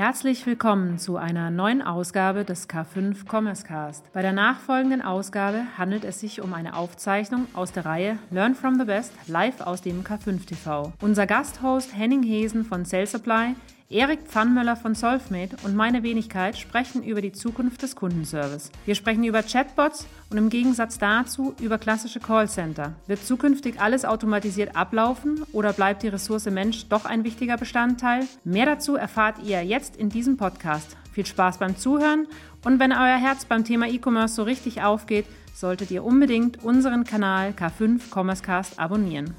Herzlich 0.00 0.46
willkommen 0.46 0.96
zu 0.96 1.18
einer 1.18 1.50
neuen 1.50 1.82
Ausgabe 1.82 2.46
des 2.46 2.70
K5 2.70 3.16
Commerce 3.30 3.66
Cast. 3.66 4.10
Bei 4.14 4.22
der 4.22 4.32
nachfolgenden 4.32 5.02
Ausgabe 5.02 5.64
handelt 5.76 6.04
es 6.04 6.20
sich 6.20 6.40
um 6.40 6.54
eine 6.54 6.74
Aufzeichnung 6.74 7.46
aus 7.52 7.72
der 7.72 7.84
Reihe 7.84 8.18
Learn 8.30 8.54
from 8.54 8.78
the 8.78 8.86
Best 8.86 9.12
live 9.26 9.60
aus 9.60 9.82
dem 9.82 10.02
K5 10.02 10.46
TV. 10.46 10.94
Unser 11.02 11.26
Gasthost 11.26 11.94
Henning 11.94 12.22
Hesen 12.22 12.64
von 12.64 12.86
Cell 12.86 13.06
Supply 13.06 13.54
Erik 13.92 14.20
Pfannmöller 14.28 14.76
von 14.76 14.94
Solfmate 14.94 15.56
und 15.64 15.74
meine 15.74 16.04
Wenigkeit 16.04 16.56
sprechen 16.56 17.02
über 17.02 17.20
die 17.20 17.32
Zukunft 17.32 17.82
des 17.82 17.96
Kundenservice. 17.96 18.70
Wir 18.86 18.94
sprechen 18.94 19.24
über 19.24 19.42
Chatbots 19.42 20.06
und 20.30 20.36
im 20.36 20.48
Gegensatz 20.48 20.98
dazu 20.98 21.56
über 21.60 21.76
klassische 21.76 22.20
Callcenter. 22.20 22.92
Wird 23.08 23.26
zukünftig 23.26 23.80
alles 23.80 24.04
automatisiert 24.04 24.76
ablaufen 24.76 25.42
oder 25.52 25.72
bleibt 25.72 26.04
die 26.04 26.08
Ressource 26.08 26.44
Mensch 26.44 26.86
doch 26.88 27.04
ein 27.04 27.24
wichtiger 27.24 27.56
Bestandteil? 27.56 28.28
Mehr 28.44 28.66
dazu 28.66 28.94
erfahrt 28.94 29.42
ihr 29.44 29.64
jetzt 29.64 29.96
in 29.96 30.08
diesem 30.08 30.36
Podcast. 30.36 30.96
Viel 31.12 31.26
Spaß 31.26 31.58
beim 31.58 31.76
Zuhören 31.76 32.28
und 32.64 32.78
wenn 32.78 32.92
euer 32.92 33.18
Herz 33.18 33.44
beim 33.44 33.64
Thema 33.64 33.88
E-Commerce 33.88 34.36
so 34.36 34.44
richtig 34.44 34.82
aufgeht, 34.82 35.26
solltet 35.52 35.90
ihr 35.90 36.04
unbedingt 36.04 36.62
unseren 36.62 37.02
Kanal 37.02 37.54
K5 37.58 38.02
Commerce 38.14 38.44
Cast 38.44 38.78
abonnieren. 38.78 39.34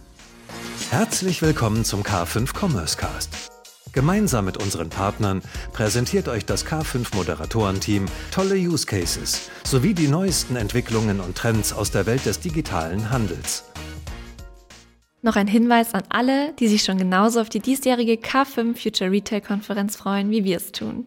Herzlich 0.90 1.42
willkommen 1.42 1.86
zum 1.86 2.04
K5 2.04 2.54
Commerce 2.54 2.98
Cast. 2.98 3.61
Gemeinsam 3.94 4.46
mit 4.46 4.56
unseren 4.56 4.90
Partnern 4.90 5.42
präsentiert 5.74 6.30
euch 6.30 6.46
das 6.46 6.66
K5 6.66 7.14
Moderatorenteam 7.14 8.06
tolle 8.32 8.56
Use 8.56 8.86
Cases 8.86 9.50
sowie 9.66 9.94
die 9.94 10.08
neuesten 10.08 10.56
Entwicklungen 10.56 11.20
und 11.20 11.36
Trends 11.36 11.74
aus 11.74 11.92
der 11.92 12.06
Welt 12.06 12.26
des 12.26 12.40
digitalen 12.40 13.10
Handels. 13.10 13.66
Noch 15.22 15.36
ein 15.36 15.48
Hinweis 15.48 15.94
an 15.94 16.04
alle, 16.08 16.54
die 16.54 16.70
sich 16.70 16.84
schon 16.84 16.98
genauso 16.98 17.42
auf 17.42 17.50
die 17.50 17.60
diesjährige 17.60 18.14
K5 18.14 18.82
Future 18.82 19.12
Retail 19.12 19.42
Konferenz 19.42 19.98
freuen, 19.98 20.32
wie 20.32 20.46
wir 20.46 20.58
es 20.58 20.72
tun. 20.72 21.06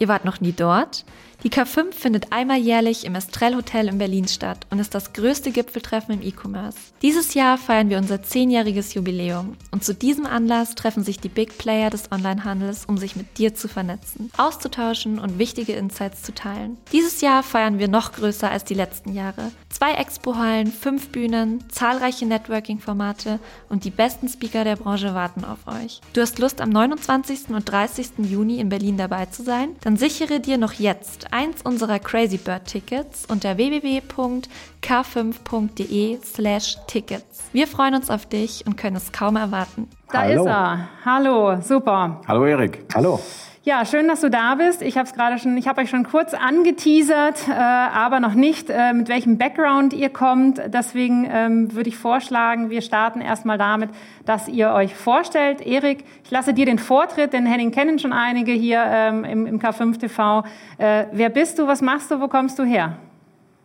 Ihr 0.00 0.08
wart 0.08 0.24
noch 0.24 0.40
nie 0.40 0.52
dort? 0.52 1.04
Die 1.44 1.50
K5 1.50 1.92
findet 1.92 2.32
einmal 2.32 2.56
jährlich 2.56 3.04
im 3.04 3.14
Estrell 3.14 3.54
Hotel 3.54 3.88
in 3.88 3.98
Berlin 3.98 4.26
statt 4.26 4.66
und 4.70 4.78
ist 4.78 4.94
das 4.94 5.12
größte 5.12 5.50
Gipfeltreffen 5.50 6.14
im 6.14 6.26
E-Commerce. 6.26 6.78
Dieses 7.02 7.34
Jahr 7.34 7.58
feiern 7.58 7.90
wir 7.90 7.98
unser 7.98 8.22
zehnjähriges 8.22 8.94
Jubiläum 8.94 9.54
und 9.70 9.84
zu 9.84 9.92
diesem 9.92 10.24
Anlass 10.24 10.74
treffen 10.74 11.04
sich 11.04 11.20
die 11.20 11.28
Big 11.28 11.58
Player 11.58 11.90
des 11.90 12.10
Onlinehandels, 12.10 12.86
um 12.86 12.96
sich 12.96 13.14
mit 13.14 13.36
dir 13.36 13.54
zu 13.54 13.68
vernetzen, 13.68 14.30
auszutauschen 14.38 15.18
und 15.18 15.38
wichtige 15.38 15.74
Insights 15.74 16.22
zu 16.22 16.32
teilen. 16.32 16.78
Dieses 16.92 17.20
Jahr 17.20 17.42
feiern 17.42 17.78
wir 17.78 17.88
noch 17.88 18.12
größer 18.12 18.50
als 18.50 18.64
die 18.64 18.72
letzten 18.72 19.12
Jahre. 19.12 19.52
Zwei 19.68 19.92
Expo-Hallen, 19.92 20.72
fünf 20.72 21.10
Bühnen, 21.10 21.62
zahlreiche 21.68 22.24
Networking-Formate 22.24 23.38
und 23.68 23.84
die 23.84 23.90
besten 23.90 24.30
Speaker 24.30 24.64
der 24.64 24.76
Branche 24.76 25.12
warten 25.12 25.44
auf 25.44 25.58
euch. 25.66 26.00
Du 26.14 26.22
hast 26.22 26.38
Lust, 26.38 26.62
am 26.62 26.70
29. 26.70 27.50
und 27.50 27.70
30. 27.70 28.12
Juni 28.30 28.60
in 28.60 28.70
Berlin 28.70 28.96
dabei 28.96 29.26
zu 29.26 29.42
sein? 29.42 29.76
Dann 29.82 29.98
sichere 29.98 30.40
dir 30.40 30.56
noch 30.56 30.72
jetzt 30.72 31.33
eins 31.34 31.60
unserer 31.62 31.98
Crazy 31.98 32.38
Bird 32.38 32.64
Tickets 32.66 33.26
unter 33.26 33.58
www.k5.de 33.58 36.18
slash 36.22 36.78
Tickets. 36.86 37.42
Wir 37.52 37.66
freuen 37.66 37.96
uns 37.96 38.08
auf 38.08 38.26
dich 38.26 38.64
und 38.66 38.76
können 38.76 38.94
es 38.96 39.10
kaum 39.10 39.34
erwarten. 39.36 39.88
Da 40.12 40.20
Hallo. 40.20 40.44
ist 40.44 40.48
er. 40.48 40.88
Hallo, 41.04 41.60
super. 41.60 42.20
Hallo 42.28 42.46
Erik. 42.46 42.84
Hallo. 42.94 43.18
Ja, 43.66 43.86
schön, 43.86 44.08
dass 44.08 44.20
du 44.20 44.28
da 44.28 44.56
bist. 44.56 44.82
Ich 44.82 44.98
habe 44.98 45.08
es 45.08 45.14
gerade 45.14 45.38
schon, 45.38 45.56
ich 45.56 45.66
habe 45.66 45.80
euch 45.80 45.88
schon 45.88 46.04
kurz 46.04 46.34
angeteasert, 46.34 47.48
äh, 47.48 47.52
aber 47.52 48.20
noch 48.20 48.34
nicht, 48.34 48.68
äh, 48.68 48.92
mit 48.92 49.08
welchem 49.08 49.38
Background 49.38 49.94
ihr 49.94 50.10
kommt. 50.10 50.60
Deswegen 50.66 51.26
ähm, 51.32 51.74
würde 51.74 51.88
ich 51.88 51.96
vorschlagen, 51.96 52.68
wir 52.68 52.82
starten 52.82 53.22
erstmal 53.22 53.56
damit, 53.56 53.88
dass 54.26 54.48
ihr 54.48 54.72
euch 54.72 54.94
vorstellt. 54.94 55.62
Erik, 55.62 56.04
ich 56.24 56.30
lasse 56.30 56.52
dir 56.52 56.66
den 56.66 56.78
Vortritt, 56.78 57.32
denn 57.32 57.46
Henning 57.46 57.70
kennen 57.70 57.98
schon 57.98 58.12
einige 58.12 58.52
hier 58.52 58.84
ähm, 58.86 59.24
im, 59.24 59.46
im 59.46 59.58
K5 59.58 59.98
TV. 59.98 60.44
Äh, 60.76 61.06
wer 61.12 61.30
bist 61.30 61.58
du? 61.58 61.66
Was 61.66 61.80
machst 61.80 62.10
du? 62.10 62.20
Wo 62.20 62.28
kommst 62.28 62.58
du 62.58 62.64
her? 62.64 62.98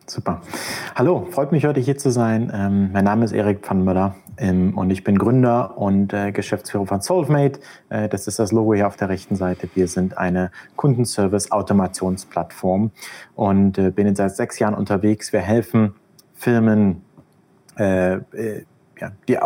Super. 0.09 0.41
Hallo, 0.95 1.27
freut 1.29 1.51
mich 1.51 1.65
heute 1.65 1.79
hier 1.79 1.99
zu 1.99 2.09
sein. 2.09 2.51
Ähm, 2.51 2.91
mein 2.91 3.03
Name 3.03 3.25
ist 3.25 3.31
Erik 3.31 3.59
Pfannmüller 3.59 4.15
ähm, 4.37 4.75
und 4.75 4.89
ich 4.89 5.03
bin 5.03 5.19
Gründer 5.19 5.77
und 5.77 6.13
äh, 6.13 6.31
Geschäftsführer 6.31 6.87
von 6.87 7.01
Solvemate. 7.01 7.59
Äh, 7.89 8.09
das 8.09 8.25
ist 8.25 8.39
das 8.39 8.51
Logo 8.51 8.73
hier 8.73 8.87
auf 8.87 8.95
der 8.95 9.09
rechten 9.09 9.35
Seite. 9.35 9.69
Wir 9.75 9.87
sind 9.87 10.17
eine 10.17 10.49
Kundenservice-Automationsplattform 10.77 12.89
und 13.35 13.77
äh, 13.77 13.91
bin 13.91 14.07
jetzt 14.07 14.17
seit 14.17 14.35
sechs 14.35 14.57
Jahren 14.57 14.73
unterwegs. 14.73 15.31
Wir 15.31 15.41
helfen 15.41 15.93
Firmen, 16.33 17.03
äh, 17.77 18.15
äh, 18.15 18.65
ja, 18.99 19.11
die 19.27 19.37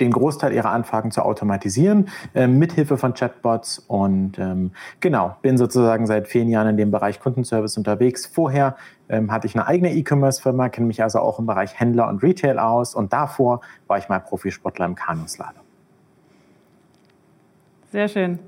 den 0.00 0.10
Großteil 0.10 0.52
ihrer 0.52 0.70
Anfragen 0.70 1.10
zu 1.10 1.22
automatisieren, 1.22 2.08
äh, 2.34 2.46
mithilfe 2.46 2.96
von 2.96 3.14
Chatbots. 3.14 3.78
Und 3.78 4.38
ähm, 4.38 4.72
genau, 5.00 5.36
bin 5.42 5.58
sozusagen 5.58 6.06
seit 6.06 6.28
vielen 6.28 6.48
Jahren 6.48 6.68
in 6.68 6.76
dem 6.76 6.90
Bereich 6.90 7.20
Kundenservice 7.20 7.76
unterwegs. 7.76 8.26
Vorher 8.26 8.76
ähm, 9.08 9.30
hatte 9.30 9.46
ich 9.46 9.54
eine 9.54 9.66
eigene 9.66 9.92
E-Commerce-Firma, 9.94 10.68
kenne 10.68 10.86
mich 10.86 11.02
also 11.02 11.20
auch 11.20 11.38
im 11.38 11.46
Bereich 11.46 11.78
Händler 11.78 12.08
und 12.08 12.22
Retail 12.22 12.58
aus. 12.58 12.94
Und 12.94 13.12
davor 13.12 13.60
war 13.86 13.98
ich 13.98 14.08
mal 14.08 14.18
Profisportler 14.18 14.86
im 14.86 14.94
Kanuslalom. 14.94 15.62
Sehr 17.92 18.08
schön. 18.08 18.38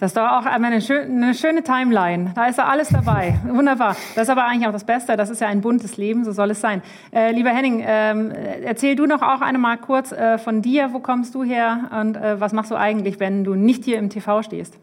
Das 0.00 0.10
ist 0.10 0.16
doch 0.16 0.28
auch 0.30 0.46
eine, 0.46 0.80
schön, 0.80 1.10
eine 1.10 1.34
schöne 1.34 1.64
Timeline. 1.64 2.30
Da 2.36 2.46
ist 2.46 2.56
ja 2.56 2.66
alles 2.66 2.88
dabei. 2.90 3.40
Wunderbar. 3.48 3.96
Das 4.14 4.24
ist 4.24 4.30
aber 4.30 4.44
eigentlich 4.44 4.68
auch 4.68 4.72
das 4.72 4.84
Beste. 4.84 5.16
Das 5.16 5.28
ist 5.28 5.40
ja 5.40 5.48
ein 5.48 5.60
buntes 5.60 5.96
Leben, 5.96 6.24
so 6.24 6.30
soll 6.30 6.52
es 6.52 6.60
sein. 6.60 6.82
Äh, 7.12 7.32
lieber 7.32 7.50
Henning, 7.50 7.82
ähm, 7.84 8.30
erzähl 8.62 8.94
du 8.94 9.06
noch 9.06 9.22
auch 9.22 9.40
einmal 9.40 9.76
kurz 9.78 10.12
äh, 10.12 10.38
von 10.38 10.62
dir. 10.62 10.90
Wo 10.92 11.00
kommst 11.00 11.34
du 11.34 11.42
her 11.42 11.90
und 12.00 12.16
äh, 12.16 12.40
was 12.40 12.52
machst 12.52 12.70
du 12.70 12.76
eigentlich, 12.76 13.18
wenn 13.18 13.42
du 13.42 13.56
nicht 13.56 13.84
hier 13.84 13.98
im 13.98 14.08
TV 14.08 14.42
stehst? 14.42 14.78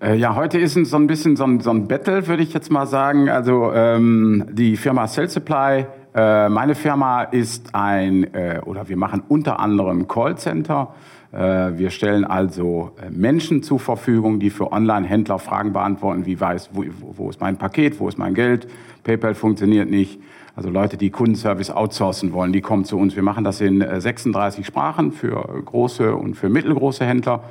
Äh, 0.00 0.14
ja, 0.14 0.34
heute 0.34 0.58
ist 0.58 0.72
so 0.72 0.96
ein 0.96 1.06
bisschen 1.06 1.36
so 1.36 1.44
ein, 1.44 1.60
so 1.60 1.70
ein 1.70 1.86
Battle, 1.86 2.26
würde 2.26 2.42
ich 2.42 2.54
jetzt 2.54 2.70
mal 2.70 2.86
sagen. 2.86 3.28
Also 3.28 3.70
ähm, 3.74 4.46
die 4.50 4.78
Firma 4.78 5.08
Cell 5.08 5.28
Supply, 5.28 5.84
äh, 6.14 6.48
meine 6.48 6.74
Firma 6.74 7.24
ist 7.24 7.74
ein, 7.74 8.32
äh, 8.32 8.62
oder 8.64 8.88
wir 8.88 8.96
machen 8.96 9.22
unter 9.28 9.60
anderem 9.60 10.08
Callcenter. 10.08 10.94
Äh, 10.94 11.15
wir 11.32 11.90
stellen 11.90 12.24
also 12.24 12.92
äh, 13.00 13.10
Menschen 13.10 13.62
zur 13.62 13.80
Verfügung, 13.80 14.38
die 14.38 14.50
für 14.50 14.72
Online-Händler 14.72 15.38
Fragen 15.38 15.72
beantworten, 15.72 16.24
wie 16.26 16.40
weiß, 16.40 16.70
wo, 16.72 16.84
wo 17.00 17.30
ist 17.30 17.40
mein 17.40 17.56
Paket, 17.56 17.98
wo 18.00 18.08
ist 18.08 18.18
mein 18.18 18.34
Geld, 18.34 18.68
PayPal 19.04 19.34
funktioniert 19.34 19.90
nicht. 19.90 20.20
Also 20.54 20.70
Leute, 20.70 20.96
die 20.96 21.10
Kundenservice 21.10 21.70
outsourcen 21.70 22.32
wollen, 22.32 22.52
die 22.52 22.62
kommen 22.62 22.86
zu 22.86 22.96
uns. 22.96 23.14
Wir 23.14 23.22
machen 23.22 23.44
das 23.44 23.60
in 23.60 23.84
36 24.00 24.60
äh, 24.60 24.64
Sprachen 24.64 25.12
für 25.12 25.62
große 25.64 26.14
und 26.14 26.34
für 26.34 26.48
mittelgroße 26.48 27.04
Händler 27.04 27.44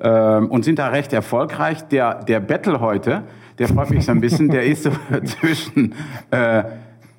ähm, 0.00 0.50
und 0.50 0.64
sind 0.64 0.78
da 0.78 0.88
recht 0.88 1.12
erfolgreich. 1.12 1.82
Der, 1.88 2.24
der 2.24 2.40
Battle 2.40 2.80
heute, 2.80 3.24
der 3.58 3.68
freut 3.68 3.90
mich 3.90 4.06
so 4.06 4.12
ein 4.12 4.20
bisschen, 4.20 4.48
der 4.48 4.64
ist 4.64 4.84
so 4.84 4.90
zwischen 5.24 5.94
äh, 6.30 6.64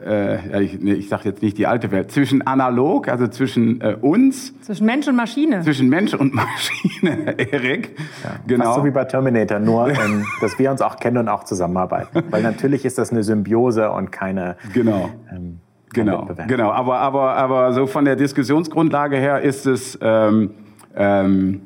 äh, 0.06 0.64
ich, 0.64 0.82
ich 0.82 1.10
sage 1.10 1.24
jetzt 1.26 1.42
nicht 1.42 1.58
die 1.58 1.68
alte 1.68 1.92
Welt, 1.92 2.12
zwischen 2.12 2.46
analog, 2.46 3.08
also 3.08 3.28
zwischen 3.28 3.82
äh, 3.82 3.98
uns. 4.00 4.54
Zwischen 4.62 4.86
Mensch 4.86 5.08
und 5.08 5.16
Maschine. 5.16 5.62
Zwischen 5.62 5.90
Mensch 5.90 6.14
und 6.14 6.34
Maschine, 6.36 7.38
Erik. 7.38 7.98
Ja, 8.24 8.32
genau. 8.46 8.66
Fast 8.66 8.80
so 8.80 8.86
wie 8.86 8.92
bei 8.92 9.06
Terminator, 9.06 9.60
nur 9.60 9.90
ähm, 9.90 10.26
dass 10.42 10.58
wir 10.60 10.72
uns 10.72 10.82
auch 10.82 10.98
kennen 11.00 11.18
und 11.18 11.30
auch 11.30 11.44
zusammenarbeiten. 11.44 12.24
Weil 12.30 12.44
natürlich 12.44 12.86
ist 12.86 12.98
das 12.98 13.12
eine 13.12 13.24
Symbiose 13.24 13.92
und 13.92 14.12
keine. 14.12 14.58
Genau. 14.74 15.10
Ähm, 15.32 15.60
genau, 15.94 16.28
genau. 16.48 16.72
Aber, 16.72 17.00
aber, 17.00 17.34
aber 17.34 17.74
so 17.74 17.88
von 17.88 18.06
der 18.06 18.16
Diskussionsgrundlage 18.16 19.18
her 19.18 19.42
ist 19.42 19.66
es. 19.66 19.98
Ähm, 20.02 20.52
ähm, 20.96 21.62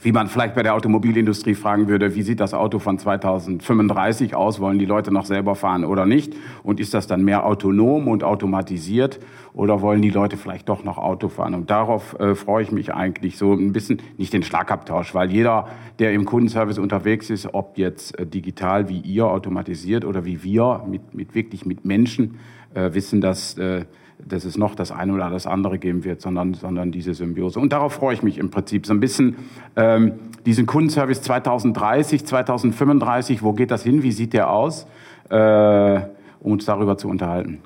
wie 0.00 0.12
man 0.12 0.28
vielleicht 0.28 0.54
bei 0.54 0.62
der 0.62 0.74
Automobilindustrie 0.74 1.54
fragen 1.54 1.88
würde, 1.88 2.14
wie 2.14 2.22
sieht 2.22 2.40
das 2.40 2.54
Auto 2.54 2.78
von 2.78 2.98
2035 2.98 4.34
aus? 4.34 4.60
Wollen 4.60 4.78
die 4.78 4.84
Leute 4.84 5.12
noch 5.12 5.24
selber 5.24 5.54
fahren 5.54 5.84
oder 5.84 6.06
nicht? 6.06 6.34
Und 6.62 6.80
ist 6.80 6.94
das 6.94 7.06
dann 7.06 7.24
mehr 7.24 7.44
autonom 7.44 8.08
und 8.08 8.24
automatisiert? 8.24 9.18
Oder 9.54 9.80
wollen 9.80 10.02
die 10.02 10.10
Leute 10.10 10.36
vielleicht 10.36 10.68
doch 10.68 10.84
noch 10.84 10.98
Auto 10.98 11.28
fahren? 11.28 11.54
Und 11.54 11.70
darauf 11.70 12.18
äh, 12.20 12.34
freue 12.34 12.62
ich 12.62 12.72
mich 12.72 12.94
eigentlich 12.94 13.38
so 13.38 13.52
ein 13.52 13.72
bisschen, 13.72 14.00
nicht 14.16 14.32
den 14.32 14.42
Schlagabtausch, 14.42 15.14
weil 15.14 15.32
jeder, 15.32 15.68
der 15.98 16.12
im 16.12 16.24
Kundenservice 16.24 16.78
unterwegs 16.78 17.30
ist, 17.30 17.52
ob 17.54 17.76
jetzt 17.76 18.18
äh, 18.18 18.26
digital 18.26 18.88
wie 18.88 19.00
ihr, 19.00 19.26
automatisiert 19.26 20.04
oder 20.04 20.24
wie 20.24 20.42
wir, 20.44 20.84
mit, 20.88 21.14
mit 21.14 21.34
wirklich 21.34 21.66
mit 21.66 21.84
Menschen, 21.84 22.38
äh, 22.74 22.92
wissen, 22.92 23.20
dass 23.20 23.58
äh, 23.58 23.84
dass 24.24 24.44
es 24.44 24.58
noch 24.58 24.74
das 24.74 24.92
eine 24.92 25.12
oder 25.12 25.30
das 25.30 25.46
andere 25.46 25.78
geben 25.78 26.04
wird, 26.04 26.20
sondern, 26.20 26.54
sondern 26.54 26.92
diese 26.92 27.14
Symbiose. 27.14 27.60
Und 27.60 27.72
darauf 27.72 27.94
freue 27.94 28.14
ich 28.14 28.22
mich 28.22 28.38
im 28.38 28.50
Prinzip 28.50 28.86
so 28.86 28.92
ein 28.92 29.00
bisschen. 29.00 29.36
Ähm, 29.76 30.12
diesen 30.44 30.66
Kundenservice 30.66 31.22
2030, 31.22 32.26
2035, 32.26 33.42
wo 33.42 33.52
geht 33.52 33.70
das 33.70 33.82
hin? 33.82 34.02
Wie 34.02 34.12
sieht 34.12 34.32
der 34.32 34.50
aus? 34.50 34.86
Äh, 35.30 36.00
um 36.40 36.52
uns 36.52 36.64
darüber 36.64 36.96
zu 36.96 37.08
unterhalten. 37.08 37.60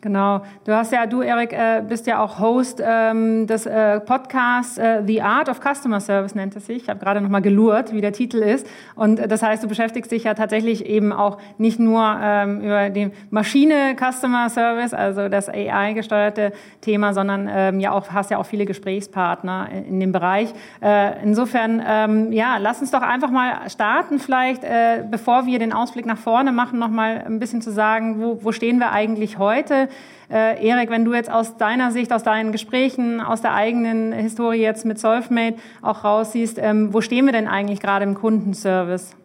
Genau. 0.00 0.42
Du 0.64 0.72
hast 0.72 0.92
ja, 0.92 1.06
du, 1.06 1.22
Erik, 1.22 1.52
äh, 1.52 1.82
bist 1.86 2.06
ja 2.06 2.22
auch 2.22 2.38
Host 2.38 2.80
ähm, 2.80 3.48
des 3.48 3.66
äh, 3.66 3.98
Podcasts 3.98 4.78
äh, 4.78 5.02
The 5.04 5.22
Art 5.22 5.48
of 5.48 5.60
Customer 5.60 5.98
Service 5.98 6.36
nennt 6.36 6.54
es 6.54 6.66
sich. 6.66 6.84
Ich 6.84 6.88
habe 6.88 7.00
gerade 7.00 7.20
noch 7.20 7.28
mal 7.28 7.42
gelurrt, 7.42 7.92
wie 7.92 8.00
der 8.00 8.12
Titel 8.12 8.36
ist. 8.36 8.64
Und 8.94 9.18
äh, 9.18 9.26
das 9.26 9.42
heißt, 9.42 9.64
du 9.64 9.66
beschäftigst 9.66 10.12
dich 10.12 10.22
ja 10.22 10.34
tatsächlich 10.34 10.86
eben 10.86 11.12
auch 11.12 11.38
nicht 11.58 11.80
nur 11.80 12.16
ähm, 12.22 12.60
über 12.60 12.90
den 12.90 13.10
Maschine 13.30 13.96
Customer 13.96 14.48
Service, 14.48 14.94
also 14.94 15.28
das 15.28 15.48
AI-gesteuerte 15.48 16.52
Thema, 16.80 17.12
sondern 17.12 17.50
ähm, 17.52 17.80
ja 17.80 17.90
auch 17.90 18.08
hast 18.12 18.30
ja 18.30 18.38
auch 18.38 18.46
viele 18.46 18.66
Gesprächspartner 18.66 19.68
in, 19.84 19.98
dem 19.98 20.12
Bereich. 20.12 20.54
Äh, 20.80 21.24
insofern, 21.24 21.82
ähm, 21.84 22.30
ja, 22.30 22.58
lass 22.58 22.80
uns 22.80 22.92
doch 22.92 23.02
einfach 23.02 23.32
mal 23.32 23.68
starten, 23.68 24.20
vielleicht, 24.20 24.62
bevor 25.10 25.46
wir 25.46 25.58
den 25.58 25.72
Ausblick 25.72 26.06
nach 26.06 26.18
vorne 26.18 26.52
machen, 26.52 26.78
noch 26.78 26.88
mal 26.88 27.24
ein 27.26 27.40
bisschen 27.40 27.62
zu 27.62 27.72
sagen, 27.72 28.22
wo, 28.22 28.38
wo 28.44 28.52
stehen 28.52 28.78
wir 28.78 28.92
eigentlich 28.92 29.38
heute? 29.38 29.87
Äh, 30.30 30.66
Erik, 30.66 30.90
wenn 30.90 31.04
du 31.04 31.14
jetzt 31.14 31.30
aus 31.30 31.56
deiner 31.56 31.90
Sicht, 31.90 32.12
aus 32.12 32.22
deinen 32.22 32.52
Gesprächen, 32.52 33.20
aus 33.20 33.40
der 33.40 33.54
eigenen 33.54 34.12
Historie 34.12 34.60
jetzt 34.60 34.84
mit 34.84 34.98
Solvemate 34.98 35.56
auch 35.80 36.04
raussiehst, 36.04 36.58
ähm, 36.58 36.92
wo 36.92 37.00
stehen 37.00 37.24
wir 37.24 37.32
denn 37.32 37.48
eigentlich 37.48 37.80
gerade 37.80 38.04
im 38.04 38.14
Kundenservice? 38.14 39.16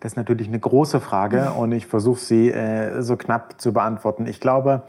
Das 0.00 0.12
ist 0.12 0.16
natürlich 0.16 0.48
eine 0.48 0.58
große 0.58 1.00
Frage 1.00 1.52
und 1.56 1.72
ich 1.72 1.86
versuche 1.86 2.20
sie 2.20 2.50
äh, 2.50 3.02
so 3.02 3.16
knapp 3.16 3.60
zu 3.60 3.72
beantworten. 3.72 4.26
Ich 4.26 4.40
glaube, 4.40 4.82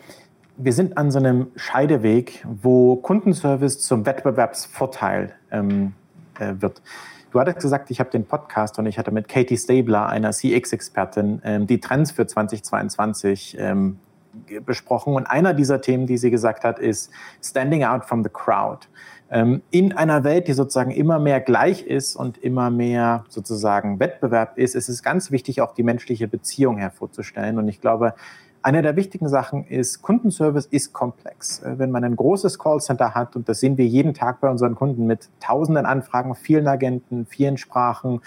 wir 0.57 0.73
sind 0.73 0.97
an 0.97 1.09
so 1.09 1.19
einem 1.19 1.47
Scheideweg, 1.55 2.45
wo 2.47 2.95
Kundenservice 2.95 3.79
zum 3.79 4.05
Wettbewerbsvorteil 4.05 5.33
ähm, 5.51 5.93
äh, 6.39 6.53
wird. 6.59 6.81
Du 7.33 7.39
hattest 7.39 7.61
gesagt, 7.61 7.89
ich 7.89 7.99
habe 7.99 8.11
den 8.11 8.25
Podcast 8.25 8.77
und 8.77 8.85
ich 8.85 8.99
hatte 8.99 9.09
mit 9.09 9.27
Katie 9.27 9.57
Stabler, 9.57 10.05
einer 10.05 10.29
CX-Expertin, 10.29 11.41
ähm, 11.43 11.65
die 11.65 11.79
Trends 11.79 12.11
für 12.11 12.27
2022 12.27 13.57
ähm, 13.59 13.97
besprochen. 14.63 15.15
Und 15.15 15.25
einer 15.25 15.55
dieser 15.55 15.81
Themen, 15.81 16.05
die 16.05 16.17
sie 16.17 16.29
gesagt 16.29 16.63
hat, 16.63 16.77
ist 16.77 17.09
Standing 17.43 17.85
out 17.85 18.05
from 18.05 18.23
the 18.23 18.29
crowd. 18.31 18.85
Ähm, 19.31 19.63
in 19.71 19.93
einer 19.93 20.23
Welt, 20.23 20.47
die 20.47 20.53
sozusagen 20.53 20.91
immer 20.91 21.17
mehr 21.17 21.41
gleich 21.41 21.81
ist 21.81 22.15
und 22.15 22.37
immer 22.37 22.69
mehr 22.69 23.25
sozusagen 23.29 23.99
Wettbewerb 23.99 24.59
ist, 24.59 24.75
ist 24.75 24.87
es 24.87 25.01
ganz 25.01 25.31
wichtig, 25.31 25.59
auch 25.61 25.73
die 25.73 25.81
menschliche 25.81 26.27
Beziehung 26.27 26.77
hervorzustellen. 26.77 27.57
Und 27.57 27.67
ich 27.67 27.81
glaube, 27.81 28.13
eine 28.63 28.81
der 28.81 28.95
wichtigen 28.95 29.27
Sachen 29.27 29.65
ist, 29.67 30.01
Kundenservice 30.01 30.65
ist 30.65 30.93
komplex. 30.93 31.61
Äh, 31.61 31.77
wenn 31.77 31.91
man 31.91 32.03
ein 32.03 32.15
großes 32.15 32.57
Callcenter 32.57 33.13
hat, 33.13 33.35
und 33.35 33.47
das 33.47 33.59
sehen 33.59 33.77
wir 33.77 33.85
jeden 33.85 34.13
Tag 34.13 34.41
bei 34.41 34.49
unseren 34.49 34.75
Kunden 34.75 35.05
mit 35.05 35.29
tausenden 35.39 35.85
Anfragen, 35.85 36.33
vielen 36.33 36.67
Agenten, 36.67 37.25
vielen 37.25 37.57
Sprachen 37.57 38.21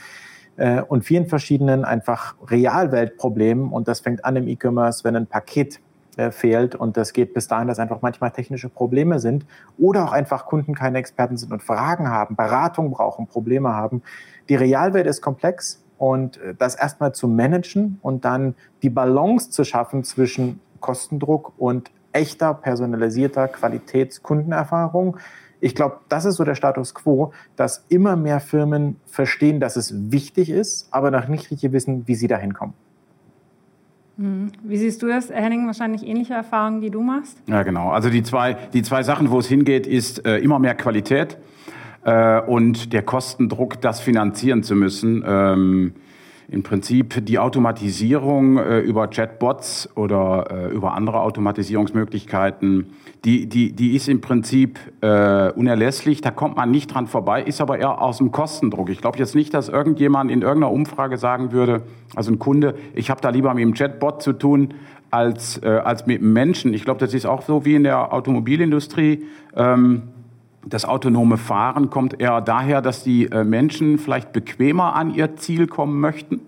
äh, 0.57 0.83
und 0.83 1.05
vielen 1.05 1.27
verschiedenen 1.27 1.85
einfach 1.85 2.37
Realweltproblemen, 2.49 3.73
und 3.73 3.89
das 3.89 4.01
fängt 4.01 4.25
an 4.25 4.37
im 4.37 4.47
E-Commerce, 4.47 5.05
wenn 5.05 5.17
ein 5.17 5.27
Paket 5.27 5.81
äh, 6.17 6.31
fehlt 6.31 6.75
und 6.75 6.97
das 6.97 7.13
geht 7.13 7.35
bis 7.35 7.49
dahin, 7.49 7.69
dass 7.69 7.79
einfach 7.79 8.01
manchmal 8.03 8.31
technische 8.31 8.69
Probleme 8.69 9.19
sind 9.19 9.47
oder 9.79 10.05
auch 10.05 10.13
einfach 10.13 10.47
Kunden 10.47 10.75
keine 10.75 10.99
Experten 10.99 11.37
sind 11.37 11.53
und 11.53 11.63
Fragen 11.63 12.09
haben, 12.09 12.37
Beratung 12.37 12.91
brauchen, 12.91 13.27
Probleme 13.27 13.75
haben. 13.75 14.03
Die 14.49 14.55
Realwelt 14.55 15.07
ist 15.07 15.21
komplex 15.21 15.83
und 15.99 16.39
äh, 16.39 16.55
das 16.55 16.75
erstmal 16.75 17.15
zu 17.15 17.29
managen 17.29 17.99
und 18.03 18.25
dann 18.25 18.55
die 18.83 18.91
Balance 18.91 19.51
zu 19.51 19.65
schaffen 19.65 20.05
zwischen 20.05 20.61
Kostendruck 20.81 21.53
und 21.59 21.91
echter, 22.13 22.55
personalisierter 22.55 23.49
Qualitätskundenerfahrung. 23.49 25.19
Ich 25.61 25.75
glaube, 25.75 26.01
das 26.09 26.25
ist 26.25 26.37
so 26.37 26.45
der 26.45 26.55
Status 26.55 26.95
quo, 26.95 27.33
dass 27.57 27.85
immer 27.89 28.17
mehr 28.17 28.41
Firmen 28.41 28.97
verstehen, 29.07 29.61
dass 29.61 29.77
es 29.77 30.13
wichtig 30.13 30.51
ist, 30.51 30.89
aber 30.91 31.11
noch 31.11 31.29
nicht 31.29 31.51
richtig 31.51 31.73
wissen, 31.73 32.07
wie 32.07 32.15
sie 32.15 32.29
dahin 32.29 32.55
kommen. 32.55 32.75
Hm. 34.19 34.53
Wie 34.63 34.79
siehst 34.79 35.03
du 35.03 35.09
das, 35.09 35.31
Henning? 35.31 35.67
Wahrscheinlich 35.67 36.07
ähnliche 36.07 36.35
Erfahrungen, 36.35 36.81
die 36.81 36.91
du 36.91 37.03
machst? 37.03 37.39
Ja, 37.47 37.63
genau. 37.63 37.91
Also 37.91 38.09
die 38.09 38.23
zwei, 38.23 38.55
die 38.73 38.83
zwei 38.83 39.03
Sachen, 39.03 39.31
wo 39.31 39.39
es 39.39 39.47
hingeht, 39.47 39.87
ist 39.87 40.25
äh, 40.25 40.39
immer 40.39 40.59
mehr 40.59 40.75
Qualität 40.75 41.37
äh, 42.07 42.41
und 42.41 42.93
der 42.93 43.03
Kostendruck, 43.03 43.81
das 43.81 44.01
finanzieren 44.01 44.63
zu 44.63 44.75
müssen. 44.75 45.25
Ähm, 45.27 45.93
im 46.49 46.63
Prinzip 46.63 47.27
die 47.27 47.41
Automatisierung 47.41 48.59
äh, 48.59 48.79
über 48.79 49.09
Chatbots 49.09 49.89
oder 49.97 50.47
äh, 50.49 50.73
über 50.73 50.95
andere 50.95 51.21
Automatisierungsmöglichkeiten, 51.23 52.93
die, 53.25 53.49
die, 53.49 53.73
die 53.73 53.97
ist 53.97 54.09
im 54.09 54.21
Prinzip 54.21 54.79
äh, 55.01 55.51
unerlässlich, 55.51 56.21
da 56.21 56.31
kommt 56.31 56.57
man 56.57 56.71
nicht 56.71 56.95
dran 56.95 57.09
vorbei, 57.09 57.43
ist 57.43 57.61
aber 57.61 57.81
eher 57.81 58.01
aus 58.01 58.19
dem 58.19 58.31
Kostendruck. 58.31 58.91
Ich 58.91 59.01
glaube 59.01 59.19
jetzt 59.19 59.35
nicht, 59.35 59.53
dass 59.55 59.69
irgendjemand 59.69 60.31
in 60.31 60.43
irgendeiner 60.43 60.73
Umfrage 60.73 61.19
sagen 61.19 61.51
würde, 61.51 61.83
also 62.15 62.31
ein 62.31 62.39
Kunde, 62.39 62.77
ich 62.95 63.11
habe 63.11 63.21
da 63.21 63.31
lieber 63.31 63.53
mit 63.53 63.65
dem 63.65 63.75
Chatbot 63.75 64.23
zu 64.23 64.33
tun 64.33 64.75
als, 65.11 65.61
äh, 65.65 65.67
als 65.67 66.07
mit 66.07 66.23
Menschen. 66.23 66.73
Ich 66.73 66.85
glaube, 66.85 67.01
das 67.01 67.13
ist 67.13 67.27
auch 67.27 67.43
so 67.43 67.65
wie 67.65 67.75
in 67.75 67.83
der 67.83 68.13
Automobilindustrie. 68.13 69.25
Ähm, 69.57 70.03
das 70.67 70.85
autonome 70.85 71.37
Fahren 71.37 71.91
kommt 71.91 72.21
eher 72.21 72.41
daher, 72.41 72.83
dass 72.83 73.05
die 73.05 73.27
äh, 73.31 73.45
Menschen 73.45 73.99
vielleicht 73.99 74.33
bequemer 74.33 74.97
an 74.97 75.15
ihr 75.15 75.37
Ziel 75.37 75.69
kommen 75.69 76.01
möchten. 76.01 76.41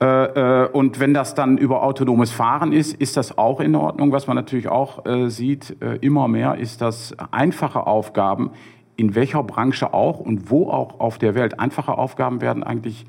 Äh, 0.00 0.64
äh, 0.64 0.68
und 0.68 0.98
wenn 0.98 1.12
das 1.12 1.34
dann 1.34 1.58
über 1.58 1.82
autonomes 1.82 2.32
Fahren 2.32 2.72
ist, 2.72 2.94
ist 2.94 3.18
das 3.18 3.36
auch 3.36 3.60
in 3.60 3.76
Ordnung. 3.76 4.12
Was 4.12 4.26
man 4.26 4.36
natürlich 4.36 4.68
auch 4.68 5.04
sieht, 5.28 5.76
immer 6.00 6.26
mehr, 6.26 6.56
ist, 6.56 6.80
dass 6.80 7.14
einfache 7.30 7.86
Aufgaben, 7.86 8.50
in 8.96 9.14
welcher 9.14 9.42
Branche 9.42 9.92
auch 9.92 10.20
und 10.20 10.50
wo 10.50 10.70
auch 10.70 11.00
auf 11.00 11.18
der 11.18 11.34
Welt, 11.34 11.60
einfache 11.60 11.98
Aufgaben 11.98 12.40
werden 12.40 12.62
eigentlich 12.62 13.06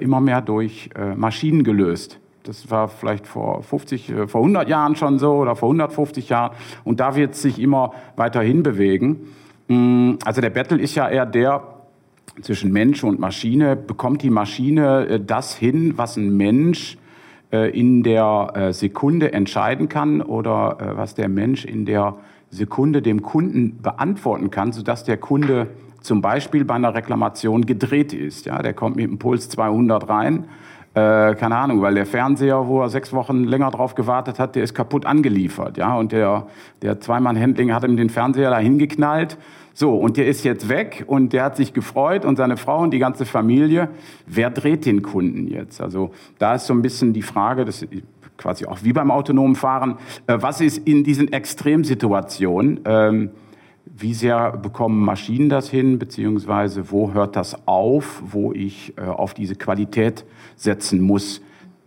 immer 0.00 0.20
mehr 0.20 0.40
durch 0.40 0.90
Maschinen 1.16 1.64
gelöst. 1.64 2.18
Das 2.44 2.70
war 2.70 2.88
vielleicht 2.88 3.26
vor 3.26 3.62
50, 3.62 4.12
vor 4.26 4.40
100 4.40 4.68
Jahren 4.68 4.96
schon 4.96 5.18
so 5.18 5.34
oder 5.34 5.54
vor 5.54 5.68
150 5.68 6.30
Jahren. 6.30 6.56
Und 6.84 7.00
da 7.00 7.14
wird 7.14 7.34
es 7.34 7.42
sich 7.42 7.60
immer 7.60 7.92
weiter 8.16 8.40
hinbewegen. 8.40 9.10
Mm, 9.10 9.26
also 9.68 10.40
der 10.40 10.50
Battle 10.50 10.78
ist 10.78 10.94
ja 10.94 11.08
eher 11.08 11.26
der 11.26 11.62
zwischen 12.42 12.72
Mensch 12.72 13.04
und 13.04 13.18
Maschine. 13.18 13.76
Bekommt 13.76 14.22
die 14.22 14.30
Maschine 14.30 15.06
äh, 15.06 15.20
das 15.20 15.54
hin, 15.54 15.94
was 15.96 16.16
ein 16.16 16.36
Mensch 16.36 16.96
äh, 17.52 17.70
in 17.78 18.02
der 18.02 18.52
äh, 18.54 18.72
Sekunde 18.72 19.32
entscheiden 19.32 19.88
kann 19.88 20.22
oder 20.22 20.94
was 20.96 21.14
der 21.14 21.28
Mensch 21.28 21.64
in 21.64 21.84
der 21.84 22.16
Sekunde 22.50 23.02
dem 23.02 23.22
Kunden 23.22 23.82
beantworten 23.82 24.50
kann, 24.50 24.72
sodass 24.72 25.04
der 25.04 25.18
Kunde 25.18 25.68
zum 26.00 26.22
Beispiel 26.22 26.64
bei 26.64 26.74
einer 26.74 26.94
Reklamation 26.94 27.66
gedreht 27.66 28.14
ist. 28.14 28.46
Ja, 28.46 28.62
der 28.62 28.72
kommt 28.72 28.96
mit 28.96 29.04
dem 29.04 29.18
Puls 29.18 29.50
200 29.50 30.08
rein 30.08 30.46
äh, 30.98 31.34
keine 31.34 31.56
Ahnung, 31.56 31.82
weil 31.82 31.94
der 31.94 32.06
Fernseher, 32.06 32.66
wo 32.66 32.80
er 32.80 32.88
sechs 32.88 33.12
Wochen 33.12 33.44
länger 33.44 33.70
drauf 33.70 33.94
gewartet 33.94 34.38
hat, 34.38 34.56
der 34.56 34.64
ist 34.64 34.74
kaputt 34.74 35.06
angeliefert, 35.06 35.76
ja, 35.76 35.94
und 35.94 36.12
der, 36.12 36.46
der 36.82 36.98
Zweimann-Händling 36.98 37.72
hat 37.72 37.84
ihm 37.84 37.96
den 37.96 38.10
Fernseher 38.10 38.50
da 38.50 38.58
hingeknallt, 38.58 39.36
so, 39.78 39.94
und 39.94 40.16
der 40.16 40.26
ist 40.26 40.42
jetzt 40.42 40.68
weg 40.68 41.04
und 41.06 41.32
der 41.32 41.44
hat 41.44 41.56
sich 41.56 41.72
gefreut 41.72 42.24
und 42.24 42.34
seine 42.34 42.56
Frau 42.56 42.80
und 42.80 42.90
die 42.90 42.98
ganze 42.98 43.24
Familie. 43.24 43.90
Wer 44.26 44.50
dreht 44.50 44.86
den 44.86 45.02
Kunden 45.02 45.46
jetzt? 45.46 45.80
Also 45.80 46.10
da 46.40 46.56
ist 46.56 46.66
so 46.66 46.74
ein 46.74 46.82
bisschen 46.82 47.12
die 47.12 47.22
Frage, 47.22 47.64
das 47.64 47.82
ist 47.82 48.02
quasi 48.36 48.66
auch 48.66 48.78
wie 48.82 48.92
beim 48.92 49.12
autonomen 49.12 49.54
Fahren, 49.54 49.98
äh, 50.26 50.36
was 50.40 50.60
ist 50.60 50.78
in 50.78 51.04
diesen 51.04 51.32
Extremsituationen, 51.32 52.80
ähm, 52.86 53.30
wie 53.84 54.14
sehr 54.14 54.50
bekommen 54.56 54.98
Maschinen 54.98 55.48
das 55.48 55.70
hin, 55.70 56.00
beziehungsweise 56.00 56.90
wo 56.90 57.12
hört 57.12 57.36
das 57.36 57.68
auf, 57.68 58.20
wo 58.26 58.52
ich 58.52 58.94
äh, 58.98 59.02
auf 59.02 59.32
diese 59.32 59.54
Qualität 59.54 60.24
setzen 60.56 61.00
muss, 61.00 61.40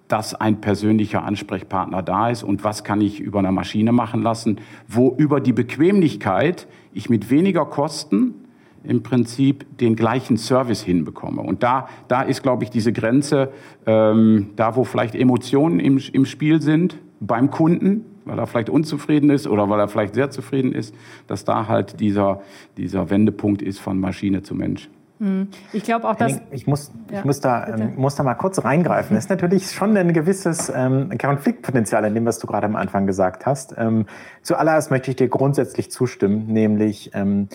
dass 0.07 0.33
ein 0.33 0.61
persönlicher 0.61 1.23
Ansprechpartner 1.23 2.03
da 2.03 2.29
ist 2.29 2.43
und 2.43 2.63
was 2.63 2.85
kann 2.85 3.01
ich 3.01 3.19
über 3.19 3.39
eine 3.39 3.51
Maschine 3.51 3.91
machen 3.91 4.21
lassen, 4.21 4.61
wo 4.87 5.13
über 5.17 5.41
die 5.41 5.53
Bequemlichkeit 5.53 6.67
ich 6.93 7.09
mit 7.09 7.29
weniger 7.29 7.65
Kosten 7.65 8.35
im 8.83 9.03
Prinzip 9.03 9.77
den 9.77 9.95
gleichen 9.95 10.37
Service 10.37 10.81
hinbekomme. 10.81 11.41
Und 11.41 11.63
da, 11.63 11.87
da 12.07 12.23
ist, 12.23 12.41
glaube 12.41 12.63
ich, 12.63 12.69
diese 12.69 12.91
Grenze, 12.91 13.51
ähm, 13.85 14.51
da 14.55 14.75
wo 14.75 14.83
vielleicht 14.83 15.15
Emotionen 15.15 15.79
im, 15.79 15.99
im 16.11 16.25
Spiel 16.25 16.61
sind 16.61 16.97
beim 17.19 17.51
Kunden, 17.51 18.05
weil 18.25 18.39
er 18.39 18.47
vielleicht 18.47 18.69
unzufrieden 18.69 19.29
ist 19.29 19.47
oder 19.47 19.69
weil 19.69 19.79
er 19.79 19.87
vielleicht 19.87 20.15
sehr 20.15 20.31
zufrieden 20.31 20.73
ist, 20.73 20.95
dass 21.27 21.45
da 21.45 21.67
halt 21.67 21.99
dieser, 21.99 22.41
dieser 22.77 23.09
Wendepunkt 23.09 23.61
ist 23.61 23.79
von 23.79 23.99
Maschine 23.99 24.41
zu 24.41 24.55
Mensch. 24.55 24.89
Hm. 25.21 25.49
Ich 25.71 25.83
glaube 25.83 26.09
auch, 26.09 26.15
dass. 26.15 26.41
Ich 26.49 26.65
muss, 26.65 26.91
ja, 27.11 27.19
ich 27.19 27.25
muss, 27.25 27.41
da, 27.41 27.67
ähm, 27.67 27.93
muss 27.95 28.15
da 28.15 28.23
mal 28.23 28.33
kurz 28.33 28.63
reingreifen. 28.63 29.15
Es 29.15 29.25
ist 29.25 29.29
natürlich 29.29 29.69
schon 29.69 29.95
ein 29.95 30.13
gewisses 30.13 30.71
ähm, 30.75 31.15
Konfliktpotenzial 31.15 32.03
in 32.05 32.15
dem, 32.15 32.25
was 32.25 32.39
du 32.39 32.47
gerade 32.47 32.65
am 32.65 32.75
Anfang 32.75 33.05
gesagt 33.05 33.45
hast. 33.45 33.75
Ähm, 33.77 34.07
zuallererst 34.41 34.89
möchte 34.89 35.11
ich 35.11 35.17
dir 35.17 35.29
grundsätzlich 35.29 35.91
zustimmen, 35.91 36.47
nämlich 36.47 37.11
ähm, 37.13 37.49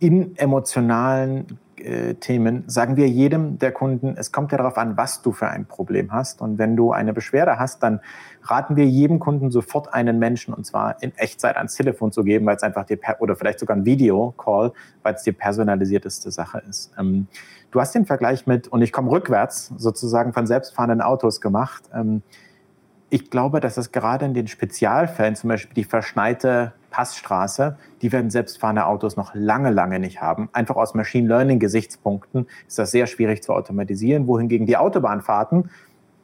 in 0.00 0.36
emotionalen 0.36 1.60
Themen 2.14 2.64
sagen 2.66 2.96
wir 2.96 3.08
jedem 3.08 3.58
der 3.58 3.72
Kunden, 3.72 4.14
es 4.16 4.32
kommt 4.32 4.52
ja 4.52 4.58
darauf 4.58 4.78
an, 4.78 4.96
was 4.96 5.22
du 5.22 5.32
für 5.32 5.48
ein 5.48 5.66
Problem 5.66 6.12
hast. 6.12 6.40
Und 6.40 6.58
wenn 6.58 6.76
du 6.76 6.92
eine 6.92 7.12
Beschwerde 7.12 7.58
hast, 7.58 7.82
dann 7.82 8.00
raten 8.42 8.76
wir 8.76 8.86
jedem 8.86 9.18
Kunden 9.18 9.50
sofort 9.50 9.92
einen 9.92 10.18
Menschen 10.18 10.54
und 10.54 10.64
zwar 10.64 11.02
in 11.02 11.12
Echtzeit 11.16 11.56
ans 11.56 11.74
Telefon 11.74 12.12
zu 12.12 12.24
geben, 12.24 12.46
weil 12.46 12.56
es 12.56 12.62
einfach 12.62 12.84
dir 12.84 12.98
oder 13.18 13.36
vielleicht 13.36 13.60
sogar 13.60 13.76
ein 13.76 13.84
Videocall, 13.84 14.72
weil 15.02 15.14
es 15.14 15.22
die 15.22 15.32
personalisierteste 15.32 16.30
Sache 16.30 16.62
ist. 16.68 16.92
Ähm, 16.98 17.26
du 17.70 17.80
hast 17.80 17.94
den 17.94 18.06
Vergleich 18.06 18.46
mit, 18.46 18.68
und 18.68 18.82
ich 18.82 18.92
komme 18.92 19.10
rückwärts 19.10 19.72
sozusagen 19.76 20.32
von 20.32 20.46
selbstfahrenden 20.46 21.00
Autos 21.00 21.40
gemacht. 21.40 21.84
Ähm, 21.94 22.22
ich 23.10 23.30
glaube, 23.30 23.60
dass 23.60 23.76
es 23.76 23.92
gerade 23.92 24.24
in 24.24 24.34
den 24.34 24.48
Spezialfällen, 24.48 25.36
zum 25.36 25.48
Beispiel 25.48 25.74
die 25.74 25.84
verschneite 25.84 26.72
Passstraße, 26.94 27.76
die 28.02 28.12
werden 28.12 28.30
selbstfahrende 28.30 28.86
Autos 28.86 29.16
noch 29.16 29.34
lange, 29.34 29.70
lange 29.70 29.98
nicht 29.98 30.22
haben. 30.22 30.48
Einfach 30.52 30.76
aus 30.76 30.94
Machine 30.94 31.26
Learning-Gesichtspunkten 31.26 32.46
ist 32.68 32.78
das 32.78 32.92
sehr 32.92 33.08
schwierig 33.08 33.42
zu 33.42 33.52
automatisieren, 33.52 34.28
wohingegen 34.28 34.64
die 34.64 34.76
Autobahnfahrten, 34.76 35.70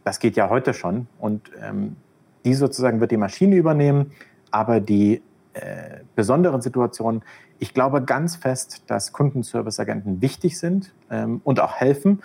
das 0.05 0.21
geht 0.21 0.37
ja 0.37 0.49
heute 0.49 0.73
schon 0.73 1.09
und 1.19 1.51
ähm, 1.61 1.97
die 2.45 2.55
sozusagen 2.55 3.01
wird 3.01 3.11
die 3.11 3.17
Maschine 3.17 3.57
übernehmen, 3.57 4.13
aber 4.53 4.79
die 4.79 5.23
äh, 5.55 6.05
besonderen 6.15 6.63
Situationen, 6.63 7.23
ich 7.59 7.75
glaube 7.75 8.05
ganz 8.05 8.37
fest, 8.37 8.85
dass 8.87 9.13
Kundenservice-Agenten 9.13 10.23
wichtig 10.23 10.57
sind 10.57 10.95
ähm, 11.11 11.41
und 11.43 11.59
auch 11.59 11.75
helfen 11.75 12.23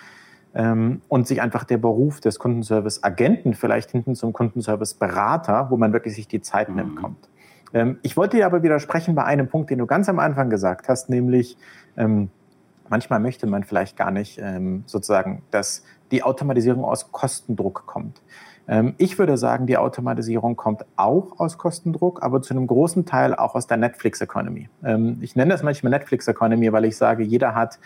ähm, 0.54 1.02
und 1.08 1.26
sich 1.26 1.42
einfach 1.42 1.64
der 1.64 1.80
Beruf 1.80 2.22
des 2.22 2.38
Kundenservice-Agenten 2.38 3.56
vielleicht 3.56 3.90
hinten 3.90 4.14
zum 4.14 4.34
Kundenservice-Berater, 4.34 5.72
wo 5.72 5.78
man 5.78 5.94
wirklich 5.94 6.14
sich 6.14 6.28
die 6.28 6.42
Zeit 6.42 6.70
mhm. 6.70 6.76
nimmt, 6.76 6.96
kommt. 6.98 7.28
Ähm, 7.76 8.00
ich 8.02 8.18
wollte 8.18 8.38
dir 8.38 8.48
aber 8.48 8.64
widersprechen 8.64 9.14
bei 9.14 9.26
einem 9.26 9.48
Punkt, 9.48 9.70
den 9.70 9.78
du 9.80 9.86
ganz 9.86 10.10
am 10.10 10.18
Anfang 10.18 10.50
gesagt 10.50 10.88
hast, 10.90 11.10
nämlich 11.10 11.58
ähm, 11.98 12.30
manchmal 12.90 13.20
möchte 13.20 13.46
man 13.46 13.64
vielleicht 13.64 13.98
gar 13.98 14.10
nicht 14.10 14.40
ähm, 14.42 14.84
sozusagen, 14.88 15.44
dass 15.52 15.84
die 16.12 16.24
Automatisierung 16.24 16.86
aus 16.86 17.12
Kostendruck 17.12 17.86
kommt. 17.86 18.22
Ähm, 18.68 18.96
ich 18.98 19.20
würde 19.20 19.38
sagen, 19.38 19.68
die 19.68 19.78
Automatisierung 19.78 20.56
kommt 20.56 20.86
auch 20.96 21.38
aus 21.40 21.58
Kostendruck, 21.58 22.24
aber 22.24 22.42
zu 22.42 22.54
einem 22.54 22.66
großen 22.66 23.06
Teil 23.06 23.36
auch 23.36 23.56
aus 23.56 23.68
der 23.68 23.78
Netflix 23.78 24.22
Economy. 24.22 24.70
Ähm, 24.84 25.18
ich 25.22 25.36
nenne 25.36 25.52
das 25.52 25.62
manchmal 25.62 25.92
Netflix 25.92 26.28
Economy, 26.30 26.72
weil 26.72 26.86
ich 26.86 26.96
sage, 26.96 27.24
jeder 27.24 27.54
hat 27.54 27.78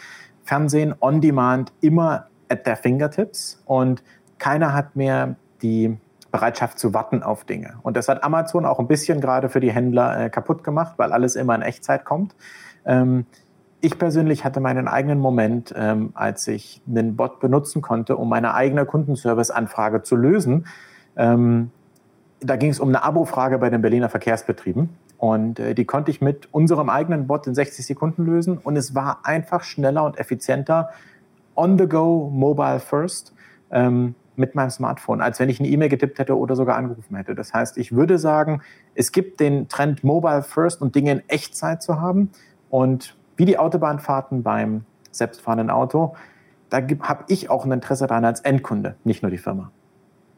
Fernsehen 0.43 0.93
on 1.01 1.19
Demand 1.19 1.73
immer 1.81 2.27
at 2.47 2.63
their 2.63 2.77
fingertips 2.77 3.61
und 3.65 4.03
keiner 4.37 4.73
hat 4.73 4.95
mehr 4.95 5.35
die 5.61 5.97
Bereitschaft 6.31 6.79
zu 6.79 6.93
warten 6.93 7.23
auf 7.23 7.43
Dinge. 7.43 7.79
Und 7.81 7.97
das 7.97 8.07
hat 8.07 8.23
Amazon 8.23 8.65
auch 8.65 8.79
ein 8.79 8.87
bisschen 8.87 9.21
gerade 9.21 9.49
für 9.49 9.59
die 9.59 9.71
Händler 9.71 10.25
äh, 10.25 10.29
kaputt 10.29 10.63
gemacht, 10.63 10.93
weil 10.97 11.11
alles 11.11 11.35
immer 11.35 11.55
in 11.55 11.61
Echtzeit 11.61 12.05
kommt. 12.05 12.35
Ähm, 12.85 13.25
ich 13.81 13.97
persönlich 13.97 14.43
hatte 14.43 14.59
meinen 14.59 14.87
eigenen 14.87 15.19
Moment, 15.19 15.73
ähm, 15.75 16.11
als 16.13 16.47
ich 16.47 16.81
einen 16.87 17.15
Bot 17.15 17.39
benutzen 17.39 17.81
konnte, 17.81 18.17
um 18.17 18.27
meine 18.29 18.53
eigene 18.53 18.85
Kundenservice-Anfrage 18.85 20.03
zu 20.03 20.15
lösen. 20.15 20.67
Ähm, 21.15 21.71
da 22.41 22.55
ging 22.55 22.69
es 22.69 22.79
um 22.79 22.89
eine 22.89 23.03
Abo-Frage 23.03 23.57
bei 23.57 23.69
den 23.69 23.81
Berliner 23.81 24.09
Verkehrsbetrieben. 24.09 24.89
Und 25.17 25.59
äh, 25.59 25.75
die 25.75 25.85
konnte 25.85 26.11
ich 26.11 26.21
mit 26.21 26.53
unserem 26.53 26.89
eigenen 26.89 27.27
Bot 27.27 27.47
in 27.47 27.55
60 27.55 27.85
Sekunden 27.85 28.25
lösen. 28.25 28.57
Und 28.57 28.75
es 28.75 28.95
war 28.95 29.19
einfach 29.23 29.63
schneller 29.63 30.03
und 30.03 30.19
effizienter, 30.19 30.89
on 31.55 31.77
the 31.77 31.87
go, 31.87 32.29
mobile 32.33 32.79
first, 32.79 33.33
ähm, 33.71 34.15
mit 34.39 34.55
meinem 34.55 34.69
Smartphone, 34.69 35.21
als 35.21 35.39
wenn 35.39 35.49
ich 35.49 35.59
eine 35.59 35.69
E-Mail 35.69 35.89
getippt 35.89 36.17
hätte 36.17 36.37
oder 36.37 36.55
sogar 36.55 36.77
angerufen 36.77 37.15
hätte. 37.15 37.35
Das 37.35 37.53
heißt, 37.53 37.77
ich 37.77 37.91
würde 37.91 38.17
sagen, 38.17 38.61
es 38.95 39.11
gibt 39.11 39.39
den 39.39 39.67
Trend 39.67 40.03
Mobile 40.03 40.41
First 40.41 40.81
und 40.81 40.95
Dinge 40.95 41.11
in 41.11 41.29
Echtzeit 41.29 41.83
zu 41.83 42.01
haben. 42.01 42.31
Und 42.69 43.15
wie 43.37 43.45
die 43.45 43.59
Autobahnfahrten 43.59 44.41
beim 44.41 44.85
selbstfahrenden 45.11 45.69
Auto, 45.69 46.15
da 46.69 46.77
habe 47.01 47.25
ich 47.27 47.49
auch 47.49 47.65
ein 47.65 47.71
Interesse 47.71 48.07
daran 48.07 48.25
als 48.25 48.41
Endkunde, 48.41 48.95
nicht 49.03 49.21
nur 49.21 49.31
die 49.31 49.37
Firma. 49.37 49.71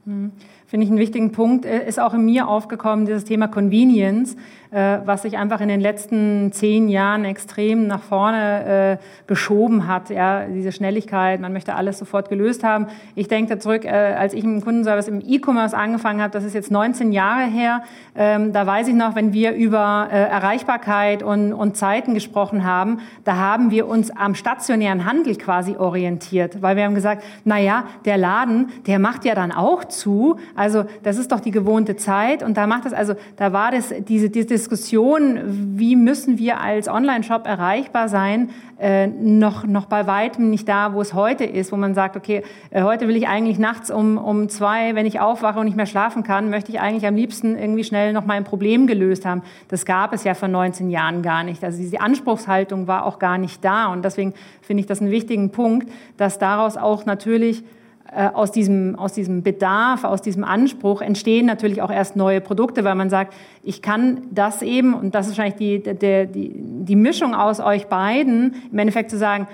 Hm. 0.06 0.32
Finde 0.72 0.86
ich 0.86 0.90
einen 0.90 1.02
wichtigen 1.02 1.34
Punkt. 1.34 1.66
Äh, 1.66 1.86
ist 1.86 2.00
auch 2.00 2.14
in 2.14 2.24
mir 2.24 2.48
aufgekommen, 2.48 3.06
dieses 3.06 3.26
Thema 3.26 3.50
Convenience, 3.50 4.38
äh, 4.72 5.00
was 5.04 5.24
sich 5.24 5.38
einfach 5.38 5.60
in 5.60 5.68
den 5.68 5.82
letzten 5.82 6.54
zehn 6.54 6.88
Jahren 6.88 7.26
extrem 7.26 7.88
nach 7.88 8.02
vorne 8.02 8.98
äh, 8.98 9.28
geschoben 9.28 9.86
hat. 9.86 10.10
Ja, 10.10 10.46
diese 10.46 10.72
Schnelligkeit, 10.72 11.42
man 11.42 11.52
möchte 11.52 11.76
alles 11.76 12.00
sofort 12.00 12.30
gelöst 12.30 12.64
haben. 12.64 12.88
Ich 13.16 13.28
denke 13.28 13.60
zurück, 13.60 13.86
als 13.86 14.34
ich 14.34 14.46
im 14.46 14.62
Kundenservice 14.62 15.10
im 15.10 15.20
E-Commerce 15.20 15.76
angefangen 15.76 16.22
habe, 16.22 16.32
das 16.32 16.46
ist 16.46 16.54
jetzt 16.54 16.72
19 16.72 17.12
Jahre 17.12 17.44
her, 17.48 17.84
ähm, 18.16 18.54
da 18.54 18.66
weiß 18.66 18.88
ich 18.88 18.96
noch, 18.96 19.16
wenn 19.16 19.34
wir 19.34 19.52
über 19.52 20.08
Erreichbarkeit 20.10 21.22
und, 21.22 21.52
und 21.52 21.76
Zeiten 21.76 22.14
gesprochen 22.14 22.64
haben, 22.64 23.00
da 23.26 23.36
haben 23.36 23.72
wir 23.72 23.88
uns 23.88 24.10
am 24.10 24.36
stationären 24.36 25.06
Handel 25.06 25.36
quasi 25.36 25.76
orientiert, 25.76 26.62
weil 26.62 26.78
wir 26.78 26.86
haben 26.86 26.96
gesagt, 26.96 27.24
na 27.44 27.60
ja, 27.60 27.84
der 28.06 28.18
Laden, 28.18 28.70
der 28.88 29.00
macht 29.00 29.26
ja 29.26 29.36
dann 29.36 29.52
auch 29.52 29.84
zu, 29.84 30.38
also 30.62 30.84
das 31.02 31.18
ist 31.18 31.32
doch 31.32 31.40
die 31.40 31.50
gewohnte 31.50 31.96
Zeit 31.96 32.44
und 32.44 32.56
da 32.56 32.68
macht 32.68 32.86
es 32.86 32.94
also 32.94 33.16
da 33.36 33.52
war 33.52 33.72
das 33.72 33.92
diese, 34.08 34.30
diese 34.30 34.46
Diskussion, 34.46 35.40
wie 35.76 35.96
müssen 35.96 36.38
wir 36.38 36.62
als 36.62 36.88
Online-Shop 36.88 37.48
erreichbar 37.48 38.10
sein, 38.10 38.52
äh, 38.80 39.08
noch 39.08 39.66
noch 39.66 39.88
bei 39.88 40.06
weitem 40.06 40.52
nicht 40.52 40.70
da, 40.70 40.94
wo 40.94 41.02
es 41.02 41.16
heute 41.16 41.46
ist, 41.46 41.72
wo 41.72 41.78
man 41.78 41.96
sagt, 41.96 42.16
okay, 42.16 42.44
äh, 42.70 42.84
heute 42.84 43.08
will 43.08 43.16
ich 43.16 43.28
eigentlich 43.28 43.58
nachts 43.58 43.90
um 43.90 44.20
um 44.20 44.50
zwei, 44.50 44.94
wenn 44.94 45.08
ich 45.08 45.20
aufwache 45.20 45.58
und 45.58 45.66
nicht 45.66 45.78
mehr 45.78 45.88
schlafen 45.88 46.22
kann, 46.22 46.52
möchte 46.52 46.72
ich 46.72 46.80
eigentlich 46.80 47.08
am 47.08 47.16
liebsten 47.16 47.58
irgendwie 47.58 47.84
schnell 47.84 48.14
noch 48.14 48.28
mein 48.28 48.44
Problem 48.44 48.86
gelöst 48.86 49.26
haben. 49.26 49.42
Das 49.68 49.84
gab 49.86 50.14
es 50.14 50.24
ja 50.24 50.36
vor 50.36 50.48
19 50.48 50.92
Jahren 50.92 51.24
gar 51.24 51.44
nicht. 51.44 51.64
Also 51.64 51.80
diese 51.80 52.02
Anspruchshaltung 52.02 52.86
war 52.86 53.08
auch 53.08 53.18
gar 53.18 53.40
nicht 53.40 53.66
da 53.66 53.88
und 53.88 54.06
deswegen 54.06 54.36
finde 54.62 54.82
ich 54.82 54.86
das 54.86 55.02
einen 55.02 55.10
wichtigen 55.10 55.50
Punkt, 55.52 55.92
dass 56.18 56.38
daraus 56.38 56.78
auch 56.78 57.08
natürlich 57.08 57.64
aus 58.12 58.52
diesem, 58.52 58.98
aus 58.98 59.14
diesem 59.14 59.42
Bedarf, 59.42 60.04
aus 60.04 60.22
diesem 60.22 60.44
Anspruch 60.44 61.02
entstehen 61.02 61.46
natürlich 61.46 61.82
auch 61.82 61.92
erst 61.92 62.18
neue 62.18 62.42
Produkte, 62.42 62.84
weil 62.84 62.96
man 62.96 63.10
sagt, 63.10 63.34
ich 63.64 63.82
kann 63.82 64.24
das 64.32 64.62
eben, 64.62 64.94
und 64.94 65.16
das 65.16 65.28
ist 65.28 65.38
wahrscheinlich 65.38 65.84
die, 65.84 65.94
die, 65.94 66.28
die, 66.28 66.52
die 66.56 66.96
Mischung 66.98 67.34
aus 67.34 67.62
euch 67.62 67.88
beiden, 67.88 68.56
im 68.70 68.80
Endeffekt 68.80 69.12
zu 69.12 69.18
sagen, 69.18 69.48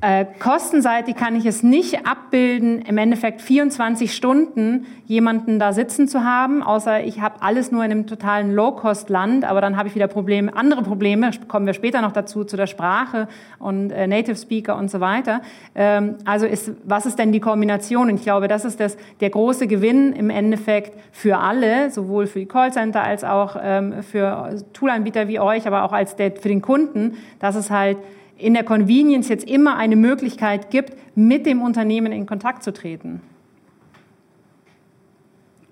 äh, 0.00 0.24
kostenseitig 0.38 1.16
kann 1.16 1.34
ich 1.34 1.46
es 1.46 1.62
nicht 1.62 2.06
abbilden, 2.06 2.82
im 2.82 2.96
Endeffekt 2.96 3.42
24 3.42 4.14
Stunden 4.14 4.86
jemanden 5.04 5.58
da 5.58 5.72
sitzen 5.72 6.08
zu 6.08 6.24
haben, 6.24 6.62
außer 6.62 7.04
ich 7.04 7.20
habe 7.20 7.42
alles 7.42 7.72
nur 7.72 7.84
in 7.84 7.90
einem 7.90 8.06
totalen 8.06 8.54
Low-Cost-Land, 8.54 9.44
aber 9.44 9.60
dann 9.60 9.76
habe 9.76 9.88
ich 9.88 9.94
wieder 9.94 10.06
Probleme, 10.06 10.56
andere 10.56 10.82
Probleme, 10.82 11.30
kommen 11.48 11.66
wir 11.66 11.74
später 11.74 12.00
noch 12.02 12.12
dazu, 12.12 12.44
zu 12.44 12.56
der 12.56 12.66
Sprache 12.66 13.28
und 13.58 13.90
äh, 13.90 14.06
Native 14.06 14.36
Speaker 14.36 14.76
und 14.76 14.90
so 14.90 15.00
weiter. 15.00 15.42
Ähm, 15.74 16.16
also 16.24 16.46
ist, 16.46 16.70
was 16.84 17.04
ist 17.04 17.18
denn 17.18 17.32
die 17.32 17.40
Kombination? 17.40 18.08
Und 18.08 18.16
ich 18.16 18.22
glaube, 18.22 18.48
das 18.48 18.64
ist 18.64 18.80
das, 18.80 18.96
der 19.20 19.30
große 19.30 19.66
Gewinn 19.66 20.12
im 20.12 20.30
Endeffekt 20.30 20.98
für 21.12 21.38
alle, 21.38 21.90
sowohl 21.90 22.26
für 22.26 22.38
die 22.38 22.46
Callcenter 22.46 23.02
als 23.02 23.24
auch 23.24 23.56
ähm, 23.60 24.02
für 24.02 24.54
Toolanbieter 24.72 25.28
wie 25.28 25.40
euch, 25.40 25.66
aber 25.66 25.82
auch 25.82 25.92
als 25.92 26.16
der, 26.16 26.32
für 26.32 26.48
den 26.48 26.62
Kunden, 26.62 27.16
dass 27.40 27.56
es 27.56 27.70
halt 27.70 27.98
in 28.36 28.54
der 28.54 28.64
Convenience 28.64 29.28
jetzt 29.28 29.48
immer 29.48 29.76
eine 29.76 29.96
Möglichkeit 29.96 30.70
gibt, 30.70 30.94
mit 31.16 31.46
dem 31.46 31.62
Unternehmen 31.62 32.12
in 32.12 32.26
Kontakt 32.26 32.62
zu 32.62 32.72
treten. 32.72 33.20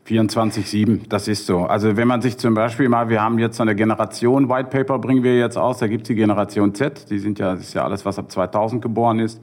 24-7, 0.09 1.09
das 1.09 1.29
ist 1.29 1.47
so. 1.47 1.61
Also 1.61 1.97
wenn 1.97 2.09
man 2.09 2.23
sich 2.23 2.37
zum 2.37 2.55
Beispiel 2.55 2.89
mal, 2.89 3.09
wir 3.09 3.23
haben 3.23 3.39
jetzt 3.39 3.57
so 3.57 3.63
eine 3.63 3.77
Generation 3.77 4.49
White 4.49 4.69
Paper, 4.71 4.99
bringen 4.99 5.23
wir 5.23 5.39
jetzt 5.39 5.57
aus, 5.57 5.79
da 5.79 5.87
gibt 5.87 6.03
es 6.03 6.09
die 6.09 6.17
Generation 6.17 6.75
Z, 6.75 7.09
die 7.09 7.19
sind 7.19 7.39
ja, 7.39 7.55
das 7.55 7.63
ist 7.63 7.75
ja 7.75 7.85
alles, 7.85 8.05
was 8.05 8.19
ab 8.19 8.31
2000 8.31 8.83
geboren 8.83 9.21
ist. 9.21 9.41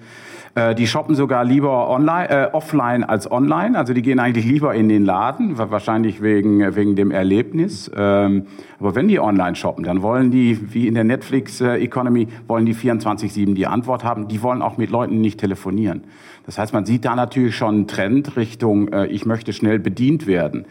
Äh, 0.55 0.75
die 0.75 0.87
shoppen 0.87 1.15
sogar 1.15 1.45
lieber 1.45 1.89
online, 1.89 2.29
äh, 2.29 2.49
offline 2.51 3.03
als 3.03 3.31
online. 3.31 3.77
Also 3.77 3.93
die 3.93 4.01
gehen 4.01 4.19
eigentlich 4.19 4.45
lieber 4.45 4.73
in 4.73 4.89
den 4.89 5.05
Laden, 5.05 5.57
wahrscheinlich 5.57 6.21
wegen, 6.21 6.75
wegen 6.75 6.95
dem 6.95 7.11
Erlebnis. 7.11 7.89
Ähm, 7.95 8.47
aber 8.79 8.95
wenn 8.95 9.07
die 9.07 9.19
online 9.19 9.55
shoppen, 9.55 9.83
dann 9.83 10.01
wollen 10.01 10.31
die, 10.31 10.73
wie 10.73 10.87
in 10.87 10.95
der 10.95 11.03
Netflix-Economy, 11.03 12.27
wollen 12.47 12.65
die 12.65 12.75
24-7 12.75 13.53
die 13.53 13.67
Antwort 13.67 14.03
haben. 14.03 14.27
Die 14.27 14.41
wollen 14.41 14.61
auch 14.61 14.77
mit 14.77 14.89
Leuten 14.89 15.21
nicht 15.21 15.39
telefonieren. 15.39 16.03
Das 16.49 16.57
heißt, 16.57 16.73
man 16.73 16.83
sieht 16.83 17.05
da 17.05 17.15
natürlich 17.15 17.55
schon 17.55 17.75
einen 17.75 17.87
Trend 17.87 18.35
Richtung, 18.35 18.87
äh, 18.87 19.05
ich 19.05 19.23
möchte 19.27 19.53
schnell 19.53 19.77
bedient 19.77 20.25
werden. 20.25 20.65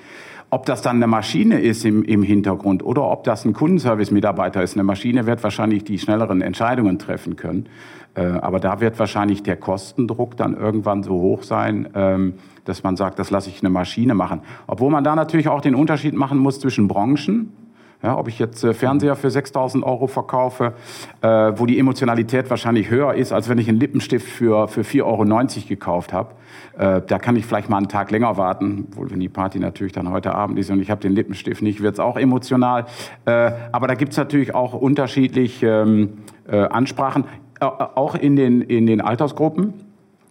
Ob 0.51 0.67
das 0.67 0.83
dann 0.83 0.97
eine 0.97 1.07
Maschine 1.07 1.61
ist 1.61 1.85
im, 1.85 2.03
im 2.03 2.25
Hintergrund 2.25 2.85
oder 2.85 3.05
ob 3.09 3.23
das 3.23 3.45
ein 3.45 3.53
Kundenservice-Mitarbeiter 3.53 4.61
ist, 4.61 4.75
eine 4.75 4.83
Maschine 4.83 5.27
wird 5.27 5.41
wahrscheinlich 5.45 5.85
die 5.85 6.01
schnelleren 6.01 6.43
Entscheidungen 6.43 6.99
treffen 6.99 7.37
können. 7.37 7.69
Äh, 8.17 8.23
aber 8.23 8.59
da 8.59 8.81
wird 8.81 8.99
wahrscheinlich 8.99 9.45
der 9.45 9.55
Kostendruck 9.55 10.37
dann 10.37 10.57
irgendwann 10.57 11.05
so 11.05 11.13
hoch 11.13 11.45
sein, 11.45 11.89
ähm, 11.95 12.35
dass 12.65 12.83
man 12.83 12.97
sagt, 12.97 13.21
das 13.21 13.31
lasse 13.31 13.49
ich 13.49 13.63
eine 13.63 13.71
Maschine 13.71 14.15
machen. 14.15 14.41
Obwohl 14.67 14.91
man 14.91 15.05
da 15.05 15.15
natürlich 15.15 15.47
auch 15.47 15.61
den 15.61 15.77
Unterschied 15.77 16.15
machen 16.15 16.39
muss 16.39 16.59
zwischen 16.59 16.89
Branchen. 16.89 17.53
Ja, 18.01 18.17
ob 18.17 18.29
ich 18.29 18.39
jetzt 18.39 18.63
äh, 18.63 18.75
Fernseher 18.75 19.17
für 19.17 19.29
6000 19.29 19.83
Euro 19.85 20.07
verkaufe, 20.07 20.75
äh, 21.21 21.29
wo 21.57 21.67
die 21.67 21.81
Emotionalität 21.81 22.49
wahrscheinlich 22.49 22.91
höher 22.91 23.15
ist, 23.15 23.33
als 23.33 23.49
wenn 23.49 23.59
ich 23.59 23.69
einen 23.69 23.81
Lippenstift 23.81 24.29
für, 24.29 24.69
für 24.69 24.83
4,90 24.83 25.03
Euro 25.03 25.69
gekauft 25.69 26.13
habe. 26.13 26.35
Äh, 26.79 27.03
da 27.05 27.19
kann 27.19 27.35
ich 27.35 27.45
vielleicht 27.45 27.69
mal 27.69 27.79
einen 27.79 27.89
Tag 27.89 28.13
länger 28.13 28.37
warten, 28.37 28.87
obwohl 28.89 29.11
wenn 29.11 29.19
die 29.19 29.29
Party 29.29 29.59
natürlich 29.59 29.93
dann 29.93 30.13
heute 30.13 30.33
Abend 30.33 30.61
ist 30.61 30.71
und 30.71 30.81
ich 30.81 30.93
habe 30.93 31.01
den 31.01 31.13
Lippenstift 31.13 31.61
nicht, 31.61 31.83
wird 31.83 31.95
es 31.95 32.01
auch 32.01 32.17
emotional. 32.17 32.87
Äh, 33.25 33.51
aber 33.73 33.89
da 33.89 33.95
gibt 33.95 34.13
es 34.13 34.19
natürlich 34.19 34.55
auch 34.55 34.75
unterschiedlich 34.75 35.65
ähm, 35.65 36.19
äh, 36.47 36.57
Ansprachen, 36.57 37.25
auch 37.61 38.15
in 38.15 38.37
den, 38.37 38.63
in 38.63 38.87
den 38.87 39.01
Altersgruppen. 39.01 39.88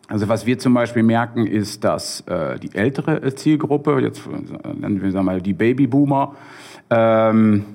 Also 0.08 0.30
was 0.30 0.46
wir 0.46 0.58
zum 0.58 0.74
Beispiel 0.74 1.04
merken, 1.04 1.46
ist, 1.46 1.84
dass 1.84 2.22
äh, 2.22 2.58
die 2.60 2.74
ältere 2.74 3.36
Zielgruppe, 3.36 4.00
jetzt 4.00 4.22
nennen 4.28 5.02
wir 5.02 5.24
mal 5.24 5.42
die 5.42 5.54
Babyboomer, 5.54 6.36
ähm, 6.90 7.66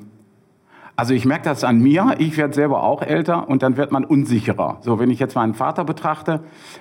also 0.94 1.14
ich 1.14 1.24
merke 1.24 1.44
das 1.44 1.64
an 1.64 1.80
mir, 1.80 2.14
ich 2.18 2.36
werde 2.36 2.54
selber 2.54 2.82
auch 2.82 3.02
älter 3.02 3.48
und 3.48 3.62
dann 3.62 3.76
wird 3.76 3.92
man 3.92 4.04
unsicherer. 4.04 4.78
So, 4.82 4.98
wenn 4.98 5.10
ich 5.10 5.18
jetzt 5.18 5.34
meinen 5.34 5.54
Vater 5.54 5.84
betrachte, 5.84 6.40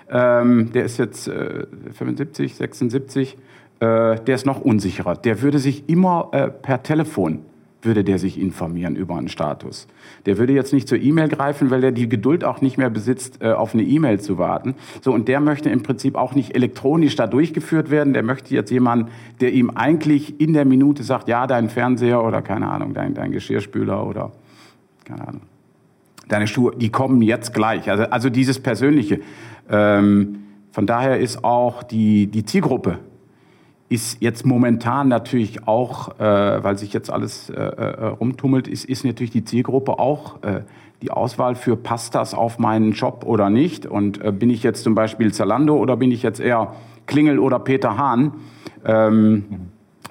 ähm, 0.10 0.72
der 0.74 0.86
ist 0.86 0.98
jetzt 0.98 1.27
äh, 1.27 1.65
75, 1.93 2.55
76, 2.55 3.38
äh, 3.79 4.15
der 4.20 4.36
ist 4.36 4.46
noch 4.46 4.62
unsicherer. 4.62 5.15
Der 5.15 5.41
würde 5.41 5.60
sich 5.60 5.88
immer 5.89 6.29
äh, 6.34 6.50
per 6.50 6.84
Telefon 6.84 7.46
würde 7.83 8.03
der 8.03 8.19
sich 8.19 8.39
informieren 8.39 8.95
über 8.95 9.17
einen 9.17 9.27
Status. 9.27 9.88
Der 10.25 10.38
würde 10.38 10.53
jetzt 10.53 10.73
nicht 10.73 10.88
zur 10.88 11.00
E-Mail 11.00 11.29
greifen, 11.29 11.69
weil 11.69 11.83
er 11.83 11.91
die 11.91 12.07
Geduld 12.07 12.43
auch 12.43 12.61
nicht 12.61 12.77
mehr 12.77 12.89
besitzt, 12.89 13.41
äh, 13.41 13.51
auf 13.51 13.73
eine 13.73 13.83
E-Mail 13.83 14.19
zu 14.19 14.38
warten. 14.38 14.75
So, 15.01 15.13
und 15.13 15.27
der 15.27 15.39
möchte 15.39 15.69
im 15.69 15.83
Prinzip 15.83 16.15
auch 16.15 16.35
nicht 16.35 16.55
elektronisch 16.55 17.15
da 17.15 17.27
durchgeführt 17.27 17.89
werden. 17.89 18.13
Der 18.13 18.23
möchte 18.23 18.53
jetzt 18.53 18.71
jemanden, 18.71 19.09
der 19.39 19.53
ihm 19.53 19.69
eigentlich 19.71 20.39
in 20.39 20.53
der 20.53 20.65
Minute 20.65 21.03
sagt, 21.03 21.27
ja, 21.27 21.47
dein 21.47 21.69
Fernseher 21.69 22.23
oder 22.23 22.41
keine 22.41 22.69
Ahnung, 22.69 22.93
dein, 22.93 23.13
dein 23.13 23.31
Geschirrspüler 23.31 24.05
oder 24.05 24.31
keine 25.05 25.27
Ahnung, 25.27 25.41
deine 26.27 26.47
Schuhe, 26.47 26.73
die 26.75 26.89
kommen 26.89 27.21
jetzt 27.21 27.53
gleich. 27.53 27.89
Also, 27.89 28.03
also 28.03 28.29
dieses 28.29 28.59
Persönliche. 28.59 29.21
Ähm, 29.69 30.38
von 30.71 30.85
daher 30.85 31.19
ist 31.19 31.43
auch 31.43 31.83
die, 31.83 32.27
die 32.27 32.45
Zielgruppe 32.45 33.00
ist 33.91 34.21
jetzt 34.21 34.45
momentan 34.45 35.10
natürlich 35.10 35.67
auch, 35.67 36.17
äh, 36.17 36.63
weil 36.63 36.77
sich 36.77 36.93
jetzt 36.93 37.12
alles 37.12 37.50
äh, 37.50 37.55
äh, 37.55 38.05
rumtummelt, 38.05 38.69
ist, 38.69 38.86
ist 38.86 39.03
natürlich 39.03 39.31
die 39.31 39.43
Zielgruppe 39.43 40.00
auch 40.00 40.41
äh, 40.43 40.62
die 41.01 41.12
Auswahl 41.12 41.55
für 41.55 41.75
passt 41.75 42.15
das 42.15 42.33
auf 42.33 42.57
meinen 42.57 42.93
Job 42.93 43.24
oder 43.25 43.50
nicht 43.50 43.86
und 43.86 44.24
äh, 44.24 44.31
bin 44.31 44.50
ich 44.50 44.63
jetzt 44.63 44.83
zum 44.83 44.95
Beispiel 44.95 45.33
Zalando 45.33 45.75
oder 45.75 45.98
bin 45.98 46.12
ich 46.12 46.24
jetzt 46.24 46.39
eher 46.39 46.74
Klingel 47.05 47.38
oder 47.38 47.60
Peter 47.60 47.98
Hahn, 47.98 48.33
ähm, 48.86 49.43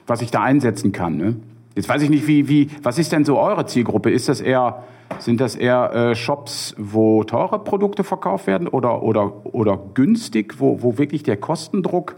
was 0.06 0.20
ich 0.20 0.30
da 0.30 0.42
einsetzen 0.42 0.92
kann. 0.92 1.16
Ne? 1.16 1.36
Jetzt 1.74 1.88
weiß 1.88 2.02
ich 2.02 2.10
nicht, 2.10 2.26
wie, 2.26 2.48
wie, 2.48 2.68
was 2.82 2.98
ist 2.98 3.12
denn 3.12 3.24
so 3.24 3.38
eure 3.38 3.64
Zielgruppe? 3.64 4.10
Ist 4.10 4.28
das 4.28 4.42
eher, 4.42 4.82
sind 5.20 5.40
das 5.40 5.54
eher 5.54 5.94
äh, 5.94 6.14
Shops, 6.14 6.74
wo 6.76 7.24
teure 7.24 7.60
Produkte 7.60 8.04
verkauft 8.04 8.46
werden 8.46 8.68
oder, 8.68 9.02
oder, 9.02 9.46
oder 9.54 9.80
günstig, 9.94 10.56
wo, 10.58 10.82
wo 10.82 10.98
wirklich 10.98 11.22
der 11.22 11.38
Kostendruck 11.38 12.16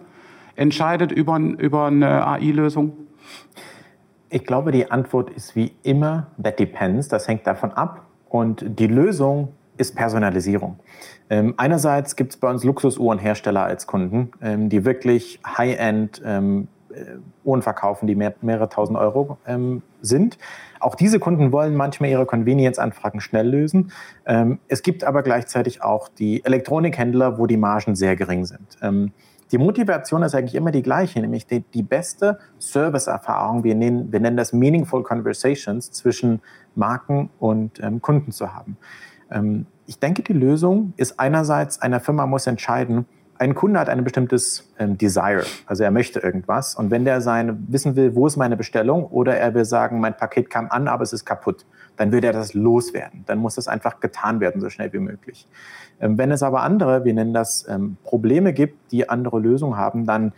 entscheidet 0.57 1.13
über, 1.13 1.39
über 1.39 1.87
eine 1.87 2.27
AI-Lösung? 2.27 2.93
Ich 4.29 4.45
glaube, 4.45 4.73
die 4.73 4.91
Antwort 4.91 5.31
ist 5.31 5.57
wie 5.57 5.73
immer, 5.83 6.29
that 6.43 6.59
depends. 6.59 7.09
Das 7.09 7.29
hängt 7.29 7.47
davon 7.47 7.73
ab. 7.73 8.07
Und 8.29 8.65
die 8.79 8.87
Lösung 8.87 9.49
ist 9.77 9.95
Personalisierung. 9.95 10.79
Ähm, 11.29 11.55
einerseits 11.57 12.17
gibt 12.17 12.33
es 12.33 12.39
bei 12.39 12.49
uns 12.49 12.65
Luxusuhrenhersteller 12.65 13.63
als 13.63 13.87
Kunden, 13.87 14.31
ähm, 14.41 14.69
die 14.69 14.85
wirklich 14.85 15.41
High-End 15.47 16.23
ähm, 16.25 16.69
äh, 16.91 17.17
Uhren 17.45 17.63
verkaufen, 17.63 18.07
die 18.07 18.15
mehr, 18.15 18.35
mehrere 18.41 18.69
tausend 18.69 18.97
Euro 18.99 19.39
ähm, 19.47 19.83
sind. 20.01 20.39
Auch 20.79 20.95
diese 20.95 21.19
Kunden 21.19 21.53
wollen 21.53 21.75
manchmal 21.75 22.11
ihre 22.11 22.27
Convenience-Anfragen 22.27 23.21
schnell 23.21 23.49
lösen. 23.49 23.93
Ähm, 24.27 24.59
es 24.69 24.83
gibt 24.83 25.05
aber 25.05 25.23
gleichzeitig 25.23 25.83
auch 25.83 26.09
die 26.09 26.45
Elektronikhändler, 26.45 27.39
wo 27.39 27.47
die 27.47 27.57
Margen 27.57 27.97
sehr 27.97 28.17
gering 28.17 28.45
sind. 28.45 28.79
Ähm, 28.83 29.13
die 29.53 29.59
Motivation 29.59 30.23
ist 30.23 30.35
eigentlich 30.35 30.55
immer 30.55 30.73
die 30.73 30.83
gleiche, 30.83 31.21
nämlich 31.21 31.47
die, 31.47 31.61
die 31.61 31.83
beste 31.83 32.39
Service-Erfahrung, 32.59 33.63
wir 33.65 33.75
nennen, 33.75 34.11
wir 34.11 34.19
nennen 34.19 34.39
das 34.39 34.55
Meaningful 34.55 35.03
Conversations 35.03 35.93
zwischen 35.93 36.41
Marken 36.75 37.29
und 37.39 37.79
ähm, 37.81 38.01
Kunden 38.01 38.33
zu 38.33 38.55
haben. 38.55 38.79
Ähm, 39.31 39.67
ich 39.87 39.99
denke, 39.99 40.23
die 40.23 40.33
Lösung 40.33 40.95
ist 40.97 41.21
einerseits, 41.21 41.83
eine 41.83 42.01
Firma 42.01 42.27
muss 42.27 42.47
entscheiden, 42.47 43.05
ein 43.43 43.57
Kunde 43.57 43.81
hat 43.81 43.89
ein 43.89 44.05
bestimmtes 44.05 44.73
ähm, 44.79 44.97
Desire, 44.97 45.43
also 45.67 45.83
er 45.83 45.91
möchte 45.91 46.21
irgendwas. 46.21 46.77
Und 46.77 46.93
wenn 46.93 47.05
der 47.05 47.21
seine, 47.21 47.59
wissen 47.67 47.97
will, 47.97 48.15
wo 48.15 48.29
ist 48.29 48.37
meine 48.37 48.57
Bestellung, 48.57 49.05
oder 49.07 49.37
er 49.37 49.53
will 49.55 49.65
sagen, 49.65 49.99
mein 49.99 50.17
Paket 50.17 50.49
kam 50.49 50.69
an, 50.71 50.87
aber 50.87 51.03
es 51.03 51.13
ist 51.13 51.25
kaputt, 51.25 51.67
dann 51.97 52.13
will 52.13 52.25
er 52.25 52.33
das 52.33 52.55
loswerden. 52.55 53.25
Dann 53.27 53.39
muss 53.39 53.57
das 53.57 53.67
einfach 53.67 53.99
getan 53.99 54.39
werden, 54.39 54.61
so 54.61 54.71
schnell 54.71 54.93
wie 54.93 55.01
möglich. 55.01 55.49
Ähm, 56.01 56.19
wenn 56.19 56.31
es 56.31 56.45
aber 56.45 56.63
andere, 56.63 57.05
wir 57.05 57.13
nennen 57.15 57.35
das 57.35 57.67
ähm, 57.69 57.97
Probleme 58.05 58.53
gibt, 58.53 58.93
die 58.93 59.11
andere 59.11 59.41
Lösungen 59.41 59.77
haben, 59.77 60.07
dann 60.07 60.33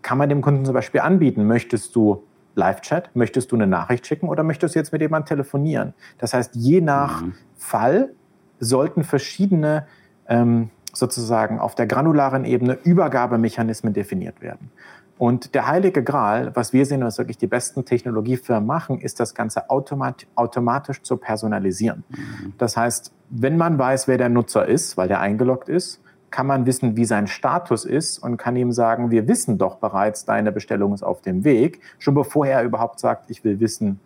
kann 0.00 0.16
man 0.16 0.30
dem 0.30 0.40
Kunden 0.40 0.64
zum 0.64 0.72
Beispiel 0.72 1.02
anbieten, 1.02 1.46
möchtest 1.46 1.94
du 1.94 2.22
Live-Chat, 2.54 3.14
möchtest 3.14 3.52
du 3.52 3.56
eine 3.56 3.66
Nachricht 3.66 4.06
schicken 4.06 4.30
oder 4.30 4.44
möchtest 4.44 4.74
du 4.74 4.78
jetzt 4.78 4.92
mit 4.92 5.02
jemandem 5.02 5.28
telefonieren? 5.28 5.92
Das 6.16 6.32
heißt, 6.32 6.54
je 6.54 6.80
nach 6.80 7.20
mhm. 7.20 7.34
Fall 7.58 8.12
sollten 8.60 9.04
verschiedene 9.04 9.86
ähm, 10.26 10.70
sozusagen 10.92 11.58
auf 11.58 11.74
der 11.74 11.86
granularen 11.86 12.44
Ebene 12.44 12.78
Übergabemechanismen 12.82 13.92
definiert 13.92 14.40
werden. 14.40 14.70
Und 15.18 15.54
der 15.54 15.66
heilige 15.66 16.02
Gral, 16.02 16.50
was 16.56 16.72
wir 16.72 16.86
sehen, 16.86 17.04
was 17.04 17.18
wirklich 17.18 17.36
die 17.36 17.46
besten 17.46 17.84
Technologiefirmen 17.84 18.66
machen, 18.66 18.98
ist 18.98 19.20
das 19.20 19.34
Ganze 19.34 19.68
automat 19.68 20.26
automatisch 20.34 21.02
zu 21.02 21.18
personalisieren. 21.18 22.04
Mhm. 22.08 22.54
Das 22.56 22.76
heißt, 22.76 23.12
wenn 23.28 23.58
man 23.58 23.78
weiß, 23.78 24.08
wer 24.08 24.16
der 24.16 24.30
Nutzer 24.30 24.66
ist, 24.66 24.96
weil 24.96 25.08
der 25.08 25.20
eingeloggt 25.20 25.68
ist, 25.68 26.00
kann 26.30 26.46
man 26.46 26.64
wissen, 26.64 26.96
wie 26.96 27.04
sein 27.04 27.26
Status 27.26 27.84
ist 27.84 28.18
und 28.18 28.36
kann 28.38 28.56
ihm 28.56 28.72
sagen, 28.72 29.10
wir 29.10 29.28
wissen 29.28 29.58
doch 29.58 29.76
bereits, 29.76 30.24
deine 30.24 30.52
Bestellung 30.52 30.94
ist 30.94 31.02
auf 31.02 31.20
dem 31.20 31.44
Weg, 31.44 31.80
schon 31.98 32.14
bevor 32.14 32.46
er 32.46 32.62
überhaupt 32.62 32.98
sagt, 32.98 33.30
ich 33.30 33.44
will 33.44 33.60
wissen, 33.60 34.00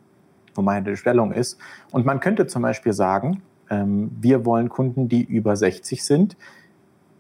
wo 0.55 0.63
meine 0.63 0.91
Bestellung 0.91 1.33
ist. 1.33 1.59
Und 1.93 2.07
man 2.07 2.19
könnte 2.19 2.49
zum 2.49 2.63
Beispiel 2.63 2.93
sagen, 2.93 3.43
ähm, 3.71 4.11
wir 4.21 4.45
wollen 4.45 4.69
Kunden, 4.69 5.09
die 5.09 5.23
über 5.23 5.57
60 5.57 6.05
sind, 6.05 6.37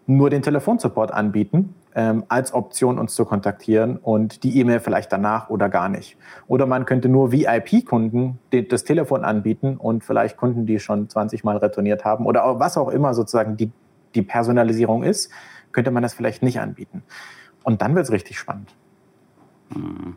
nur 0.07 0.31
den 0.31 0.43
Telefonsupport 0.43 1.12
anbieten 1.12 1.75
ähm, 1.95 2.25
als 2.29 2.53
Option 2.53 2.99
uns 2.99 3.14
zu 3.14 3.25
kontaktieren 3.25 3.97
und 3.97 4.43
die 4.43 4.59
E-Mail 4.59 4.81
vielleicht 4.81 5.12
danach 5.12 5.49
oder 5.49 5.69
gar 5.69 5.88
nicht. 5.88 6.17
Oder 6.47 6.67
man 6.67 6.85
könnte 6.85 7.09
nur 7.09 7.33
VIP-Kunden 7.33 8.38
das 8.69 8.85
Telefon 8.85 9.25
anbieten 9.25 9.77
und 9.77 10.05
vielleicht 10.05 10.37
Kunden, 10.37 10.67
die 10.67 10.79
schon 10.79 11.09
20 11.09 11.45
Mal 11.45 11.57
retourniert 11.57 12.05
haben 12.05 12.27
oder 12.27 12.45
auch, 12.45 12.61
was 12.61 12.77
auch 12.77 12.88
immer 12.88 13.14
sozusagen 13.14 13.57
die, 13.57 13.71
die 14.14 14.23
Personalisierung 14.23 15.03
ist, 15.03 15.31
könnte 15.73 15.90
man 15.90 16.03
das 16.03 16.14
vielleicht 16.14 16.43
nicht 16.43 16.61
anbieten. 16.61 17.03
Und 17.62 17.81
dann 17.81 17.95
wird 17.95 18.05
es 18.05 18.12
richtig 18.12 18.38
spannend. 18.38 18.75
Mhm. 19.75 20.17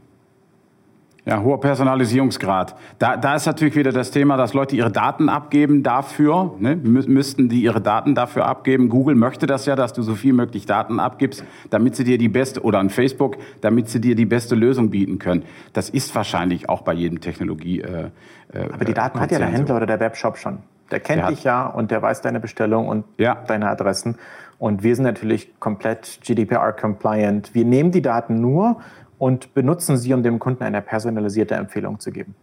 Ja, 1.27 1.41
hoher 1.41 1.59
Personalisierungsgrad. 1.59 2.73
Da, 2.99 3.17
da 3.17 3.35
ist 3.35 3.45
natürlich 3.45 3.75
wieder 3.75 3.91
das 3.91 4.11
Thema, 4.11 4.37
dass 4.37 4.53
Leute 4.53 4.77
ihre 4.77 4.93
Daten 4.93 5.27
abgeben 5.27 5.83
dafür. 5.83 6.55
Ne? 6.57 6.77
Mü 6.77 7.03
müssten 7.05 7.49
die 7.49 7.63
ihre 7.63 7.81
Daten 7.81 8.15
dafür 8.15 8.45
abgeben. 8.45 8.87
Google 8.87 9.15
möchte 9.15 9.45
das 9.45 9.65
ja, 9.65 9.75
dass 9.75 9.91
du 9.91 10.03
so 10.03 10.15
viel 10.15 10.31
möglich 10.31 10.65
Daten 10.65 11.01
abgibst, 11.01 11.43
damit 11.69 11.97
sie 11.97 12.05
dir 12.05 12.17
die 12.17 12.29
beste, 12.29 12.63
oder 12.63 12.79
an 12.79 12.89
Facebook, 12.89 13.35
damit 13.59 13.89
sie 13.89 13.99
dir 13.99 14.15
die 14.15 14.25
beste 14.25 14.55
Lösung 14.55 14.89
bieten 14.89 15.19
können. 15.19 15.43
Das 15.73 15.89
ist 15.89 16.15
wahrscheinlich 16.15 16.69
auch 16.69 16.83
bei 16.83 16.93
jedem 16.93 17.19
Technologie. 17.19 17.81
Äh, 17.81 18.11
äh, 18.53 18.69
Aber 18.71 18.85
die 18.85 18.93
Daten 18.93 19.19
hat 19.19 19.29
ja 19.29 19.39
der 19.39 19.49
Händler 19.49 19.75
oder 19.75 19.85
der 19.85 19.99
Webshop 19.99 20.37
schon. 20.37 20.59
Der 20.91 21.01
kennt 21.01 21.23
der 21.23 21.27
dich 21.27 21.43
ja 21.43 21.67
und 21.67 21.91
der 21.91 22.01
weiß 22.01 22.21
deine 22.21 22.39
Bestellung 22.39 22.87
und 22.87 23.03
ja. 23.17 23.35
deine 23.47 23.67
Adressen. 23.67 24.15
Und 24.59 24.81
wir 24.81 24.95
sind 24.95 25.03
natürlich 25.03 25.59
komplett 25.59 26.19
GDPR-compliant. 26.23 27.53
Wir 27.53 27.65
nehmen 27.65 27.91
die 27.91 28.01
Daten 28.01 28.39
nur 28.39 28.77
und 29.17 29.53
benutzen 29.53 29.97
sie, 29.97 30.13
um 30.13 30.23
dem 30.23 30.39
Kunden 30.39 30.63
eine 30.63 30.81
personalisierte 30.81 31.55
Empfehlung 31.55 31.99
zu 31.99 32.11
geben. 32.11 32.35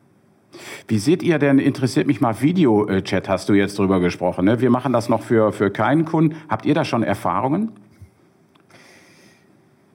Wie 0.87 0.99
seht 0.99 1.23
ihr 1.23 1.39
denn, 1.39 1.59
interessiert 1.59 2.07
mich 2.07 2.21
mal 2.21 2.41
Videochat, 2.41 3.29
hast 3.29 3.49
du 3.49 3.55
jetzt 3.55 3.79
drüber 3.79 4.01
gesprochen. 4.01 4.45
Ne? 4.45 4.61
Wir 4.61 4.71
machen 4.71 4.93
das 4.93 5.09
noch 5.09 5.23
für, 5.23 5.53
für 5.53 5.71
keinen 5.71 6.05
Kunden. 6.05 6.37
Habt 6.49 6.67
ihr 6.67 6.75
da 6.75 6.85
schon 6.85 7.03
Erfahrungen? 7.03 7.73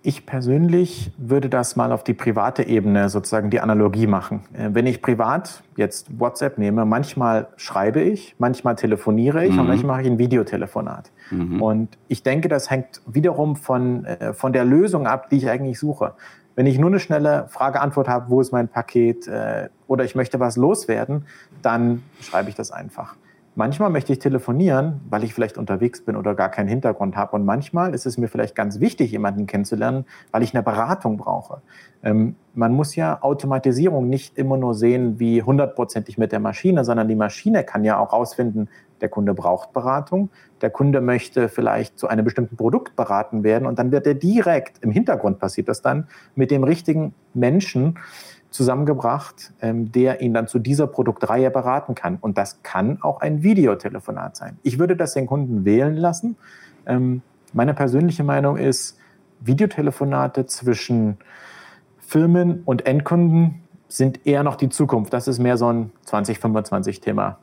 Ich 0.02 0.26
persönlich 0.26 1.12
würde 1.18 1.50
das 1.50 1.76
mal 1.76 1.92
auf 1.92 2.06
die 2.06 2.14
private 2.14 2.64
Ebene 2.64 3.10
sozusagen 3.10 3.50
die 3.50 3.60
Analogie 3.60 4.08
machen. 4.08 4.42
Äh, 4.54 4.70
wenn 4.72 4.88
ich 4.88 5.02
privat 5.02 5.62
jetzt 5.76 6.20
WhatsApp 6.20 6.58
nehme, 6.58 6.86
manchmal 6.86 7.48
schreibe 7.58 8.02
ich, 8.02 8.34
manchmal 8.38 8.76
telefoniere 8.76 9.46
ich 9.46 9.54
mhm. 9.54 9.60
und 9.60 9.68
manchmal 9.68 9.98
mache 9.98 10.08
ich 10.08 10.12
ein 10.12 10.18
Videotelefonat. 10.18 11.12
Mhm. 11.32 11.62
Und 11.62 11.98
ich 12.08 12.24
denke, 12.24 12.48
das 12.48 12.70
hängt 12.70 13.02
wiederum 13.08 13.58
von, 13.58 14.06
äh, 14.06 14.34
von 14.34 14.54
der 14.54 14.64
Lösung 14.64 15.06
ab, 15.06 15.30
die 15.30 15.38
ich 15.38 15.50
eigentlich 15.50 15.78
suche. 15.78 16.14
Wenn 16.60 16.66
ich 16.66 16.78
nur 16.78 16.90
eine 16.90 17.00
schnelle 17.00 17.46
Frage-Antwort 17.48 18.10
habe, 18.10 18.30
wo 18.30 18.42
ist 18.42 18.52
mein 18.52 18.68
Paket 18.68 19.30
äh, 19.30 19.70
oder 19.88 20.04
ich 20.04 20.14
möchte 20.14 20.42
was 20.42 20.58
loswerden, 20.58 21.26
dann 21.62 22.04
schreibe 22.20 22.50
ich 22.50 22.56
das 22.56 22.70
einfach. 22.70 23.16
Manchmal 23.56 23.90
möchte 23.90 24.12
ich 24.12 24.20
telefonieren, 24.20 25.00
weil 25.10 25.24
ich 25.24 25.34
vielleicht 25.34 25.58
unterwegs 25.58 26.04
bin 26.04 26.18
oder 26.18 26.36
gar 26.36 26.50
keinen 26.50 26.68
Hintergrund 26.68 27.16
habe. 27.16 27.38
Und 27.38 27.46
manchmal 27.46 27.94
ist 27.94 28.06
es 28.06 28.18
mir 28.18 28.28
vielleicht 28.28 28.56
ganz 28.56 28.82
wichtig, 28.82 29.10
jemanden 29.12 29.48
kennenzulernen, 29.48 30.04
weil 30.32 30.44
ich 30.44 30.54
eine 30.54 30.62
Beratung 30.62 31.16
brauche. 31.16 31.62
Ähm, 32.04 32.36
man 32.54 32.74
muss 32.74 32.94
ja 32.94 33.22
Automatisierung 33.22 34.10
nicht 34.10 34.38
immer 34.38 34.58
nur 34.58 34.74
sehen 34.74 35.18
wie 35.18 35.42
hundertprozentig 35.42 36.18
mit 36.18 36.34
der 36.34 36.42
Maschine, 36.42 36.84
sondern 36.84 37.08
die 37.08 37.16
Maschine 37.16 37.64
kann 37.64 37.86
ja 37.86 37.98
auch 38.00 38.12
rausfinden, 38.12 38.68
der 39.02 39.10
Kunde 39.10 39.34
braucht 39.34 39.74
Beratung, 39.74 40.30
der 40.62 40.70
Kunde 40.70 41.02
möchte 41.02 41.50
vielleicht 41.50 41.98
zu 41.98 42.08
einem 42.08 42.26
bestimmten 42.26 42.58
Produkt 42.58 42.96
beraten 42.96 43.44
werden 43.44 43.66
und 43.66 43.80
dann 43.80 43.92
wird 43.92 44.08
er 44.08 44.14
direkt, 44.14 44.84
im 44.84 44.92
Hintergrund 44.92 45.40
passiert 45.40 45.68
das 45.70 45.82
dann, 45.82 46.08
mit 46.36 46.52
dem 46.52 46.64
richtigen 46.64 47.14
Menschen 47.34 47.98
zusammengebracht, 48.50 49.54
ähm, 49.62 49.92
der 49.92 50.22
ihn 50.22 50.34
dann 50.34 50.48
zu 50.48 50.60
dieser 50.60 50.88
Produktreihe 50.88 51.52
beraten 51.52 51.96
kann. 51.96 52.18
Und 52.20 52.38
das 52.38 52.64
kann 52.64 53.00
auch 53.02 53.22
ein 53.22 53.44
Videotelefonat 53.44 54.36
sein. 54.36 54.58
Ich 54.64 54.80
würde 54.80 54.96
das 54.96 55.14
den 55.14 55.28
Kunden 55.28 55.66
wählen 55.66 55.96
lassen. 55.96 56.36
Ähm, 56.86 57.22
meine 57.54 57.74
persönliche 57.74 58.24
Meinung 58.24 58.58
ist, 58.58 58.98
Videotelefonate 59.42 60.46
zwischen 60.48 61.18
Firmen 62.00 62.64
und 62.66 62.86
Endkunden 62.86 63.62
sind 63.88 64.26
eher 64.26 64.44
noch 64.44 64.56
die 64.56 64.70
Zukunft. 64.70 65.14
Das 65.14 65.28
ist 65.28 65.40
mehr 65.40 65.58
so 65.58 65.68
ein 65.72 65.92
2025-Thema. 66.08 67.38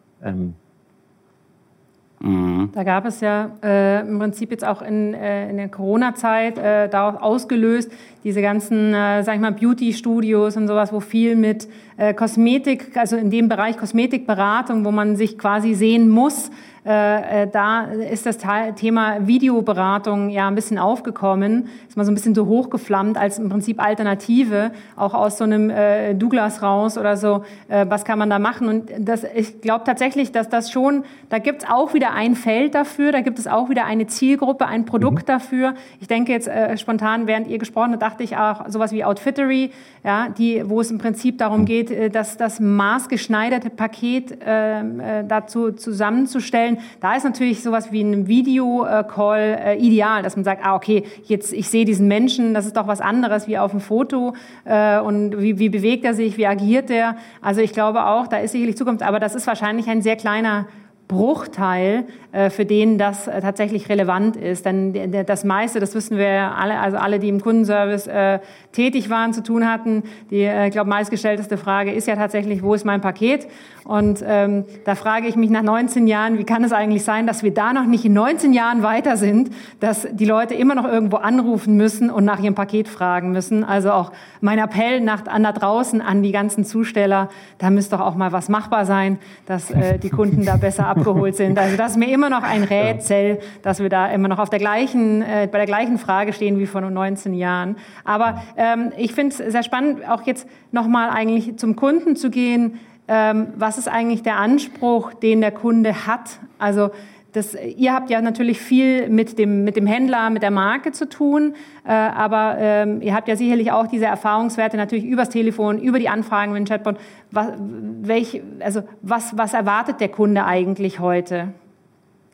Mhm. 2.21 2.71
Da 2.73 2.83
gab 2.83 3.05
es 3.05 3.21
ja 3.21 3.51
äh, 3.63 4.01
im 4.01 4.19
Prinzip 4.19 4.51
jetzt 4.51 4.65
auch 4.65 4.81
in, 4.81 5.13
äh, 5.15 5.51
in 5.51 5.59
der 5.59 5.69
Corona-Zeit 5.69 6.59
äh, 6.59 6.89
darauf 6.89 7.21
ausgelöst, 7.21 7.93
diese 8.25 8.41
ganzen, 8.41 8.95
äh, 8.95 9.23
sag 9.23 9.35
ich 9.35 9.41
mal, 9.41 9.53
Beauty-Studios 9.53 10.57
und 10.57 10.67
sowas, 10.67 10.93
wo 10.93 11.01
viel 11.01 11.37
mit 11.37 11.69
äh, 11.99 12.15
Kosmetik, 12.15 12.97
also 12.97 13.17
in 13.17 13.31
dem 13.31 13.49
Bereich 13.49 13.77
Kosmetikberatung, 13.77 14.85
wo 14.85 14.91
man 14.91 15.17
sich 15.17 15.39
quasi 15.39 15.75
sehen 15.75 16.09
muss, 16.09 16.51
äh, 16.87 17.43
äh, 17.43 17.49
da 17.51 17.87
ist 17.87 18.27
das 18.27 18.39
Thema 18.77 19.27
Videoberatung 19.27 20.31
ja 20.31 20.47
ein 20.47 20.55
bisschen 20.55 20.79
aufgekommen, 20.79 21.69
ist 21.89 21.97
mal 21.97 22.05
so 22.05 22.13
ein 22.13 22.15
bisschen 22.15 22.35
so 22.35 22.47
hochgeflammt 22.47 23.19
als 23.19 23.41
im 23.41 23.49
Prinzip 23.49 23.83
Alternative, 23.83 24.71
auch 24.95 25.13
aus 25.13 25.39
so 25.39 25.45
einem 25.45 25.69
äh, 25.69 26.15
Douglas 26.15 26.63
raus 26.63 26.97
oder 26.97 27.17
so, 27.17 27.43
äh, 27.67 27.87
was 27.89 28.05
kann 28.05 28.21
man 28.21 28.31
da 28.31 28.39
machen? 28.39 28.69
Und 28.69 28.91
das, 29.01 29.25
ich 29.35 29.61
glaube 29.61 29.83
tatsächlich, 29.85 30.31
dass 30.31 30.49
das 30.49 30.71
schon, 30.71 31.03
da 31.29 31.41
gibt 31.41 31.65
es 31.65 31.69
auch 31.69 31.93
wieder 31.93 32.13
ein 32.13 32.37
Feld 32.37 32.77
dafür, 32.77 33.11
da 33.11 33.21
gibt 33.21 33.41
es 33.41 33.49
auch 33.49 33.69
wieder 33.69 33.85
eine 33.85 34.07
Zielgruppe, 34.07 34.67
ein 34.67 34.85
Produkt 34.85 35.23
mhm. 35.23 35.33
dafür. 35.33 35.75
Ich 36.01 36.07
denke 36.07 36.31
jetzt 36.31 36.47
äh, 36.47 36.79
spontan, 36.79 37.27
während 37.27 37.49
ihr 37.49 37.59
gesprochen 37.59 37.93
habt, 37.93 38.03
dachte 38.03 38.23
ich 38.23 38.37
auch 38.37 38.69
sowas 38.69 38.93
wie 38.93 39.05
Outfittery, 39.05 39.73
ja, 40.05 40.29
die, 40.29 40.63
wo 40.65 40.81
es 40.81 40.93
im 40.93 40.99
Prinzip 40.99 41.39
darum 41.39 41.65
geht, 41.65 41.91
äh, 41.91 42.11
dass 42.11 42.37
das 42.37 42.61
maßgeschneiderte 42.61 43.71
Paket 43.71 44.39
ähm, 44.47 45.01
äh, 45.01 45.25
dazu 45.25 45.73
zusammenzustellen, 45.73 46.76
da 47.01 47.15
ist 47.15 47.25
natürlich 47.25 47.63
sowas 47.63 47.93
wie 47.93 48.03
ein 48.03 48.27
Video-Call 48.27 49.59
äh, 49.65 49.77
ideal, 49.79 50.23
dass 50.23 50.37
man 50.37 50.45
sagt, 50.45 50.65
ah, 50.65 50.75
okay, 50.75 51.05
jetzt 51.25 51.53
ich 51.53 51.69
sehe 51.69 51.85
diesen 51.85 52.09
Menschen, 52.09 52.55
das 52.55 52.67
ist 52.67 52.77
doch 52.77 52.87
was 52.87 53.01
anderes 53.01 53.49
wie 53.49 53.59
auf 53.59 53.71
dem 53.71 53.81
Foto 53.81 54.35
äh, 54.65 54.99
und 54.99 55.41
wie, 55.41 55.59
wie 55.59 55.69
bewegt 55.69 56.05
er 56.05 56.15
sich, 56.15 56.37
wie 56.37 56.47
agiert 56.47 56.91
er. 56.91 57.17
Also 57.41 57.61
ich 57.61 57.73
glaube 57.73 58.07
auch, 58.07 58.27
da 58.27 58.39
ist 58.39 58.53
sicherlich 58.53 58.77
Zukunft, 58.77 59.03
aber 59.03 59.21
das 59.21 59.35
ist 59.35 59.47
wahrscheinlich 59.47 59.89
ein 59.89 60.03
sehr 60.03 60.17
kleiner 60.17 60.67
Bruchteil, 61.09 62.05
äh, 62.33 62.51
für 62.51 62.65
den 62.65 62.99
das 62.99 63.29
äh, 63.29 63.41
tatsächlich 63.41 63.89
relevant 63.89 64.37
ist. 64.37 64.67
Denn 64.67 65.13
das 65.27 65.45
meiste, 65.45 65.79
das 65.79 65.95
wissen 65.95 66.19
wir 66.19 66.57
alle, 66.57 66.79
also 66.79 66.97
alle, 66.97 67.19
die 67.19 67.29
im 67.29 67.41
Kundenservice 67.41 68.09
äh, 68.09 68.41
tätig 68.73 69.09
waren, 69.09 69.33
zu 69.33 69.43
tun 69.43 69.71
hatten, 69.71 70.03
die, 70.31 70.45
ich 70.45 70.73
glaube, 70.73 70.91
meistgestellteste 70.91 71.57
Frage 71.57 71.93
ist 71.93 72.07
ja 72.09 72.17
tatsächlich, 72.17 72.63
wo 72.63 72.75
ist 72.75 72.85
mein 72.85 73.01
Paket? 73.01 73.47
Und 73.85 74.23
ähm, 74.27 74.65
da 74.85 74.97
frage 74.97 75.29
ich 75.29 75.37
mich 75.37 75.49
nach 75.49 75.63
19 75.63 76.09
Jahren, 76.09 76.39
wie 76.39 76.45
kann 76.45 76.65
es 76.65 76.73
eigentlich 76.73 77.05
sein, 77.05 77.27
dass 77.27 77.45
wir 77.45 77.55
da 77.55 77.73
noch 77.73 77.87
nicht 77.87 78.05
in 78.05 78.15
19 78.15 78.53
Jahren 78.53 78.83
weiter 78.83 79.17
sind, 79.17 79.51
dass 79.79 80.09
die 80.11 80.25
Leute 80.25 80.55
immer 80.55 80.75
noch 80.75 80.85
irgendwo 80.85 81.19
anrufen 81.19 81.77
müssen 81.77 82.11
und 82.11 82.25
nach 82.25 82.41
ihrem 82.41 82.57
Paket 82.57 82.89
fragen 82.89 83.31
müssen. 83.31 83.63
Also 83.63 83.93
auch 83.93 84.11
mein 84.41 84.59
Appell 84.59 85.01
nach, 85.01 85.27
an 85.27 85.45
da 85.45 85.53
draußen 85.53 86.01
an 86.01 86.25
die 86.25 86.33
ganzen 86.33 86.65
Zusteller, 86.65 87.29
da 87.59 87.71
müsste 87.71 87.97
doch 87.97 88.05
auch 88.05 88.17
mal 88.17 88.33
was 88.33 88.49
machbar 88.49 88.87
sein, 88.87 89.19
dass 89.47 89.71
äh, 89.71 90.01
die 90.01 90.11
Kunden 90.11 90.45
da 90.45 90.57
besser 90.57 90.89
abgeholt 90.97 91.37
sind. 91.37 91.59
Also 91.67 91.77
das 91.77 91.93
ist 91.93 91.97
mir 91.97 92.09
immer 92.09 92.31
noch 92.31 92.43
ein 92.43 92.63
Rätsel, 92.63 93.41
dass 93.63 93.81
wir 93.81 93.89
da 93.89 94.09
immer 94.09 94.29
noch 94.29 94.39
auf 94.39 94.51
der 94.51 94.59
gleichen, 94.59 95.23
äh, 95.23 95.49
bei 95.51 95.59
der 95.59 95.67
gleichen 95.67 95.99
Frage 95.99 96.33
stehen 96.33 96.59
wie 96.59 96.67
vor 96.67 96.81
19 96.81 97.35
Jahren. 97.35 97.77
Aber 98.05 98.43
ähm, 98.57 98.93
ich 98.97 99.13
finde 99.13 99.35
es 99.35 99.53
sehr 99.53 99.63
spannend, 99.63 100.09
auch 100.09 100.23
jetzt 100.23 100.47
nochmal 100.71 101.11
eigentlich 101.11 101.57
zum 101.59 101.75
Kunden 101.75 102.15
zu 102.15 102.31
gehen. 102.31 102.79
Ähm, 103.09 103.49
was 103.57 103.79
ist 103.79 103.89
eigentlich 103.89 104.23
der 104.23 104.37
Anspruch, 104.37 105.15
den 105.15 105.41
der 105.41 105.53
Kunde 105.53 106.07
hat? 106.07 106.39
Also 106.59 106.91
das, 107.37 107.55
ihr 107.55 107.93
habt 107.93 108.09
ja 108.09 108.23
natürlich 108.23 108.59
viel 108.61 109.11
mit 109.11 109.39
dem, 109.39 109.63
mit 109.63 109.77
dem 109.77 109.87
Händler, 109.87 110.31
mit 110.31 110.43
der 110.43 110.51
Marke 110.51 110.93
zu 110.93 111.07
tun, 111.07 111.55
äh, 111.87 111.93
aber 111.93 112.57
ähm, 112.59 113.03
ihr 113.03 113.15
habt 113.15 113.29
ja 113.29 113.37
sicherlich 113.37 113.73
auch 113.73 113.87
diese 113.87 114.07
Erfahrungswerte 114.07 114.79
natürlich 114.79 115.05
übers 115.05 115.29
Telefon, 115.29 115.79
über 115.79 115.99
die 115.99 116.09
Anfragen 116.09 116.53
mit 116.53 116.61
dem 116.61 116.67
Chatbot. 116.67 116.97
Was, 117.31 117.49
welch, 117.59 118.43
also 118.61 118.85
was, 119.03 119.37
was 119.37 119.53
erwartet 119.53 120.01
der 120.01 120.09
Kunde 120.09 120.47
eigentlich 120.47 120.99
heute? 120.99 121.49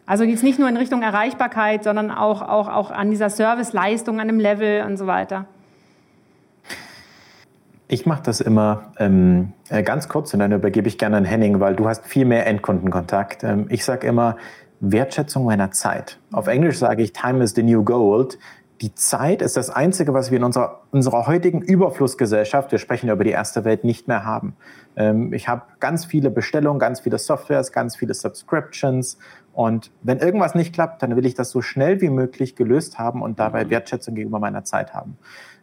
Also 0.06 0.22
jetzt 0.22 0.44
nicht 0.44 0.60
nur 0.60 0.68
in 0.68 0.76
Richtung 0.76 1.02
Erreichbarkeit, 1.02 1.82
sondern 1.82 2.12
auch, 2.12 2.40
auch, 2.42 2.68
auch 2.68 2.90
an 2.92 3.10
dieser 3.10 3.28
Serviceleistung, 3.28 4.20
an 4.20 4.28
dem 4.28 4.38
Level 4.38 4.84
und 4.86 4.98
so 4.98 5.08
weiter. 5.08 5.46
Ich 7.88 8.06
mache 8.06 8.22
das 8.22 8.40
immer 8.40 8.92
ähm, 8.98 9.52
äh, 9.68 9.82
ganz 9.82 10.08
kurz 10.08 10.32
und 10.32 10.40
dann 10.40 10.52
übergebe 10.52 10.88
ich 10.88 10.96
gerne 10.96 11.18
an 11.18 11.24
Henning, 11.24 11.60
weil 11.60 11.76
du 11.76 11.88
hast 11.88 12.06
viel 12.06 12.24
mehr 12.24 12.46
Endkundenkontakt. 12.46 13.44
Ähm, 13.44 13.66
ich 13.68 13.84
sage 13.84 14.06
immer 14.06 14.36
Wertschätzung 14.82 15.44
meiner 15.44 15.70
Zeit. 15.70 16.18
Auf 16.32 16.48
Englisch 16.48 16.78
sage 16.78 17.04
ich 17.04 17.12
Time 17.12 17.42
is 17.42 17.54
the 17.54 17.62
new 17.62 17.84
gold. 17.84 18.36
Die 18.80 18.92
Zeit 18.96 19.40
ist 19.40 19.56
das 19.56 19.70
Einzige, 19.70 20.12
was 20.12 20.32
wir 20.32 20.38
in 20.38 20.44
unserer, 20.44 20.80
unserer 20.90 21.28
heutigen 21.28 21.62
Überflussgesellschaft, 21.62 22.72
wir 22.72 22.80
sprechen 22.80 23.08
über 23.08 23.22
die 23.22 23.30
erste 23.30 23.64
Welt, 23.64 23.84
nicht 23.84 24.08
mehr 24.08 24.24
haben. 24.24 24.56
Ähm, 24.96 25.32
ich 25.32 25.46
habe 25.46 25.62
ganz 25.78 26.04
viele 26.04 26.30
Bestellungen, 26.30 26.80
ganz 26.80 26.98
viele 26.98 27.18
Softwares, 27.18 27.70
ganz 27.70 27.94
viele 27.94 28.12
Subscriptions. 28.12 29.18
Und 29.52 29.92
wenn 30.02 30.18
irgendwas 30.18 30.56
nicht 30.56 30.74
klappt, 30.74 31.00
dann 31.00 31.14
will 31.14 31.26
ich 31.26 31.34
das 31.34 31.50
so 31.50 31.62
schnell 31.62 32.00
wie 32.00 32.10
möglich 32.10 32.56
gelöst 32.56 32.98
haben 32.98 33.22
und 33.22 33.38
dabei 33.38 33.70
Wertschätzung 33.70 34.16
gegenüber 34.16 34.40
meiner 34.40 34.64
Zeit 34.64 34.92
haben. 34.94 35.16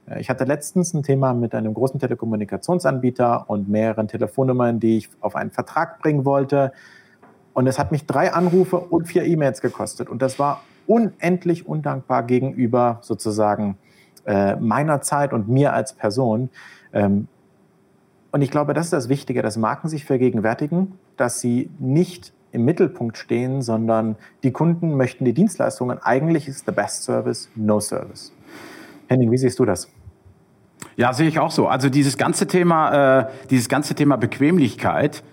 Äh, 0.10 0.21
ich 0.21 0.29
hatte 0.29 0.45
letztens 0.45 0.93
ein 0.93 1.03
Thema 1.03 1.34
mit 1.34 1.53
einem 1.53 1.73
großen 1.73 1.99
Telekommunikationsanbieter 1.99 3.49
und 3.49 3.67
mehreren 3.67 4.08
Telefonnummern, 4.08 4.79
die 4.79 4.99
ich 4.99 5.10
auf 5.19 5.36
einen 5.36 5.51
Vertrag 5.51 5.99
bringen 5.99 6.23
wollte. 6.23 6.71
Und 7.60 7.67
es 7.67 7.78
hat 7.78 7.91
mich 7.91 8.06
drei 8.06 8.32
Anrufe 8.32 8.78
und 8.80 9.06
vier 9.06 9.26
E-Mails 9.26 9.60
gekostet. 9.60 10.08
Und 10.08 10.22
das 10.22 10.39
war 10.39 10.63
unendlich 10.88 11.67
undankbar 11.67 12.24
gegenüber 12.24 13.00
sozusagen 13.02 13.78
äh, 14.26 14.56
meiner 14.56 15.02
Zeit 15.02 15.34
und 15.34 15.50
mir 15.50 15.74
als 15.74 15.91
Person. 15.91 16.52
Ähm, 16.93 17.28
und 18.32 18.43
ich 18.43 18.50
glaube, 18.50 18.74
das 18.74 18.86
ist 18.86 18.93
das 18.93 19.10
Wichtige, 19.10 19.41
dass 19.41 19.58
Marken 19.58 19.89
sich 19.89 20.06
vergegenwärtigen, 20.06 20.93
dass 21.17 21.41
sie 21.41 21.69
nicht 21.80 22.32
im 22.54 22.63
Mittelpunkt 22.63 23.17
stehen, 23.17 23.62
sondern 23.62 24.15
die 24.43 24.52
Kunden 24.52 24.95
möchten 24.95 25.26
die 25.26 25.34
Dienstleistungen. 25.34 26.00
Eigentlich 26.02 26.48
ist 26.48 26.65
the 26.65 26.72
best 26.72 27.04
service 27.04 27.50
no 27.56 27.82
service. 27.82 28.32
Henning, 29.08 29.32
wie 29.32 29.38
siehst 29.38 29.60
du 29.60 29.65
das? 29.65 29.89
Ja, 30.95 31.12
sehe 31.12 31.28
ich 31.28 31.39
auch 31.39 31.52
so. 31.52 31.67
Also 31.67 31.89
dieses 31.89 32.17
ganze 32.17 32.48
Thema, 32.48 33.19
äh, 33.19 33.28
dieses 33.50 33.67
ganze 33.67 33.95
Thema 33.95 34.15
Bequemlichkeit, 34.15 35.24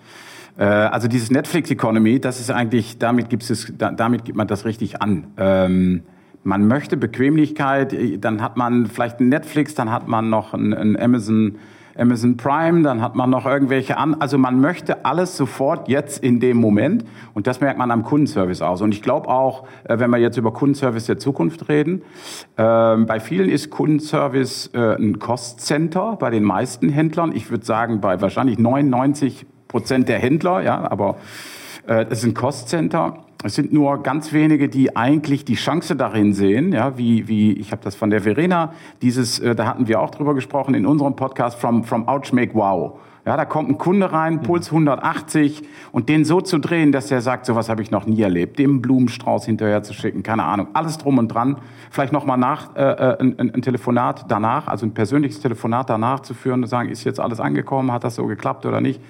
äh, 0.57 0.63
also 0.63 1.07
dieses 1.07 1.31
Netflix 1.31 1.71
Economy, 1.71 2.19
das 2.19 2.39
ist 2.39 2.51
eigentlich, 2.51 2.97
damit 2.97 3.29
gibt 3.29 3.49
es, 3.49 3.73
damit 3.77 4.25
gibt 4.25 4.37
man 4.37 4.47
das 4.47 4.65
richtig 4.65 5.01
an. 5.01 5.27
Ähm, 5.37 6.03
man 6.43 6.67
möchte 6.67 6.97
Bequemlichkeit, 6.97 7.95
dann 8.23 8.41
hat 8.41 8.57
man 8.57 8.85
vielleicht 8.85 9.19
ein 9.19 9.29
Netflix, 9.29 9.75
dann 9.75 9.91
hat 9.91 10.07
man 10.07 10.29
noch 10.29 10.53
ein, 10.53 10.73
ein 10.73 10.99
Amazon 10.99 11.57
Amazon 11.97 12.37
Prime, 12.37 12.83
dann 12.83 13.01
hat 13.01 13.15
man 13.15 13.29
noch 13.29 13.45
irgendwelche 13.45 13.97
an. 13.97 14.15
Also 14.19 14.37
man 14.37 14.61
möchte 14.61 15.03
alles 15.05 15.35
sofort 15.35 15.87
jetzt 15.87 16.23
in 16.23 16.39
dem 16.39 16.57
Moment 16.57 17.03
und 17.33 17.47
das 17.47 17.59
merkt 17.59 17.79
man 17.79 17.91
am 17.91 18.03
Kundenservice 18.03 18.61
aus. 18.61 18.81
Und 18.81 18.93
ich 18.93 19.01
glaube 19.01 19.27
auch, 19.27 19.63
äh, 19.85 19.97
wenn 19.99 20.11
wir 20.11 20.19
jetzt 20.19 20.37
über 20.37 20.53
Kundenservice 20.53 21.07
der 21.07 21.17
Zukunft 21.17 21.69
reden, 21.69 22.03
ähm, 22.57 23.07
bei 23.07 23.19
vielen 23.19 23.49
ist 23.49 23.71
Kundenservice 23.71 24.69
äh, 24.73 24.95
ein 24.95 25.19
Cost-Center, 25.19 26.17
bei 26.19 26.29
den 26.29 26.43
meisten 26.43 26.89
Händlern. 26.89 27.31
Ich 27.35 27.49
würde 27.49 27.65
sagen, 27.65 27.99
bei 27.99 28.21
wahrscheinlich 28.21 28.59
99 28.59 29.47
Prozent 29.67 30.09
der 30.09 30.19
Händler, 30.19 30.61
ja, 30.61 30.89
aber 30.89 31.17
äh, 31.87 32.05
es 32.09 32.23
ein 32.23 32.33
Cost-Center. 32.33 33.19
Es 33.43 33.55
sind 33.55 33.71
nur 33.71 34.01
ganz 34.01 34.33
wenige, 34.33 34.67
die 34.67 34.95
eigentlich 34.95 35.45
die 35.45 35.55
Chance 35.55 35.95
darin 35.95 36.33
sehen, 36.33 36.73
ja, 36.73 36.97
wie, 36.97 37.27
wie 37.27 37.53
ich 37.53 37.71
habe 37.71 37.83
das 37.83 37.95
von 37.95 38.09
der 38.09 38.21
Verena, 38.21 38.73
dieses, 39.01 39.39
äh, 39.39 39.55
da 39.55 39.67
hatten 39.67 39.87
wir 39.87 40.01
auch 40.01 40.09
drüber 40.09 40.33
gesprochen 40.33 40.73
in 40.73 40.85
unserem 40.85 41.15
Podcast 41.15 41.59
From, 41.59 41.83
from 41.83 42.07
Ouch 42.07 42.31
Make 42.33 42.55
Wow. 42.55 42.99
Ja, 43.27 43.35
da 43.35 43.43
kommt 43.43 43.69
ein 43.69 43.77
Kunde 43.77 44.13
rein, 44.13 44.35
mhm. 44.35 44.43
Puls 44.43 44.67
180 44.67 45.63
und 45.91 46.07
den 46.07 46.23
so 46.23 46.39
zu 46.39 46.59
drehen, 46.59 46.93
dass 46.93 47.07
der 47.07 47.19
sagt, 47.19 47.45
sowas 47.45 47.67
habe 47.67 47.81
ich 47.81 47.91
noch 47.91 48.05
nie 48.05 48.21
erlebt, 48.21 48.57
dem 48.57 48.81
Blumenstrauß 48.81 49.45
hinterher 49.45 49.83
zu 49.83 49.93
schicken, 49.93 50.23
keine 50.23 50.45
Ahnung, 50.45 50.69
alles 50.71 50.97
drum 50.97 51.17
und 51.17 51.27
dran. 51.27 51.57
Vielleicht 51.91 52.13
nochmal 52.13 52.37
nach 52.37 52.73
äh, 52.77 52.83
äh, 52.83 53.19
ein, 53.19 53.37
ein, 53.37 53.61
Telefonat 53.61 54.27
danach, 54.29 54.69
also 54.69 54.85
ein 54.85 54.93
persönliches 54.93 55.41
Telefonat 55.41 55.89
danach 55.89 56.21
zu 56.21 56.33
führen 56.33 56.63
und 56.63 56.69
sagen, 56.69 56.87
ist 56.87 57.03
jetzt 57.03 57.19
alles 57.19 57.41
angekommen, 57.41 57.91
hat 57.91 58.05
das 58.05 58.15
so 58.15 58.27
geklappt 58.27 58.65
oder 58.65 58.79
nicht. 58.79 59.01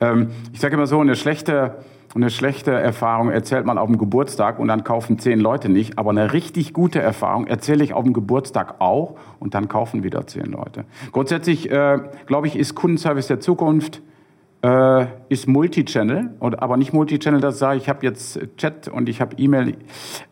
Ähm, 0.00 0.30
ich 0.54 0.60
sage 0.60 0.74
immer 0.74 0.86
so, 0.86 0.98
eine 0.98 1.14
schlechte 1.14 1.74
und 2.16 2.22
eine 2.22 2.30
schlechte 2.30 2.70
Erfahrung 2.70 3.28
erzählt 3.30 3.66
man 3.66 3.76
auf 3.76 3.88
dem 3.88 3.98
Geburtstag 3.98 4.58
und 4.58 4.68
dann 4.68 4.84
kaufen 4.84 5.18
zehn 5.18 5.38
Leute 5.38 5.68
nicht. 5.68 5.98
Aber 5.98 6.12
eine 6.12 6.32
richtig 6.32 6.72
gute 6.72 6.98
Erfahrung 6.98 7.46
erzähle 7.46 7.84
ich 7.84 7.92
auf 7.92 8.04
dem 8.04 8.14
Geburtstag 8.14 8.76
auch 8.78 9.16
und 9.38 9.52
dann 9.52 9.68
kaufen 9.68 10.02
wieder 10.02 10.26
zehn 10.26 10.46
Leute. 10.46 10.86
Grundsätzlich, 11.12 11.70
äh, 11.70 11.98
glaube 12.24 12.46
ich, 12.46 12.56
ist 12.56 12.74
Kundenservice 12.74 13.26
der 13.26 13.40
Zukunft 13.40 14.00
äh, 14.62 15.06
ist 15.28 15.46
Multichannel, 15.46 16.30
aber 16.40 16.78
nicht 16.78 16.94
Multichannel, 16.94 17.42
dass 17.42 17.56
ich 17.56 17.60
sage, 17.60 17.76
ich 17.76 17.90
habe 17.90 18.06
jetzt 18.06 18.40
Chat 18.56 18.88
und 18.88 19.10
ich 19.10 19.20
habe 19.20 19.36
E-Mail 19.36 19.76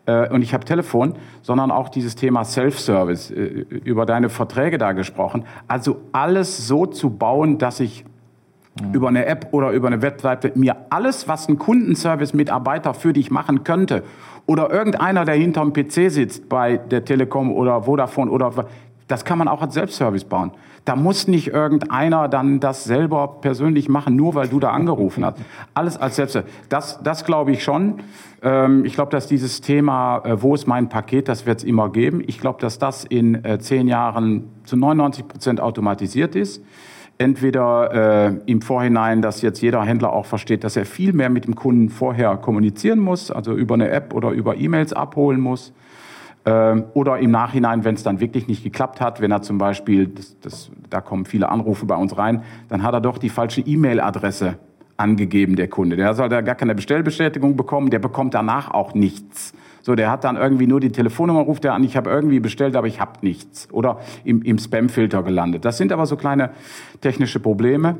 äh, 0.07 0.27
und 0.33 0.41
ich 0.41 0.55
habe 0.55 0.65
Telefon, 0.65 1.13
sondern 1.43 1.69
auch 1.69 1.89
dieses 1.89 2.15
Thema 2.15 2.45
Self-Service, 2.45 3.29
äh, 3.29 3.35
über 3.35 4.07
deine 4.07 4.29
Verträge 4.29 4.79
da 4.79 4.93
gesprochen. 4.93 5.45
Also 5.67 6.01
alles 6.13 6.65
so 6.67 6.87
zu 6.87 7.11
bauen, 7.11 7.59
dass 7.59 7.79
ich. 7.79 8.05
Über 8.93 9.07
eine 9.07 9.25
App 9.25 9.47
oder 9.51 9.71
über 9.71 9.87
eine 9.87 10.01
Webseite 10.01 10.51
mir 10.55 10.75
alles, 10.89 11.27
was 11.27 11.47
ein 11.47 11.57
Kundenservice-Mitarbeiter 11.57 12.93
für 12.93 13.13
dich 13.13 13.31
machen 13.31 13.63
könnte, 13.63 14.03
Oder 14.47 14.69
irgendeiner, 14.69 15.25
der 15.25 15.33
hinterm 15.33 15.73
PC 15.73 16.11
sitzt 16.11 16.49
bei 16.49 16.77
der 16.77 17.03
Telekom 17.03 17.51
oder 17.51 17.83
Vodafone 17.83 18.29
oder 18.29 18.67
das 19.07 19.25
kann 19.25 19.39
man 19.39 19.47
auch 19.47 19.61
als 19.61 19.73
Selbstservice 19.73 20.25
bauen. 20.25 20.51
Da 20.83 20.95
muss 20.95 21.27
nicht 21.27 21.47
irgendeiner 21.47 22.27
dann 22.27 22.59
das 22.59 22.83
selber 22.83 23.39
persönlich 23.41 23.89
machen, 23.89 24.15
nur 24.15 24.35
weil 24.35 24.47
du 24.47 24.59
da 24.59 24.69
angerufen 24.69 25.25
hast. 25.25 25.37
Alles 25.73 25.97
als 25.97 26.15
Selbstservice. 26.15 26.51
Das, 26.69 26.99
das 27.01 27.25
glaube 27.25 27.53
ich 27.53 27.63
schon. 27.63 28.01
Ähm, 28.43 28.85
ich 28.85 28.93
glaube, 28.93 29.09
dass 29.11 29.25
dieses 29.25 29.61
Thema, 29.61 30.19
äh, 30.23 30.41
wo 30.41 30.53
ist 30.53 30.67
mein 30.67 30.89
Paket, 30.89 31.27
das 31.27 31.47
wird 31.47 31.59
es 31.59 31.63
immer 31.63 31.89
geben. 31.89 32.21
Ich 32.25 32.39
glaube, 32.39 32.59
dass 32.61 32.77
das 32.77 33.03
in 33.03 33.43
äh, 33.43 33.57
zehn 33.57 33.87
Jahren 33.87 34.51
zu 34.63 34.77
99 34.77 35.27
Prozent 35.27 35.59
automatisiert 35.59 36.35
ist 36.35 36.61
entweder 37.17 38.27
äh, 38.27 38.33
im 38.45 38.61
Vorhinein, 38.61 39.21
dass 39.21 39.41
jetzt 39.41 39.61
jeder 39.61 39.83
Händler 39.83 40.13
auch 40.13 40.25
versteht, 40.25 40.63
dass 40.63 40.75
er 40.75 40.85
viel 40.85 41.13
mehr 41.13 41.29
mit 41.29 41.45
dem 41.45 41.55
Kunden 41.55 41.89
vorher 41.89 42.35
kommunizieren 42.37 42.99
muss, 42.99 43.31
also 43.31 43.53
über 43.53 43.75
eine 43.75 43.89
App 43.89 44.13
oder 44.13 44.31
über 44.31 44.57
E-Mails 44.57 44.93
abholen 44.93 45.39
muss. 45.39 45.73
Äh, 46.43 46.81
oder 46.93 47.19
im 47.19 47.31
Nachhinein, 47.31 47.83
wenn 47.83 47.95
es 47.95 48.03
dann 48.03 48.19
wirklich 48.19 48.47
nicht 48.47 48.63
geklappt 48.63 49.01
hat, 49.01 49.21
wenn 49.21 49.31
er 49.31 49.41
zum 49.41 49.57
Beispiel, 49.57 50.07
das, 50.07 50.39
das, 50.41 50.71
da 50.89 51.01
kommen 51.01 51.25
viele 51.25 51.49
Anrufe 51.49 51.85
bei 51.85 51.95
uns 51.95 52.17
rein, 52.17 52.43
dann 52.69 52.83
hat 52.83 52.93
er 52.93 53.01
doch 53.01 53.17
die 53.17 53.29
falsche 53.29 53.61
E-Mail-Adresse 53.61 54.57
angegeben, 54.97 55.55
der 55.55 55.67
Kunde. 55.67 55.95
Der 55.95 56.13
soll 56.13 56.29
da 56.29 56.41
gar 56.41 56.55
keine 56.55 56.75
Bestellbestätigung 56.75 57.55
bekommen, 57.57 57.89
der 57.89 57.99
bekommt 57.99 58.33
danach 58.33 58.71
auch 58.71 58.93
nichts. 58.93 59.53
So, 59.81 59.93
der 59.93 60.09
hat 60.09 60.23
dann 60.23 60.35
irgendwie 60.35 60.67
nur 60.67 60.79
die 60.79 60.91
Telefonnummer, 60.91 61.41
ruft 61.41 61.65
er 61.65 61.73
an, 61.73 61.83
ich 61.83 61.95
habe 61.95 62.09
irgendwie 62.09 62.39
bestellt, 62.39 62.75
aber 62.75 62.87
ich 62.87 62.99
habe 62.99 63.19
nichts. 63.21 63.67
Oder 63.71 63.99
im, 64.23 64.41
im 64.41 64.57
Spam-Filter 64.57 65.21
gelandet. 65.21 65.65
Das 65.65 65.77
sind 65.77 65.91
aber 65.91 66.05
so 66.05 66.15
kleine 66.15 66.51
technische 67.01 67.39
Probleme. 67.39 67.97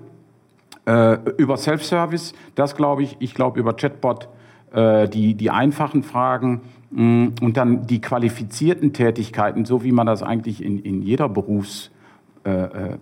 Äh, 0.85 1.17
über 1.37 1.57
Self-Service, 1.57 2.33
das 2.55 2.75
glaube 2.75 3.03
ich, 3.03 3.17
ich 3.19 3.33
glaube 3.33 3.59
über 3.59 3.75
Chatbot, 3.75 4.29
äh, 4.71 5.07
die, 5.09 5.33
die 5.33 5.49
einfachen 5.49 6.03
Fragen 6.03 6.61
mh, 6.91 7.03
mm, 7.03 7.33
und 7.41 7.57
dann 7.57 7.87
die 7.87 8.01
qualifizierten 8.01 8.93
Tätigkeiten, 8.93 9.65
so 9.65 9.83
wie 9.83 9.91
man 9.91 10.07
das 10.07 10.23
eigentlich 10.23 10.63
in, 10.63 10.79
in 10.79 11.01
jeder 11.01 11.27
Berufs, 11.27 11.91
äh, 12.45 12.49
äh 12.51 12.97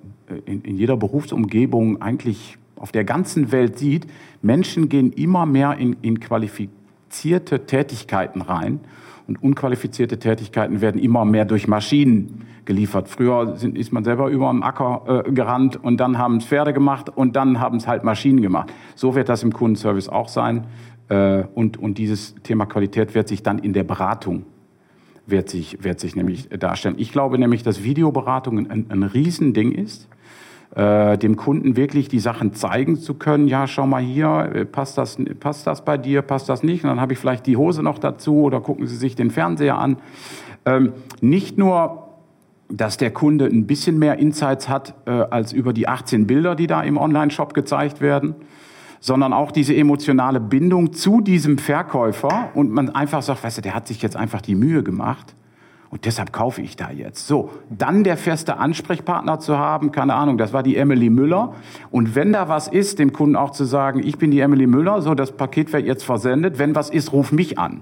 in, 0.46 0.62
in 0.62 0.78
jeder 0.78 0.98
Berufsumgebung 0.98 2.02
eigentlich 2.02 2.58
auf 2.84 2.92
der 2.92 3.06
ganzen 3.06 3.54
Welt 3.54 3.80
sieht, 3.80 4.08
Menschen 4.42 4.90
gehen 4.90 5.14
immer 5.14 5.46
mehr 5.46 5.78
in, 5.78 5.96
in 6.02 6.20
qualifizierte 6.20 7.66
Tätigkeiten 7.66 8.42
rein. 8.42 8.82
Und 9.26 9.42
unqualifizierte 9.42 10.20
Tätigkeiten 10.20 10.82
werden 10.82 11.00
immer 11.00 11.24
mehr 11.24 11.46
durch 11.46 11.70
Maschinen 11.70 12.42
geliefert. 12.66 13.08
Früher 13.08 13.56
sind, 13.56 13.78
ist 13.78 13.94
man 13.94 14.04
selber 14.04 14.28
über 14.28 14.52
den 14.52 14.64
Acker 14.64 15.24
äh, 15.26 15.32
gerannt 15.32 15.82
und 15.82 16.02
dann 16.02 16.18
haben 16.18 16.38
es 16.38 16.46
Pferde 16.46 16.74
gemacht 16.74 17.10
und 17.10 17.38
dann 17.38 17.62
haben 17.62 17.78
es 17.78 17.88
halt 17.88 18.04
Maschinen 18.04 18.42
gemacht. 18.42 18.74
So 18.96 19.16
wird 19.16 19.30
das 19.30 19.44
im 19.44 19.54
Kundenservice 19.54 20.10
auch 20.10 20.28
sein. 20.28 20.66
Äh, 21.08 21.46
und, 21.56 21.78
und 21.78 21.98
dieses 21.98 22.36
Thema 22.44 22.66
Qualität 22.66 23.16
wird 23.16 23.30
sich 23.30 23.44
dann 23.44 23.60
in 23.60 23.72
der 23.72 23.86
Beratung 23.86 24.44
wird 25.26 25.48
sich, 25.48 25.82
wird 25.82 26.02
sich 26.02 26.18
nämlich 26.18 26.50
darstellen. 26.50 26.96
Ich 26.98 27.14
glaube 27.14 27.40
nämlich, 27.40 27.64
dass 27.64 27.82
Videoberatung 27.86 28.70
ein, 28.70 28.92
ein 28.92 29.04
Riesending 29.04 29.72
ist 29.72 30.10
äh, 30.76 31.18
dem 31.18 31.36
Kunden 31.36 31.76
wirklich 31.76 32.08
die 32.08 32.20
Sachen 32.20 32.54
zeigen 32.54 32.96
zu 32.96 33.14
können. 33.14 33.48
Ja, 33.48 33.68
schau 33.68 33.86
mal 33.86 34.02
hier, 34.02 34.50
äh, 34.54 34.66
passt 34.66 34.98
das, 34.98 35.18
passt 35.40 35.68
das 35.68 35.86
bei 35.86 35.98
dir, 35.98 36.22
passt 36.24 36.50
das 36.50 36.64
nicht? 36.64 36.84
Und 36.84 36.90
dann 36.90 37.00
habe 37.00 37.14
ich 37.14 37.20
vielleicht 37.20 37.46
die 37.46 37.58
Hose 37.58 37.84
noch 37.84 38.00
dazu 38.00 38.42
oder 38.42 38.60
gucken 38.60 38.88
Sie 38.88 38.96
sich 38.96 39.16
den 39.16 39.30
Fernseher 39.30 39.78
an. 39.78 39.98
Ähm, 40.66 40.94
nicht 41.22 41.58
nur, 41.58 42.08
dass 42.70 42.98
der 42.98 43.12
Kunde 43.12 43.46
ein 43.46 43.68
bisschen 43.68 44.00
mehr 44.00 44.18
Insights 44.18 44.68
hat 44.68 44.96
äh, 45.06 45.12
als 45.12 45.54
über 45.54 45.74
die 45.74 45.88
18 45.88 46.26
Bilder, 46.26 46.56
die 46.56 46.66
da 46.66 46.82
im 46.82 46.98
Online-Shop 46.98 47.54
gezeigt 47.54 48.02
werden, 48.02 48.34
sondern 49.00 49.32
auch 49.34 49.52
diese 49.52 49.76
emotionale 49.76 50.40
Bindung 50.40 50.94
zu 50.94 51.22
diesem 51.22 51.60
Verkäufer 51.60 52.50
und 52.56 52.72
man 52.72 52.90
einfach 52.90 53.22
sagt, 53.22 53.44
weißt 53.44 53.58
du, 53.58 53.62
der 53.62 53.76
hat 53.76 53.88
sich 53.88 54.02
jetzt 54.02 54.16
einfach 54.16 54.42
die 54.42 54.56
Mühe 54.56 54.82
gemacht 54.82 55.36
und 55.94 56.06
deshalb 56.06 56.34
kaufe 56.34 56.60
ich 56.60 56.76
da 56.76 56.90
jetzt. 56.90 57.28
So, 57.28 57.52
dann 57.70 58.04
der 58.04 58.18
feste 58.18 58.58
Ansprechpartner 58.58 59.38
zu 59.38 59.60
haben, 59.60 59.92
keine 59.92 60.16
Ahnung, 60.16 60.40
das 60.40 60.52
war 60.52 60.64
die 60.64 60.76
Emily 60.76 61.12
Müller. 61.12 61.54
Und 61.92 62.16
wenn 62.16 62.34
da 62.34 62.50
was 62.50 62.68
ist, 62.68 62.98
dem 62.98 63.14
Kunden 63.14 63.36
auch 63.36 63.52
zu 63.52 63.64
sagen, 63.64 64.02
ich 64.04 64.18
bin 64.18 64.32
die 64.32 64.40
Emily 64.40 64.66
Müller, 64.66 65.04
so 65.04 65.14
das 65.14 65.34
Paket 65.34 65.72
wird 65.72 65.86
jetzt 65.86 66.04
versendet. 66.04 66.58
Wenn 66.58 66.74
was 66.74 66.90
ist, 66.90 67.14
ruf 67.14 67.32
mich 67.32 67.60
an. 67.60 67.82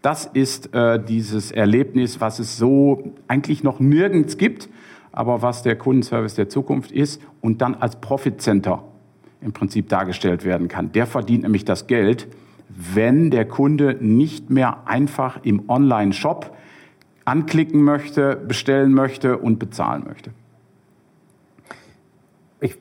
Das 0.00 0.24
ist 0.24 0.74
äh, 0.74 1.04
dieses 1.04 1.50
Erlebnis, 1.50 2.18
was 2.18 2.38
es 2.38 2.56
so 2.56 3.12
eigentlich 3.28 3.62
noch 3.62 3.78
nirgends 3.78 4.38
gibt, 4.38 4.70
aber 5.12 5.42
was 5.42 5.62
der 5.62 5.76
Kundenservice 5.76 6.36
der 6.36 6.48
Zukunft 6.48 6.90
ist 6.90 7.20
und 7.42 7.60
dann 7.60 7.74
als 7.74 7.96
Profit 7.96 8.40
Center 8.40 8.84
im 9.42 9.52
Prinzip 9.52 9.90
dargestellt 9.90 10.46
werden 10.46 10.68
kann. 10.68 10.92
Der 10.92 11.06
verdient 11.06 11.42
nämlich 11.42 11.66
das 11.66 11.86
Geld, 11.86 12.26
wenn 12.70 13.30
der 13.30 13.44
Kunde 13.44 13.98
nicht 14.00 14.48
mehr 14.48 14.88
einfach 14.88 15.40
im 15.42 15.68
Online-Shop 15.68 16.56
anklicken 17.24 17.82
möchte, 17.82 18.36
bestellen 18.36 18.92
möchte 18.92 19.38
und 19.38 19.58
bezahlen 19.58 20.04
möchte. 20.06 20.30
Ich, 22.60 22.78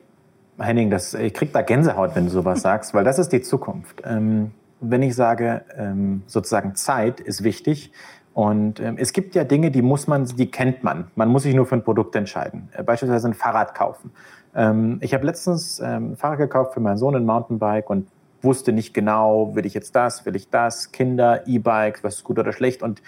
Henning, 0.58 0.90
das, 0.90 1.14
ich 1.14 1.34
kriege 1.34 1.52
da 1.52 1.62
Gänsehaut, 1.62 2.16
wenn 2.16 2.26
du 2.26 2.32
sowas 2.32 2.62
sagst, 2.62 2.94
weil 2.94 3.04
das 3.04 3.20
ist 3.20 3.30
die 3.30 3.42
Zukunft. 3.42 4.02
Ähm, 4.06 4.52
wenn 4.82 5.04
ich 5.04 5.16
sage, 5.16 5.64
ähm, 5.78 6.24
sozusagen 6.28 6.76
Zeit 6.76 7.20
ist 7.20 7.44
wichtig, 7.44 7.92
und 8.40 8.80
ähm, 8.80 8.96
es 8.98 9.12
gibt 9.12 9.36
ja 9.36 9.44
Dinge, 9.44 9.70
die 9.70 9.82
muss 9.82 10.08
man, 10.08 10.24
die 10.24 10.50
kennt 10.50 10.82
man. 10.82 11.12
Man 11.16 11.28
muss 11.28 11.44
sich 11.44 11.54
nur 11.54 11.66
für 11.66 11.76
ein 11.76 11.84
Produkt 11.84 12.16
entscheiden. 12.16 12.70
Äh, 12.72 12.84
beispielsweise 12.84 13.28
ein 13.28 13.34
Fahrrad 13.34 13.76
kaufen. 13.76 14.12
Ähm, 14.56 15.00
ich 15.02 15.14
habe 15.14 15.26
letztens 15.26 15.80
ähm, 15.80 16.12
ein 16.12 16.16
Fahrrad 16.16 16.38
gekauft 16.38 16.74
für 16.74 16.80
meinen 16.80 16.98
Sohn, 16.98 17.16
ein 17.16 17.26
Mountainbike 17.26 17.90
und 17.90 18.08
wusste 18.42 18.72
nicht 18.72 18.94
genau, 18.94 19.56
will 19.56 19.66
ich 19.66 19.74
jetzt 19.74 19.94
das, 19.96 20.26
will 20.26 20.38
ich 20.38 20.50
das, 20.50 20.94
Kinder, 20.94 21.48
E-Bikes, 21.48 22.02
was 22.04 22.16
ist 22.16 22.24
gut 22.24 22.40
oder 22.40 22.54
schlecht. 22.54 22.82
Und 22.82 23.02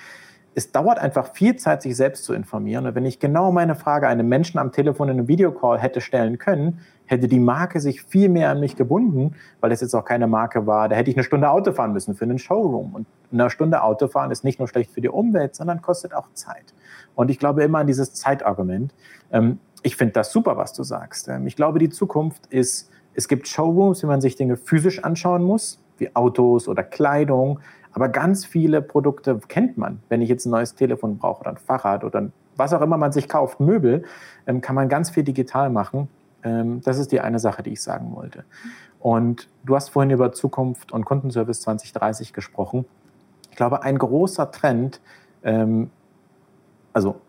es 0.53 0.71
dauert 0.71 0.99
einfach 0.99 1.33
viel 1.33 1.55
Zeit, 1.55 1.81
sich 1.81 1.95
selbst 1.95 2.25
zu 2.25 2.33
informieren. 2.33 2.85
Und 2.85 2.95
wenn 2.95 3.05
ich 3.05 3.19
genau 3.19 3.51
meine 3.51 3.75
Frage 3.75 4.07
einem 4.07 4.27
Menschen 4.27 4.59
am 4.59 4.71
Telefon 4.71 5.07
in 5.07 5.17
einem 5.17 5.27
Videocall 5.27 5.79
hätte 5.79 6.01
stellen 6.01 6.37
können, 6.37 6.79
hätte 7.05 7.27
die 7.27 7.39
Marke 7.39 7.79
sich 7.79 8.03
viel 8.03 8.29
mehr 8.29 8.49
an 8.49 8.59
mich 8.59 8.75
gebunden, 8.75 9.35
weil 9.61 9.71
es 9.71 9.81
jetzt 9.81 9.93
auch 9.93 10.05
keine 10.05 10.27
Marke 10.27 10.67
war. 10.67 10.89
Da 10.89 10.95
hätte 10.95 11.09
ich 11.09 11.15
eine 11.15 11.23
Stunde 11.23 11.49
Auto 11.49 11.71
fahren 11.71 11.93
müssen 11.93 12.15
für 12.15 12.25
einen 12.25 12.37
Showroom. 12.37 12.95
Und 12.95 13.07
eine 13.31 13.49
Stunde 13.49 13.81
Autofahren 13.83 14.31
ist 14.31 14.43
nicht 14.43 14.59
nur 14.59 14.67
schlecht 14.67 14.91
für 14.91 15.01
die 15.01 15.09
Umwelt, 15.09 15.55
sondern 15.55 15.81
kostet 15.81 16.13
auch 16.13 16.27
Zeit. 16.33 16.73
Und 17.15 17.29
ich 17.29 17.39
glaube 17.39 17.63
immer 17.63 17.79
an 17.79 17.87
dieses 17.87 18.13
Zeitargument. 18.13 18.93
Ähm, 19.31 19.59
ich 19.83 19.95
finde 19.95 20.13
das 20.13 20.31
super, 20.31 20.57
was 20.57 20.73
du 20.73 20.83
sagst. 20.83 21.27
Ähm, 21.27 21.47
ich 21.47 21.55
glaube, 21.55 21.79
die 21.79 21.89
Zukunft 21.89 22.47
ist, 22.47 22.89
es 23.13 23.27
gibt 23.27 23.47
Showrooms, 23.47 24.03
wie 24.03 24.07
man 24.07 24.21
sich 24.21 24.35
Dinge 24.35 24.57
physisch 24.57 25.03
anschauen 25.03 25.43
muss, 25.43 25.81
wie 25.97 26.15
Autos 26.15 26.67
oder 26.67 26.83
Kleidung. 26.83 27.59
Aber 27.93 28.09
ganz 28.09 28.45
viele 28.45 28.81
Produkte 28.81 29.39
kennt 29.47 29.77
man. 29.77 30.01
Wenn 30.09 30.21
ich 30.21 30.29
jetzt 30.29 30.45
ein 30.45 30.51
neues 30.51 30.75
Telefon 30.75 31.17
brauche 31.17 31.41
oder 31.41 31.51
ein 31.51 31.57
Fahrrad 31.57 32.03
oder 32.03 32.29
was 32.55 32.73
auch 32.73 32.81
immer 32.81 32.97
man 32.97 33.11
sich 33.11 33.27
kauft, 33.27 33.59
Möbel, 33.59 34.03
ähm, 34.47 34.61
kann 34.61 34.75
man 34.75 34.89
ganz 34.89 35.09
viel 35.09 35.23
digital 35.23 35.69
machen. 35.69 36.07
Ähm, 36.43 36.81
das 36.81 36.97
ist 36.97 37.11
die 37.11 37.19
eine 37.19 37.39
Sache, 37.39 37.63
die 37.63 37.71
ich 37.71 37.81
sagen 37.81 38.15
wollte. 38.15 38.45
Und 38.99 39.49
du 39.63 39.75
hast 39.75 39.89
vorhin 39.89 40.11
über 40.11 40.31
Zukunft 40.31 40.91
und 40.91 41.05
Kundenservice 41.05 41.61
2030 41.61 42.33
gesprochen. 42.33 42.85
Ich 43.49 43.57
glaube, 43.57 43.83
ein 43.83 43.97
großer 43.97 44.51
Trend, 44.51 45.01
ähm, 45.43 45.89
also 46.93 47.19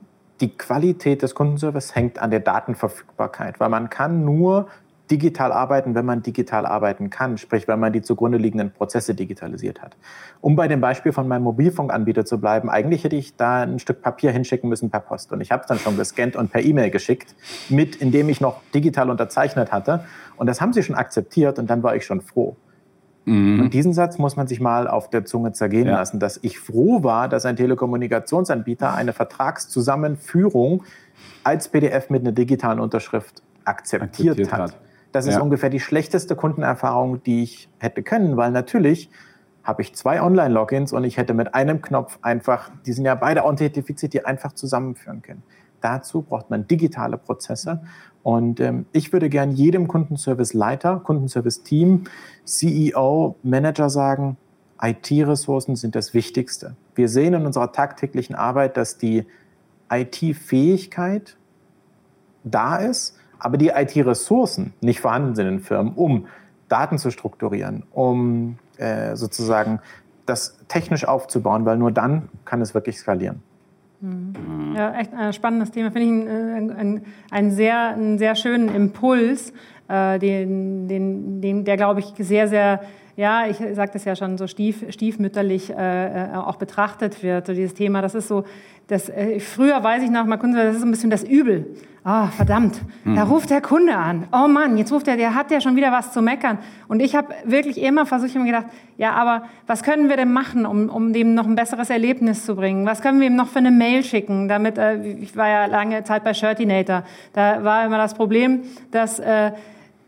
die 0.40 0.56
Qualität 0.56 1.22
des 1.22 1.34
Kundenservice 1.34 1.94
hängt 1.94 2.18
an 2.18 2.30
der 2.30 2.40
Datenverfügbarkeit, 2.40 3.60
weil 3.60 3.68
man 3.68 3.90
kann 3.90 4.24
nur 4.24 4.66
digital 5.12 5.52
arbeiten, 5.52 5.94
wenn 5.94 6.06
man 6.06 6.22
digital 6.22 6.64
arbeiten 6.64 7.10
kann, 7.10 7.36
sprich, 7.36 7.68
wenn 7.68 7.78
man 7.78 7.92
die 7.92 8.00
zugrunde 8.00 8.38
liegenden 8.38 8.72
Prozesse 8.72 9.14
digitalisiert 9.14 9.82
hat. 9.82 9.94
Um 10.40 10.56
bei 10.56 10.68
dem 10.68 10.80
Beispiel 10.80 11.12
von 11.12 11.28
meinem 11.28 11.42
Mobilfunkanbieter 11.42 12.24
zu 12.24 12.40
bleiben, 12.40 12.70
eigentlich 12.70 13.04
hätte 13.04 13.16
ich 13.16 13.36
da 13.36 13.60
ein 13.62 13.78
Stück 13.78 14.00
Papier 14.00 14.30
hinschicken 14.32 14.70
müssen 14.70 14.90
per 14.90 15.00
Post. 15.00 15.30
Und 15.32 15.42
ich 15.42 15.52
habe 15.52 15.62
es 15.62 15.68
dann 15.68 15.78
schon 15.78 15.98
gescannt 15.98 16.34
und 16.34 16.50
per 16.50 16.64
E-Mail 16.64 16.90
geschickt, 16.90 17.34
mit, 17.68 17.96
indem 17.96 18.30
ich 18.30 18.40
noch 18.40 18.62
digital 18.74 19.10
unterzeichnet 19.10 19.70
hatte. 19.70 20.04
Und 20.36 20.46
das 20.46 20.62
haben 20.62 20.72
sie 20.72 20.82
schon 20.82 20.96
akzeptiert 20.96 21.58
und 21.58 21.68
dann 21.68 21.82
war 21.82 21.94
ich 21.94 22.06
schon 22.06 22.22
froh. 22.22 22.56
Mhm. 23.26 23.60
Und 23.60 23.74
diesen 23.74 23.92
Satz 23.92 24.16
muss 24.16 24.36
man 24.36 24.46
sich 24.46 24.60
mal 24.60 24.88
auf 24.88 25.10
der 25.10 25.26
Zunge 25.26 25.52
zergehen 25.52 25.88
ja. 25.88 25.98
lassen, 25.98 26.20
dass 26.20 26.40
ich 26.42 26.58
froh 26.58 27.02
war, 27.04 27.28
dass 27.28 27.44
ein 27.44 27.56
Telekommunikationsanbieter 27.56 28.94
eine 28.94 29.12
Vertragszusammenführung 29.12 30.84
als 31.44 31.68
PDF 31.68 32.08
mit 32.08 32.22
einer 32.22 32.32
digitalen 32.32 32.80
Unterschrift 32.80 33.42
akzeptiert, 33.64 34.38
akzeptiert 34.38 34.52
hat. 34.52 34.60
hat. 34.72 34.91
Das 35.12 35.26
ist 35.26 35.34
ja. 35.34 35.40
ungefähr 35.40 35.70
die 35.70 35.80
schlechteste 35.80 36.34
Kundenerfahrung, 36.34 37.22
die 37.22 37.42
ich 37.42 37.68
hätte 37.78 38.02
können, 38.02 38.36
weil 38.36 38.50
natürlich 38.50 39.10
habe 39.62 39.82
ich 39.82 39.94
zwei 39.94 40.22
Online-Logins 40.22 40.92
und 40.92 41.04
ich 41.04 41.18
hätte 41.18 41.34
mit 41.34 41.54
einem 41.54 41.82
Knopf 41.82 42.18
einfach, 42.22 42.70
die 42.84 42.92
sind 42.92 43.04
ja 43.04 43.14
beide 43.14 43.44
authentifiziert, 43.44 44.12
die 44.12 44.24
einfach 44.24 44.54
zusammenführen 44.54 45.22
können. 45.22 45.42
Dazu 45.80 46.22
braucht 46.22 46.50
man 46.50 46.66
digitale 46.66 47.18
Prozesse. 47.18 47.82
Und 48.22 48.60
ähm, 48.60 48.86
ich 48.92 49.12
würde 49.12 49.28
gern 49.28 49.50
jedem 49.50 49.88
Kundenservice-Leiter, 49.88 51.00
Kundenservice-Team, 51.00 52.04
CEO, 52.44 53.36
Manager 53.42 53.90
sagen, 53.90 54.36
IT-Ressourcen 54.80 55.76
sind 55.76 55.94
das 55.94 56.14
Wichtigste. 56.14 56.76
Wir 56.94 57.08
sehen 57.08 57.34
in 57.34 57.46
unserer 57.46 57.72
tagtäglichen 57.72 58.34
Arbeit, 58.34 58.76
dass 58.76 58.98
die 58.98 59.26
IT-Fähigkeit 59.90 61.36
da 62.44 62.76
ist, 62.76 63.16
aber 63.42 63.56
die 63.58 63.68
IT-Ressourcen 63.68 64.72
nicht 64.80 65.00
vorhanden 65.00 65.34
sind 65.34 65.48
in 65.48 65.60
Firmen, 65.60 65.94
um 65.94 66.26
Daten 66.68 66.96
zu 66.98 67.10
strukturieren, 67.10 67.82
um 67.90 68.56
äh, 68.76 69.16
sozusagen 69.16 69.80
das 70.26 70.58
technisch 70.68 71.06
aufzubauen, 71.06 71.64
weil 71.64 71.76
nur 71.76 71.90
dann 71.90 72.28
kann 72.44 72.60
es 72.60 72.72
wirklich 72.74 72.98
skalieren. 72.98 73.42
Mhm. 74.00 74.74
Ja, 74.76 74.94
echt 74.94 75.12
ein 75.12 75.32
spannendes 75.32 75.70
Thema. 75.70 75.90
Finde 75.90 76.06
ich 76.06 76.28
einen, 76.28 76.70
einen, 76.70 77.04
einen, 77.30 77.50
sehr, 77.50 77.88
einen 77.88 78.18
sehr 78.18 78.36
schönen 78.36 78.68
Impuls, 78.74 79.52
äh, 79.88 80.18
den, 80.18 80.88
den, 80.88 81.40
den, 81.40 81.64
der, 81.64 81.76
glaube 81.76 82.00
ich, 82.00 82.14
sehr, 82.18 82.48
sehr 82.48 82.80
ja, 83.16 83.46
ich 83.46 83.56
sage 83.56 83.90
das 83.92 84.04
ja 84.04 84.16
schon 84.16 84.38
so 84.38 84.46
stief, 84.46 84.84
stiefmütterlich 84.90 85.70
äh, 85.70 86.32
äh, 86.32 86.36
auch 86.36 86.56
betrachtet 86.56 87.22
wird, 87.22 87.46
so 87.46 87.52
dieses 87.52 87.74
Thema. 87.74 88.00
Das 88.00 88.14
ist 88.14 88.28
so, 88.28 88.44
das, 88.86 89.08
äh, 89.08 89.38
früher 89.40 89.82
weiß 89.82 90.02
ich 90.02 90.10
noch, 90.10 90.24
mal 90.24 90.38
Kunde, 90.38 90.62
das 90.64 90.74
ist 90.74 90.80
so 90.80 90.86
ein 90.86 90.90
bisschen 90.90 91.10
das 91.10 91.22
Übel. 91.22 91.66
Ah, 92.04 92.24
oh, 92.24 92.26
verdammt, 92.28 92.80
mhm. 93.04 93.14
da 93.14 93.22
ruft 93.22 93.50
der 93.50 93.60
Kunde 93.60 93.96
an. 93.96 94.26
Oh 94.32 94.48
Mann, 94.48 94.76
jetzt 94.76 94.92
ruft 94.92 95.06
er, 95.06 95.16
der 95.16 95.36
hat 95.36 95.52
ja 95.52 95.60
schon 95.60 95.76
wieder 95.76 95.92
was 95.92 96.12
zu 96.12 96.20
meckern. 96.20 96.58
Und 96.88 97.00
ich 97.00 97.14
habe 97.14 97.28
wirklich 97.44 97.80
immer 97.80 98.06
versucht, 98.06 98.30
ich 98.30 98.36
mir 98.36 98.44
gedacht, 98.44 98.66
ja, 98.96 99.12
aber 99.12 99.44
was 99.68 99.84
können 99.84 100.08
wir 100.08 100.16
denn 100.16 100.32
machen, 100.32 100.66
um, 100.66 100.88
um 100.88 101.12
dem 101.12 101.34
noch 101.34 101.46
ein 101.46 101.54
besseres 101.54 101.90
Erlebnis 101.90 102.44
zu 102.44 102.56
bringen? 102.56 102.86
Was 102.86 103.02
können 103.02 103.20
wir 103.20 103.28
ihm 103.28 103.36
noch 103.36 103.46
für 103.46 103.60
eine 103.60 103.70
Mail 103.70 104.02
schicken? 104.02 104.48
Damit, 104.48 104.78
äh, 104.78 105.00
ich 105.00 105.36
war 105.36 105.48
ja 105.48 105.66
lange 105.66 106.02
Zeit 106.02 106.24
bei 106.24 106.34
Shirtinator. 106.34 107.04
Da 107.34 107.62
war 107.62 107.86
immer 107.86 107.98
das 107.98 108.14
Problem, 108.14 108.62
dass 108.90 109.20
äh, 109.20 109.52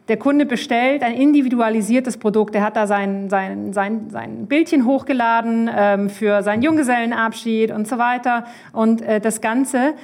der 0.09 0.19
Kunde 0.19 0.45
bestellt 0.45 1.03
ein 1.03 1.15
individualisiertes 1.15 2.19
Produkt. 2.19 2.55
Er 2.55 2.63
hat 2.63 2.77
da 2.77 2.87
sein, 2.87 3.31
sein, 3.31 3.73
sein, 3.73 4.11
sein 4.11 4.47
Bildchen 4.47 4.85
hochgeladen 4.85 5.71
ähm, 5.75 6.11
für 6.11 6.43
seinen 6.43 6.63
Junggesellenabschied 6.63 7.71
und 7.71 7.89
so 7.89 7.97
weiter. 7.97 8.45
Und 8.73 9.01
äh, 9.01 9.19
das 9.19 9.41
Ganze 9.41 9.95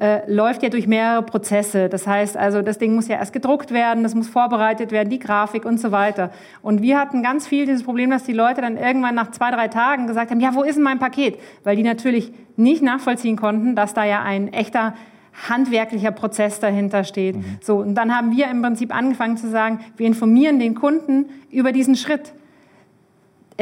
äh, 0.00 0.30
läuft 0.32 0.62
ja 0.62 0.68
durch 0.68 0.86
mehrere 0.86 1.24
Prozesse. 1.24 1.88
Das 1.88 2.06
heißt 2.06 2.36
also, 2.36 2.62
das 2.62 2.78
Ding 2.78 2.94
muss 2.94 3.08
ja 3.08 3.16
erst 3.16 3.32
gedruckt 3.32 3.72
werden, 3.72 4.04
das 4.04 4.14
muss 4.14 4.28
vorbereitet 4.28 4.92
werden, 4.92 5.10
die 5.10 5.18
Grafik 5.18 5.64
und 5.64 5.80
so 5.80 5.90
weiter. 5.90 6.30
Und 6.62 6.80
wir 6.80 6.96
hatten 6.96 7.24
ganz 7.24 7.48
viel 7.48 7.66
dieses 7.66 7.82
Problem, 7.82 8.10
dass 8.10 8.22
die 8.22 8.32
Leute 8.32 8.60
dann 8.60 8.76
irgendwann 8.76 9.16
nach 9.16 9.32
zwei, 9.32 9.50
drei 9.50 9.66
Tagen 9.66 10.06
gesagt 10.06 10.30
haben, 10.30 10.40
ja, 10.40 10.54
wo 10.54 10.62
ist 10.62 10.76
denn 10.76 10.84
mein 10.84 11.00
Paket? 11.00 11.40
Weil 11.64 11.74
die 11.74 11.82
natürlich 11.82 12.32
nicht 12.56 12.82
nachvollziehen 12.82 13.36
konnten, 13.36 13.74
dass 13.74 13.94
da 13.94 14.04
ja 14.04 14.22
ein 14.22 14.52
echter 14.52 14.94
handwerklicher 15.48 16.12
Prozess 16.12 16.60
dahinter 16.60 17.04
steht. 17.04 17.36
Mhm. 17.36 17.58
So, 17.60 17.76
und 17.78 17.94
dann 17.94 18.14
haben 18.14 18.36
wir 18.36 18.50
im 18.50 18.62
Prinzip 18.62 18.94
angefangen 18.94 19.36
zu 19.36 19.48
sagen, 19.48 19.80
wir 19.96 20.06
informieren 20.06 20.58
den 20.58 20.74
Kunden 20.74 21.26
über 21.50 21.72
diesen 21.72 21.96
Schritt. 21.96 22.32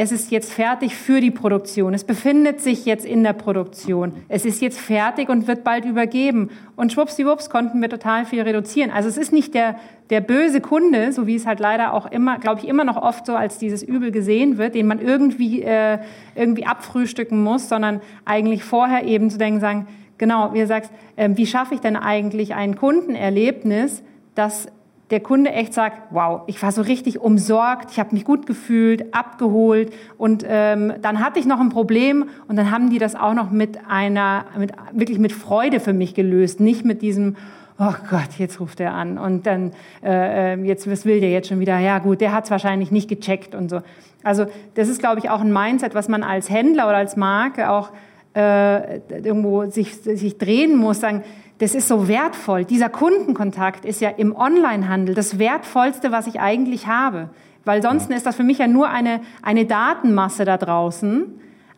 Es 0.01 0.13
ist 0.13 0.31
jetzt 0.31 0.53
fertig 0.53 0.95
für 0.95 1.19
die 1.19 1.29
Produktion. 1.29 1.93
Es 1.93 2.05
befindet 2.05 2.61
sich 2.61 2.85
jetzt 2.85 3.05
in 3.05 3.21
der 3.21 3.33
Produktion. 3.33 4.13
Es 4.29 4.45
ist 4.45 4.61
jetzt 4.61 4.79
fertig 4.79 5.27
und 5.27 5.45
wird 5.45 5.65
bald 5.65 5.83
übergeben. 5.83 6.51
Und 6.77 6.93
schwuppsdiwupps 6.93 7.49
konnten 7.49 7.81
wir 7.81 7.89
total 7.89 8.25
viel 8.25 8.41
reduzieren. 8.41 8.91
Also 8.91 9.09
es 9.09 9.17
ist 9.17 9.33
nicht 9.33 9.53
der, 9.53 9.75
der 10.09 10.21
böse 10.21 10.61
Kunde, 10.61 11.11
so 11.11 11.27
wie 11.27 11.35
es 11.35 11.45
halt 11.45 11.59
leider 11.59 11.93
auch 11.93 12.09
immer, 12.09 12.39
glaube 12.39 12.61
ich, 12.61 12.67
immer 12.69 12.85
noch 12.85 12.95
oft 12.95 13.25
so 13.25 13.35
als 13.35 13.57
dieses 13.57 13.83
Übel 13.83 14.11
gesehen 14.11 14.57
wird, 14.57 14.73
den 14.73 14.87
man 14.87 15.01
irgendwie, 15.01 15.63
äh, 15.63 15.99
irgendwie 16.33 16.65
abfrühstücken 16.65 17.43
muss, 17.43 17.67
sondern 17.67 17.99
eigentlich 18.23 18.63
vorher 18.63 19.03
eben 19.03 19.29
zu 19.29 19.37
denken, 19.37 19.59
sagen, 19.59 19.87
Genau, 20.19 20.53
wie 20.53 20.59
du 20.59 20.67
sagst, 20.67 20.91
äh, 21.15 21.29
wie 21.33 21.47
schaffe 21.47 21.73
ich 21.73 21.79
denn 21.79 21.95
eigentlich 21.95 22.53
ein 22.53 22.75
Kundenerlebnis, 22.75 24.03
dass 24.35 24.67
der 25.09 25.21
Kunde 25.21 25.51
echt 25.51 25.73
sagt, 25.73 25.97
wow, 26.11 26.41
ich 26.45 26.61
war 26.61 26.71
so 26.71 26.81
richtig 26.81 27.19
umsorgt, 27.19 27.89
ich 27.91 27.99
habe 27.99 28.13
mich 28.13 28.25
gut 28.25 28.45
gefühlt, 28.45 29.13
abgeholt 29.13 29.91
und 30.17 30.45
ähm, 30.47 30.93
dann 31.01 31.23
hatte 31.23 31.39
ich 31.39 31.45
noch 31.45 31.59
ein 31.59 31.69
Problem 31.69 32.25
und 32.47 32.57
dann 32.57 32.69
haben 32.69 32.89
die 32.91 32.99
das 32.99 33.15
auch 33.15 33.33
noch 33.33 33.49
mit 33.49 33.79
einer, 33.87 34.45
mit, 34.57 34.73
wirklich 34.91 35.17
mit 35.17 35.31
Freude 35.31 35.79
für 35.79 35.93
mich 35.93 36.13
gelöst, 36.13 36.59
nicht 36.59 36.85
mit 36.85 37.01
diesem, 37.01 37.37
oh 37.79 37.93
Gott, 38.09 38.37
jetzt 38.37 38.59
ruft 38.59 38.81
er 38.81 38.93
an 38.93 39.17
und 39.17 39.47
dann, 39.47 39.71
äh, 40.03 40.53
äh 40.53 40.63
jetzt, 40.63 40.89
was 40.91 41.05
will 41.05 41.21
der 41.21 41.31
jetzt 41.31 41.47
schon 41.47 41.59
wieder? 41.59 41.79
Ja 41.79 41.99
gut, 41.99 42.21
der 42.21 42.33
hat 42.33 42.43
es 42.43 42.51
wahrscheinlich 42.51 42.91
nicht 42.91 43.07
gecheckt 43.07 43.55
und 43.55 43.69
so. 43.69 43.81
Also 44.21 44.45
das 44.75 44.89
ist, 44.89 44.99
glaube 44.99 45.19
ich, 45.19 45.29
auch 45.29 45.39
ein 45.39 45.51
Mindset, 45.51 45.95
was 45.95 46.09
man 46.09 46.23
als 46.23 46.49
Händler 46.49 46.87
oder 46.87 46.97
als 46.97 47.15
Marke 47.15 47.69
auch 47.69 47.91
äh, 48.35 48.97
irgendwo 49.23 49.65
sich, 49.65 49.95
sich 49.95 50.37
drehen 50.37 50.75
muss, 50.75 50.99
sagen, 50.99 51.23
das 51.59 51.75
ist 51.75 51.87
so 51.87 52.07
wertvoll. 52.07 52.63
Dieser 52.65 52.89
Kundenkontakt 52.89 53.85
ist 53.85 54.01
ja 54.01 54.09
im 54.09 54.35
Onlinehandel 54.35 55.13
das 55.13 55.39
Wertvollste, 55.39 56.11
was 56.11 56.27
ich 56.27 56.39
eigentlich 56.39 56.87
habe. 56.87 57.29
Weil 57.65 57.81
sonst 57.81 58.09
ist 58.09 58.25
das 58.25 58.35
für 58.35 58.43
mich 58.43 58.59
ja 58.59 58.67
nur 58.67 58.89
eine, 58.89 59.21
eine 59.41 59.65
Datenmasse 59.65 60.45
da 60.45 60.57
draußen. 60.57 61.25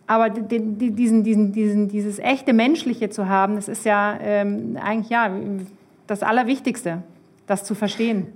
Aber 0.06 0.30
diesen, 0.30 1.24
diesen, 1.24 1.52
diesen, 1.52 1.88
dieses 1.88 2.20
echte 2.20 2.54
Menschliche 2.54 3.10
zu 3.10 3.28
haben, 3.28 3.56
das 3.56 3.68
ist 3.68 3.86
ja 3.86 4.18
ähm, 4.22 4.78
eigentlich 4.82 5.10
ja, 5.10 5.32
das 6.06 6.22
Allerwichtigste, 6.22 7.02
das 7.48 7.64
zu 7.64 7.74
verstehen. 7.74 8.28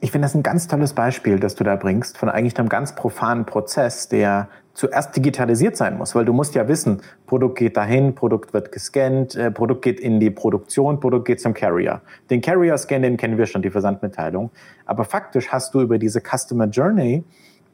Ich 0.00 0.12
finde 0.12 0.26
das 0.26 0.34
ein 0.36 0.44
ganz 0.44 0.68
tolles 0.68 0.92
Beispiel, 0.92 1.40
das 1.40 1.56
du 1.56 1.64
da 1.64 1.74
bringst, 1.74 2.18
von 2.18 2.28
eigentlich 2.28 2.56
einem 2.56 2.68
ganz 2.68 2.94
profanen 2.94 3.46
Prozess, 3.46 4.08
der 4.08 4.48
zuerst 4.72 5.16
digitalisiert 5.16 5.76
sein 5.76 5.98
muss, 5.98 6.14
weil 6.14 6.24
du 6.24 6.32
musst 6.32 6.54
ja 6.54 6.68
wissen, 6.68 7.02
Produkt 7.26 7.58
geht 7.58 7.76
dahin, 7.76 8.14
Produkt 8.14 8.54
wird 8.54 8.70
gescannt, 8.70 9.34
äh, 9.34 9.50
Produkt 9.50 9.82
geht 9.82 9.98
in 9.98 10.20
die 10.20 10.30
Produktion, 10.30 11.00
Produkt 11.00 11.24
geht 11.26 11.40
zum 11.40 11.52
Carrier. 11.52 12.00
Den 12.30 12.40
Carrier-Scan, 12.40 13.02
den 13.02 13.16
kennen 13.16 13.38
wir 13.38 13.46
schon, 13.46 13.60
die 13.60 13.70
Versandmitteilung. 13.70 14.50
Aber 14.86 15.02
faktisch 15.02 15.48
hast 15.48 15.74
du 15.74 15.80
über 15.80 15.98
diese 15.98 16.20
Customer 16.20 16.66
Journey 16.66 17.24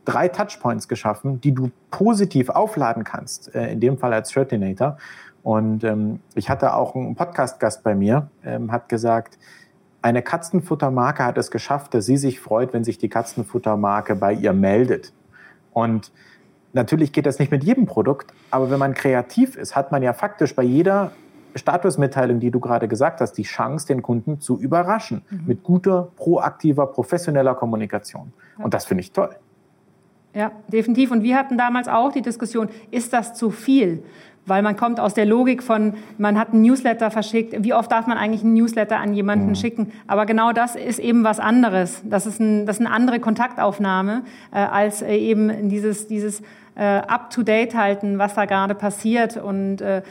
drei 0.06 0.28
Touchpoints 0.28 0.88
geschaffen, 0.88 1.42
die 1.42 1.52
du 1.52 1.70
positiv 1.90 2.48
aufladen 2.48 3.04
kannst, 3.04 3.54
äh, 3.54 3.70
in 3.70 3.80
dem 3.80 3.98
Fall 3.98 4.14
als 4.14 4.32
Shirtinator. 4.32 4.96
Und 5.42 5.84
ähm, 5.84 6.20
ich 6.34 6.48
hatte 6.48 6.72
auch 6.72 6.94
einen 6.94 7.16
Podcast-Gast 7.16 7.84
bei 7.84 7.94
mir, 7.94 8.30
ähm, 8.46 8.72
hat 8.72 8.88
gesagt, 8.88 9.38
eine 10.04 10.22
Katzenfuttermarke 10.22 11.24
hat 11.24 11.38
es 11.38 11.50
geschafft, 11.50 11.94
dass 11.94 12.06
sie 12.06 12.16
sich 12.16 12.38
freut, 12.38 12.72
wenn 12.72 12.84
sich 12.84 12.98
die 12.98 13.08
Katzenfuttermarke 13.08 14.14
bei 14.14 14.32
ihr 14.32 14.52
meldet. 14.52 15.12
Und 15.72 16.12
Natürlich 16.74 17.12
geht 17.12 17.24
das 17.24 17.38
nicht 17.38 17.52
mit 17.52 17.62
jedem 17.62 17.86
Produkt, 17.86 18.34
aber 18.50 18.68
wenn 18.68 18.80
man 18.80 18.94
kreativ 18.94 19.56
ist, 19.56 19.76
hat 19.76 19.92
man 19.92 20.02
ja 20.02 20.12
faktisch 20.12 20.56
bei 20.56 20.64
jeder 20.64 21.12
Statusmitteilung, 21.54 22.40
die 22.40 22.50
du 22.50 22.58
gerade 22.58 22.88
gesagt 22.88 23.20
hast, 23.20 23.34
die 23.34 23.44
Chance, 23.44 23.86
den 23.86 24.02
Kunden 24.02 24.40
zu 24.40 24.58
überraschen 24.58 25.22
mhm. 25.30 25.42
mit 25.46 25.62
guter, 25.62 26.08
proaktiver, 26.16 26.88
professioneller 26.88 27.54
Kommunikation. 27.54 28.32
Ja. 28.58 28.64
Und 28.64 28.74
das 28.74 28.86
finde 28.86 29.02
ich 29.02 29.12
toll. 29.12 29.30
Ja, 30.34 30.50
definitiv. 30.66 31.12
Und 31.12 31.22
wir 31.22 31.38
hatten 31.38 31.56
damals 31.56 31.86
auch 31.86 32.10
die 32.10 32.22
Diskussion, 32.22 32.68
ist 32.90 33.12
das 33.12 33.34
zu 33.34 33.52
viel? 33.52 34.02
Weil 34.46 34.62
man 34.62 34.76
kommt 34.76 35.00
aus 35.00 35.14
der 35.14 35.24
Logik 35.24 35.62
von, 35.62 35.94
man 36.18 36.38
hat 36.38 36.52
einen 36.52 36.62
Newsletter 36.62 37.10
verschickt. 37.10 37.54
Wie 37.64 37.72
oft 37.72 37.90
darf 37.90 38.06
man 38.06 38.18
eigentlich 38.18 38.42
einen 38.42 38.54
Newsletter 38.54 38.98
an 38.98 39.14
jemanden 39.14 39.48
mhm. 39.48 39.54
schicken? 39.54 39.92
Aber 40.06 40.26
genau 40.26 40.52
das 40.52 40.76
ist 40.76 40.98
eben 40.98 41.24
was 41.24 41.40
anderes. 41.40 42.02
Das 42.04 42.26
ist, 42.26 42.40
ein, 42.40 42.66
das 42.66 42.78
ist 42.78 42.86
eine 42.86 42.94
andere 42.94 43.20
Kontaktaufnahme 43.20 44.22
äh, 44.52 44.58
als 44.58 45.00
äh, 45.00 45.16
eben 45.16 45.68
dieses, 45.68 46.08
dieses 46.08 46.42
up-to-date 46.76 47.74
halten, 47.74 48.18
was 48.18 48.34
da 48.34 48.46
gerade 48.46 48.74
passiert. 48.74 49.36
Und 49.36 49.80
äh, 49.80 50.02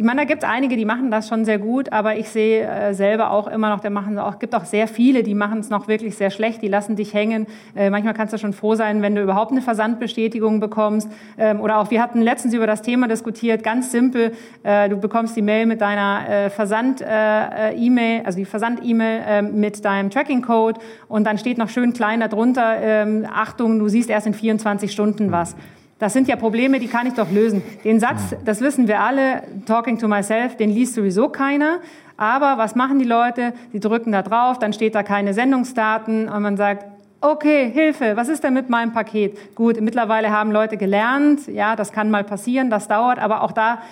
ich 0.00 0.06
meine, 0.06 0.22
da 0.22 0.24
gibt 0.24 0.42
es 0.44 0.48
einige, 0.48 0.76
die 0.76 0.86
machen 0.86 1.10
das 1.10 1.28
schon 1.28 1.44
sehr 1.44 1.58
gut, 1.58 1.92
aber 1.92 2.16
ich 2.16 2.30
sehe 2.30 2.64
äh, 2.64 2.94
selber 2.94 3.32
auch 3.32 3.46
immer 3.46 3.68
noch, 3.68 3.80
der 3.80 3.90
machen 3.90 4.18
auch, 4.18 4.38
gibt 4.38 4.54
auch 4.54 4.64
sehr 4.64 4.88
viele, 4.88 5.22
die 5.22 5.34
machen 5.34 5.58
es 5.58 5.68
noch 5.68 5.88
wirklich 5.88 6.16
sehr 6.16 6.30
schlecht, 6.30 6.62
die 6.62 6.68
lassen 6.68 6.96
dich 6.96 7.12
hängen. 7.12 7.46
Äh, 7.76 7.90
manchmal 7.90 8.14
kannst 8.14 8.32
du 8.32 8.38
schon 8.38 8.54
froh 8.54 8.74
sein, 8.76 9.02
wenn 9.02 9.14
du 9.14 9.22
überhaupt 9.22 9.50
eine 9.52 9.60
Versandbestätigung 9.60 10.58
bekommst. 10.58 11.10
Ähm, 11.36 11.60
oder 11.60 11.78
auch, 11.78 11.90
wir 11.90 12.00
hatten 12.00 12.22
letztens 12.22 12.54
über 12.54 12.66
das 12.66 12.80
Thema 12.80 13.08
diskutiert, 13.08 13.62
ganz 13.62 13.92
simpel, 13.92 14.32
äh, 14.62 14.88
du 14.88 14.96
bekommst 14.96 15.36
die 15.36 15.42
Mail 15.42 15.66
mit 15.66 15.82
deiner 15.82 16.26
äh, 16.26 16.48
Versand-E-Mail, 16.50 18.20
äh, 18.20 18.24
also 18.24 18.38
die 18.38 18.46
Versand-E-Mail 18.46 19.22
äh, 19.28 19.42
mit 19.42 19.84
deinem 19.84 20.08
Tracking-Code 20.08 20.80
und 21.08 21.24
dann 21.24 21.36
steht 21.36 21.58
noch 21.58 21.68
schön 21.68 21.92
klein 21.92 22.20
darunter, 22.20 22.80
äh, 22.80 23.24
Achtung, 23.26 23.78
du 23.78 23.88
siehst 23.88 24.08
erst 24.08 24.26
in 24.26 24.32
24 24.32 24.90
Stunden 24.90 25.30
was. 25.30 25.56
Das 26.00 26.14
sind 26.14 26.28
ja 26.28 26.36
Probleme, 26.36 26.80
die 26.80 26.88
kann 26.88 27.06
ich 27.06 27.12
doch 27.12 27.30
lösen. 27.30 27.62
Den 27.84 28.00
Satz, 28.00 28.34
das 28.44 28.62
wissen 28.62 28.88
wir 28.88 29.00
alle, 29.00 29.42
talking 29.66 29.98
to 29.98 30.08
myself, 30.08 30.56
den 30.56 30.70
liest 30.70 30.94
sowieso 30.94 31.28
keiner. 31.28 31.80
Aber 32.16 32.56
was 32.56 32.74
machen 32.74 32.98
die 32.98 33.04
Leute? 33.04 33.52
Die 33.74 33.80
drücken 33.80 34.10
da 34.10 34.22
drauf, 34.22 34.58
dann 34.58 34.72
steht 34.72 34.94
da 34.94 35.02
keine 35.02 35.34
Sendungsdaten 35.34 36.28
und 36.28 36.42
man 36.42 36.56
sagt, 36.56 36.86
okay, 37.20 37.70
Hilfe, 37.70 38.16
was 38.16 38.30
ist 38.30 38.42
denn 38.42 38.54
mit 38.54 38.70
meinem 38.70 38.92
Paket? 38.92 39.54
Gut, 39.54 39.78
mittlerweile 39.80 40.30
haben 40.30 40.50
Leute 40.52 40.78
gelernt, 40.78 41.46
ja, 41.48 41.76
das 41.76 41.92
kann 41.92 42.10
mal 42.10 42.24
passieren, 42.24 42.70
das 42.70 42.88
dauert, 42.88 43.18
aber 43.18 43.42
auch 43.42 43.52
da 43.52 43.82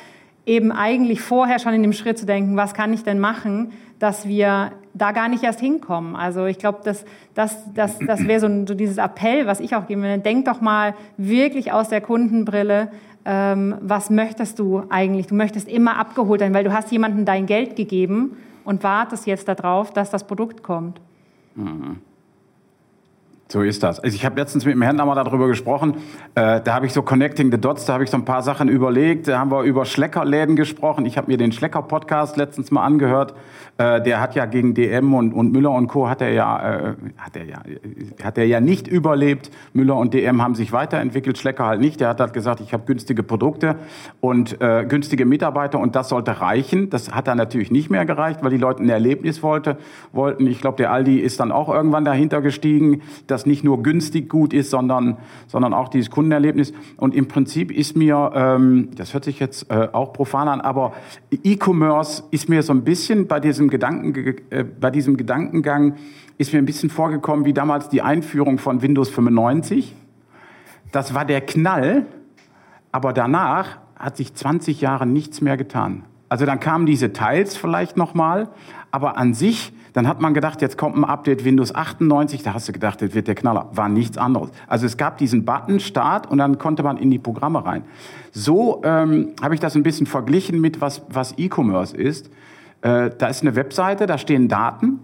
eben 0.47 0.73
eigentlich 0.73 1.21
vorher 1.21 1.59
schon 1.59 1.75
in 1.75 1.83
dem 1.83 1.93
Schritt 1.93 2.19
zu 2.19 2.25
denken, 2.25 2.57
was 2.57 2.73
kann 2.73 2.95
ich 2.95 3.05
denn 3.05 3.19
machen, 3.19 3.73
dass 3.99 4.27
wir 4.27 4.73
da 4.99 5.13
gar 5.13 5.29
nicht 5.29 5.43
erst 5.43 5.61
hinkommen. 5.61 6.17
Also 6.17 6.47
ich 6.47 6.59
glaube, 6.59 6.81
das, 6.85 7.05
das, 7.35 7.57
das, 7.75 7.99
das 7.99 8.27
wäre 8.27 8.41
so, 8.41 8.49
so, 8.67 8.75
dieses 8.75 8.99
Appell, 8.99 9.47
was 9.47 9.61
ich 9.61 9.75
auch 9.75 9.87
geben 9.87 10.03
würde. 10.03 10.19
Denk 10.19 10.45
doch 10.45 10.61
mal 10.61 10.95
wirklich 11.17 11.73
aus 11.73 11.89
der 11.89 12.01
Kundenbrille, 12.01 12.91
ähm, 13.25 13.77
was 13.81 14.11
möchtest 14.11 14.59
du 14.59 14.85
eigentlich? 14.89 15.27
Du 15.27 15.35
möchtest 15.35 15.69
immer 15.69 15.97
abgeholt 15.97 16.41
sein, 16.41 16.55
weil 16.55 16.65
du 16.65 16.73
hast 16.73 16.91
jemandem 16.91 17.25
dein 17.25 17.47
Geld 17.47 17.77
gegeben 17.77 18.37
und 18.65 18.83
wartest 18.83 19.27
jetzt 19.27 19.49
darauf, 19.49 19.93
dass 19.93 20.11
das 20.11 20.27
Produkt 20.27 20.63
kommt. 20.63 21.01
Mhm. 21.55 21.99
So 23.51 23.63
ist 23.63 23.83
das. 23.83 23.99
Also 23.99 24.15
ich 24.15 24.27
habe 24.27 24.39
letztens 24.39 24.67
mit 24.67 24.75
dem 24.75 24.83
Händler 24.83 25.07
mal 25.07 25.15
darüber 25.15 25.49
gesprochen. 25.49 25.95
Äh, 26.35 26.61
da 26.61 26.75
habe 26.75 26.85
ich 26.85 26.93
so 26.93 27.01
Connecting 27.01 27.51
the 27.51 27.59
Dots, 27.59 27.87
da 27.87 27.95
habe 27.95 28.05
ich 28.05 28.11
so 28.11 28.19
ein 28.19 28.27
paar 28.27 28.43
Sachen 28.43 28.69
überlegt. 28.69 29.27
Da 29.27 29.39
haben 29.39 29.51
wir 29.51 29.63
über 29.63 29.87
Schleckerläden 29.87 30.55
gesprochen. 30.55 31.07
Ich 31.07 31.17
habe 31.17 31.29
mir 31.29 31.39
den 31.39 31.53
Schlecker-Podcast 31.53 32.37
letztens 32.37 32.71
mal 32.71 32.85
angehört. 32.85 33.33
Äh, 33.79 34.03
der 34.03 34.21
hat 34.21 34.35
ja 34.35 34.45
gegen 34.45 34.75
DM 34.75 35.15
und, 35.15 35.33
und 35.33 35.53
Müller 35.53 35.71
und 35.71 35.87
Co. 35.87 36.11
hat 36.11 36.21
er 36.21 36.33
ja, 36.33 36.91
äh, 36.91 36.95
hat 37.17 37.37
er 37.37 37.45
ja, 37.45 37.63
er 38.35 38.47
ja 38.47 38.61
nicht 38.61 38.87
überlebt. 38.87 39.51
Müller 39.73 39.97
und 39.97 40.13
DM 40.13 40.43
haben 40.43 40.55
sich 40.55 40.73
weiterentwickelt, 40.73 41.39
Schlecker 41.39 41.65
halt 41.65 41.81
nicht. 41.81 42.01
Der 42.01 42.09
hat 42.09 42.21
halt 42.21 42.35
gesagt, 42.35 42.61
ich 42.61 42.75
habe 42.75 42.85
günstige 42.85 43.23
Produkte 43.23 43.77
und 44.21 44.61
äh, 44.61 44.85
günstige 44.85 45.25
Mitarbeiter 45.25 45.79
und 45.79 45.97
das 45.97 46.11
sollte 46.11 46.41
reichen. 46.41 46.91
Das 46.91 47.15
hat 47.15 47.29
dann 47.29 47.39
natürlich 47.39 47.71
nicht 47.71 47.89
mehr 47.89 48.05
gereicht, 48.05 48.41
weil 48.43 48.51
die 48.51 48.59
Leute 48.59 48.83
ein 48.83 48.91
Erlebnis 48.91 49.43
wollte, 49.43 49.79
wollten. 50.13 50.47
Ich 50.49 50.61
glaube, 50.61 50.77
der 50.77 50.93
Aldi 50.93 51.21
ist 51.21 51.41
dann 51.41 51.51
auch 51.51 51.73
irgendwann 51.73 52.05
dahinter 52.05 52.43
gestiegen. 52.43 53.03
Das 53.29 53.38
das 53.39 53.47
nicht 53.47 53.63
nur 53.63 53.83
günstig 53.83 54.29
gut 54.29 54.53
ist, 54.53 54.71
sondern, 54.71 55.17
sondern 55.47 55.73
auch 55.73 55.89
dieses 55.89 56.11
Kundenerlebnis. 56.11 56.73
Und 56.97 57.15
im 57.15 57.29
Prinzip 57.29 57.71
ist 57.71 57.97
mir, 57.97 58.33
ähm, 58.35 58.89
das 58.97 59.15
hört 59.15 59.25
sich 59.25 59.39
jetzt 59.39 59.71
äh, 59.71 59.89
auch 59.93 60.13
profan 60.13 60.49
an, 60.49 60.61
aber 60.61 60.93
E-Commerce 61.31 62.25
ist 62.31 62.49
mir 62.49 62.63
so 62.63 62.73
ein 62.73 62.83
bisschen 62.83 63.29
bei 63.29 63.39
diesem, 63.39 63.71
Gedanken, 63.71 64.37
äh, 64.51 64.65
bei 64.65 64.91
diesem 64.91 65.17
Gedankengang, 65.17 65.95
ist 66.37 66.53
mir 66.53 66.59
ein 66.59 66.67
bisschen 66.67 66.91
vorgekommen 66.91 67.45
wie 67.45 67.53
damals 67.53 67.89
die 67.89 68.03
Einführung 68.03 68.59
von 68.59 68.83
Windows 68.83 69.09
95. 69.09 69.95
Das 70.91 71.15
war 71.15 71.25
der 71.25 71.41
Knall, 71.41 72.07
aber 72.91 73.13
danach 73.13 73.79
hat 73.97 74.17
sich 74.17 74.35
20 74.35 74.81
Jahre 74.81 75.07
nichts 75.07 75.41
mehr 75.41 75.57
getan. 75.57 76.05
Also 76.29 76.45
dann 76.45 76.61
kamen 76.61 76.87
diese 76.87 77.13
Teils 77.13 77.57
vielleicht 77.57 77.97
nochmal, 77.97 78.49
aber 78.91 79.17
an 79.17 79.35
sich 79.35 79.73
dann 79.93 80.07
hat 80.07 80.21
man 80.21 80.35
gedacht, 80.35 80.63
jetzt 80.63 80.77
kommt 80.79 80.97
ein 80.97 81.05
Update 81.05 81.45
Windows 81.45 81.75
98, 81.75 82.43
da 82.43 82.55
hast 82.55 82.69
du 82.69 82.73
gedacht, 82.73 83.01
das 83.03 83.15
wird 83.15 83.29
der 83.29 83.35
Knaller. 83.35 83.69
War 83.73 83.89
nichts 83.89 84.19
anderes. 84.19 84.51
Also 84.67 84.87
es 84.87 84.97
gab 84.97 85.19
diesen 85.19 85.45
Button 85.45 85.81
Start 85.81 86.31
und 86.31 86.39
dann 86.39 86.59
konnte 86.59 86.83
man 86.83 86.97
in 86.97 87.11
die 87.11 87.19
Programme 87.19 87.65
rein. 87.65 87.85
So 88.33 88.83
ähm, 88.85 89.35
habe 89.43 89.55
ich 89.55 89.61
das 89.61 89.75
ein 89.75 89.83
bisschen 89.83 90.07
verglichen 90.07 90.61
mit 90.61 90.81
was, 90.81 91.03
was 91.09 91.35
E-Commerce 91.39 91.97
ist. 91.97 92.31
Äh, 92.83 93.11
da 93.17 93.27
ist 93.29 93.43
eine 93.43 93.57
Webseite, 93.57 94.07
da 94.07 94.19
stehen 94.19 94.49
Daten. 94.49 95.01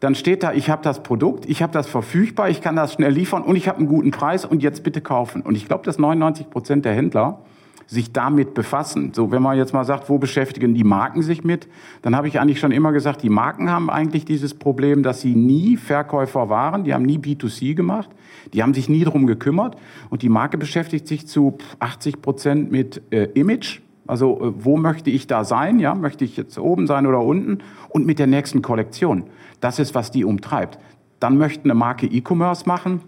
Dann 0.00 0.14
steht 0.14 0.42
da, 0.42 0.52
ich 0.52 0.68
habe 0.68 0.82
das 0.82 1.02
Produkt, 1.02 1.46
ich 1.46 1.62
habe 1.62 1.72
das 1.72 1.86
verfügbar, 1.86 2.50
ich 2.50 2.60
kann 2.60 2.76
das 2.76 2.92
schnell 2.92 3.12
liefern 3.12 3.42
und 3.42 3.56
ich 3.56 3.66
habe 3.68 3.78
einen 3.78 3.88
guten 3.88 4.10
Preis 4.10 4.44
und 4.44 4.62
jetzt 4.62 4.82
bitte 4.82 5.00
kaufen. 5.00 5.40
Und 5.40 5.54
ich 5.54 5.66
glaube, 5.66 5.84
dass 5.84 5.98
99 5.98 6.50
Prozent 6.50 6.84
der 6.84 6.92
Händler 6.92 7.40
sich 7.86 8.12
damit 8.12 8.54
befassen. 8.54 9.12
So, 9.14 9.30
wenn 9.30 9.42
man 9.42 9.56
jetzt 9.56 9.72
mal 9.72 9.84
sagt, 9.84 10.08
wo 10.08 10.18
beschäftigen 10.18 10.74
die 10.74 10.84
Marken 10.84 11.22
sich 11.22 11.44
mit, 11.44 11.68
dann 12.02 12.16
habe 12.16 12.26
ich 12.28 12.40
eigentlich 12.40 12.58
schon 12.58 12.72
immer 12.72 12.92
gesagt, 12.92 13.22
die 13.22 13.30
Marken 13.30 13.70
haben 13.70 13.90
eigentlich 13.90 14.24
dieses 14.24 14.54
Problem, 14.54 15.02
dass 15.02 15.20
sie 15.20 15.34
nie 15.34 15.76
Verkäufer 15.76 16.48
waren, 16.48 16.84
die 16.84 16.92
haben 16.92 17.04
nie 17.04 17.18
B2C 17.18 17.74
gemacht, 17.74 18.10
die 18.52 18.62
haben 18.62 18.74
sich 18.74 18.88
nie 18.88 19.04
drum 19.04 19.26
gekümmert 19.26 19.76
und 20.10 20.22
die 20.22 20.28
Marke 20.28 20.58
beschäftigt 20.58 21.06
sich 21.06 21.28
zu 21.28 21.58
80 21.78 22.22
Prozent 22.22 22.72
mit 22.72 23.02
äh, 23.10 23.24
Image. 23.34 23.80
Also 24.06 24.40
äh, 24.40 24.52
wo 24.64 24.76
möchte 24.76 25.10
ich 25.10 25.28
da 25.28 25.44
sein? 25.44 25.78
Ja, 25.78 25.94
möchte 25.94 26.24
ich 26.24 26.36
jetzt 26.36 26.58
oben 26.58 26.86
sein 26.86 27.06
oder 27.06 27.20
unten? 27.20 27.58
Und 27.88 28.06
mit 28.06 28.18
der 28.18 28.26
nächsten 28.26 28.62
Kollektion. 28.62 29.24
Das 29.60 29.78
ist, 29.78 29.94
was 29.94 30.10
die 30.10 30.24
umtreibt. 30.24 30.78
Dann 31.20 31.38
möchte 31.38 31.64
eine 31.64 31.74
Marke 31.74 32.06
E-Commerce 32.06 32.64
machen 32.66 33.00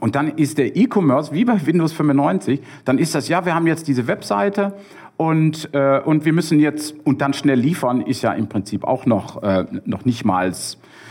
und 0.00 0.14
dann 0.14 0.28
ist 0.36 0.58
der 0.58 0.76
E-Commerce 0.76 1.32
wie 1.32 1.44
bei 1.44 1.64
Windows 1.66 1.92
95, 1.92 2.60
dann 2.84 2.98
ist 2.98 3.14
das, 3.14 3.28
ja, 3.28 3.44
wir 3.44 3.54
haben 3.54 3.66
jetzt 3.66 3.86
diese 3.86 4.06
Webseite 4.06 4.74
und, 5.16 5.68
äh, 5.74 6.00
und 6.00 6.24
wir 6.24 6.32
müssen 6.32 6.60
jetzt, 6.60 6.94
und 7.04 7.20
dann 7.20 7.34
schnell 7.34 7.58
liefern, 7.58 8.00
ist 8.00 8.22
ja 8.22 8.32
im 8.32 8.48
Prinzip 8.48 8.84
auch 8.84 9.04
noch, 9.04 9.42
äh, 9.42 9.66
noch 9.84 10.06
nicht 10.06 10.24
mal 10.24 10.50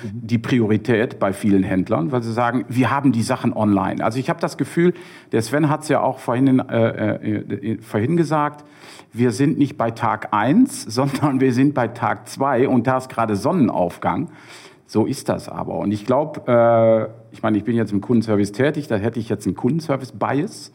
die 0.04 0.38
Priorität 0.40 1.20
bei 1.20 1.32
vielen 1.32 1.62
Händlern, 1.62 2.12
weil 2.12 2.24
sie 2.24 2.34
sagen, 2.34 2.66
wir 2.70 2.90
haben 2.90 3.12
die 3.12 3.22
Sachen 3.22 3.54
online. 3.54 4.04
Also 4.04 4.18
ich 4.18 4.30
habe 4.30 4.40
das 4.40 4.58
Gefühl, 4.58 4.94
der 5.32 5.42
Sven 5.42 5.70
hat 5.70 5.84
es 5.84 5.90
ja 5.90 6.02
auch 6.02 6.20
vorhin, 6.20 6.60
äh, 6.60 7.16
äh, 7.16 7.78
vorhin 7.82 8.18
gesagt, 8.18 8.66
wir 9.14 9.32
sind 9.32 9.60
nicht 9.60 9.78
bei 9.78 9.92
Tag 9.92 10.34
eins, 10.34 10.82
sondern 10.88 11.40
wir 11.40 11.54
sind 11.54 11.74
bei 11.74 11.88
Tag 11.88 12.28
zwei 12.30 12.68
und 12.68 12.88
da 12.88 12.98
ist 12.98 13.10
gerade 13.10 13.36
Sonnenaufgang. 13.36 14.30
So 14.92 15.06
ist 15.06 15.30
das 15.30 15.48
aber. 15.48 15.76
Und 15.76 15.92
ich 15.92 16.04
glaube, 16.04 16.42
äh, 16.48 17.32
ich 17.32 17.44
meine, 17.44 17.60
ich 17.60 17.64
bin 17.64 17.76
jetzt 17.76 17.92
im 17.92 18.02
Kundenservice 18.02 18.52
tätig, 18.52 18.88
da 18.88 18.96
hätte 18.96 19.20
ich 19.20 19.30
jetzt 19.30 19.46
einen 19.46 19.56
Kundenservice-Bias. 19.56 20.72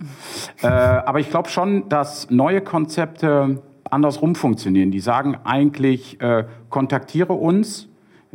Äh, 0.63 0.67
aber 0.69 1.19
ich 1.19 1.31
glaube 1.31 1.49
schon, 1.49 1.89
dass 1.89 2.31
neue 2.31 2.61
Konzepte 2.61 3.61
andersrum 3.91 4.37
funktionieren. 4.37 4.93
Die 4.93 5.01
sagen 5.01 5.37
eigentlich, 5.43 6.21
äh, 6.21 6.45
kontaktiere 6.71 7.33
uns, 7.33 7.89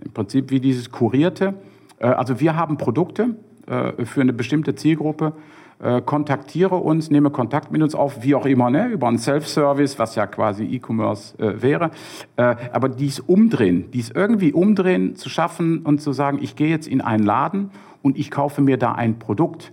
im 0.04 0.12
Prinzip 0.12 0.52
wie 0.52 0.60
dieses 0.60 0.92
Kurierte. 0.92 1.54
Äh, 2.00 2.08
also 2.08 2.42
wir 2.42 2.58
haben 2.58 2.76
Produkte 2.76 3.36
äh, 3.70 4.06
für 4.06 4.22
eine 4.22 4.34
bestimmte 4.34 4.76
Zielgruppe 4.76 5.34
äh, 5.82 6.02
kontaktiere 6.02 6.76
uns, 6.76 7.10
nehme 7.10 7.30
Kontakt 7.30 7.72
mit 7.72 7.82
uns 7.82 7.96
auf, 7.96 8.22
wie 8.22 8.36
auch 8.36 8.46
immer, 8.46 8.70
ne? 8.70 8.88
über 8.88 9.08
einen 9.08 9.18
Self-Service, 9.18 9.98
was 9.98 10.16
ja 10.16 10.28
quasi 10.28 10.66
E-Commerce 10.66 11.40
äh, 11.40 11.62
wäre. 11.62 11.92
Äh, 12.36 12.56
aber 12.74 12.90
dies 12.90 13.22
umdrehen, 13.22 13.90
dies 13.92 14.10
irgendwie 14.10 14.52
umdrehen 14.52 15.16
zu 15.16 15.30
schaffen 15.30 15.80
und 15.80 16.02
zu 16.02 16.12
sagen, 16.12 16.40
ich 16.42 16.58
gehe 16.58 16.68
jetzt 16.68 16.88
in 16.88 17.00
einen 17.00 17.24
Laden 17.24 17.72
und 18.02 18.18
ich 18.18 18.30
kaufe 18.30 18.62
mir 18.62 18.78
da 18.78 18.92
ein 18.92 19.20
Produkt 19.20 19.72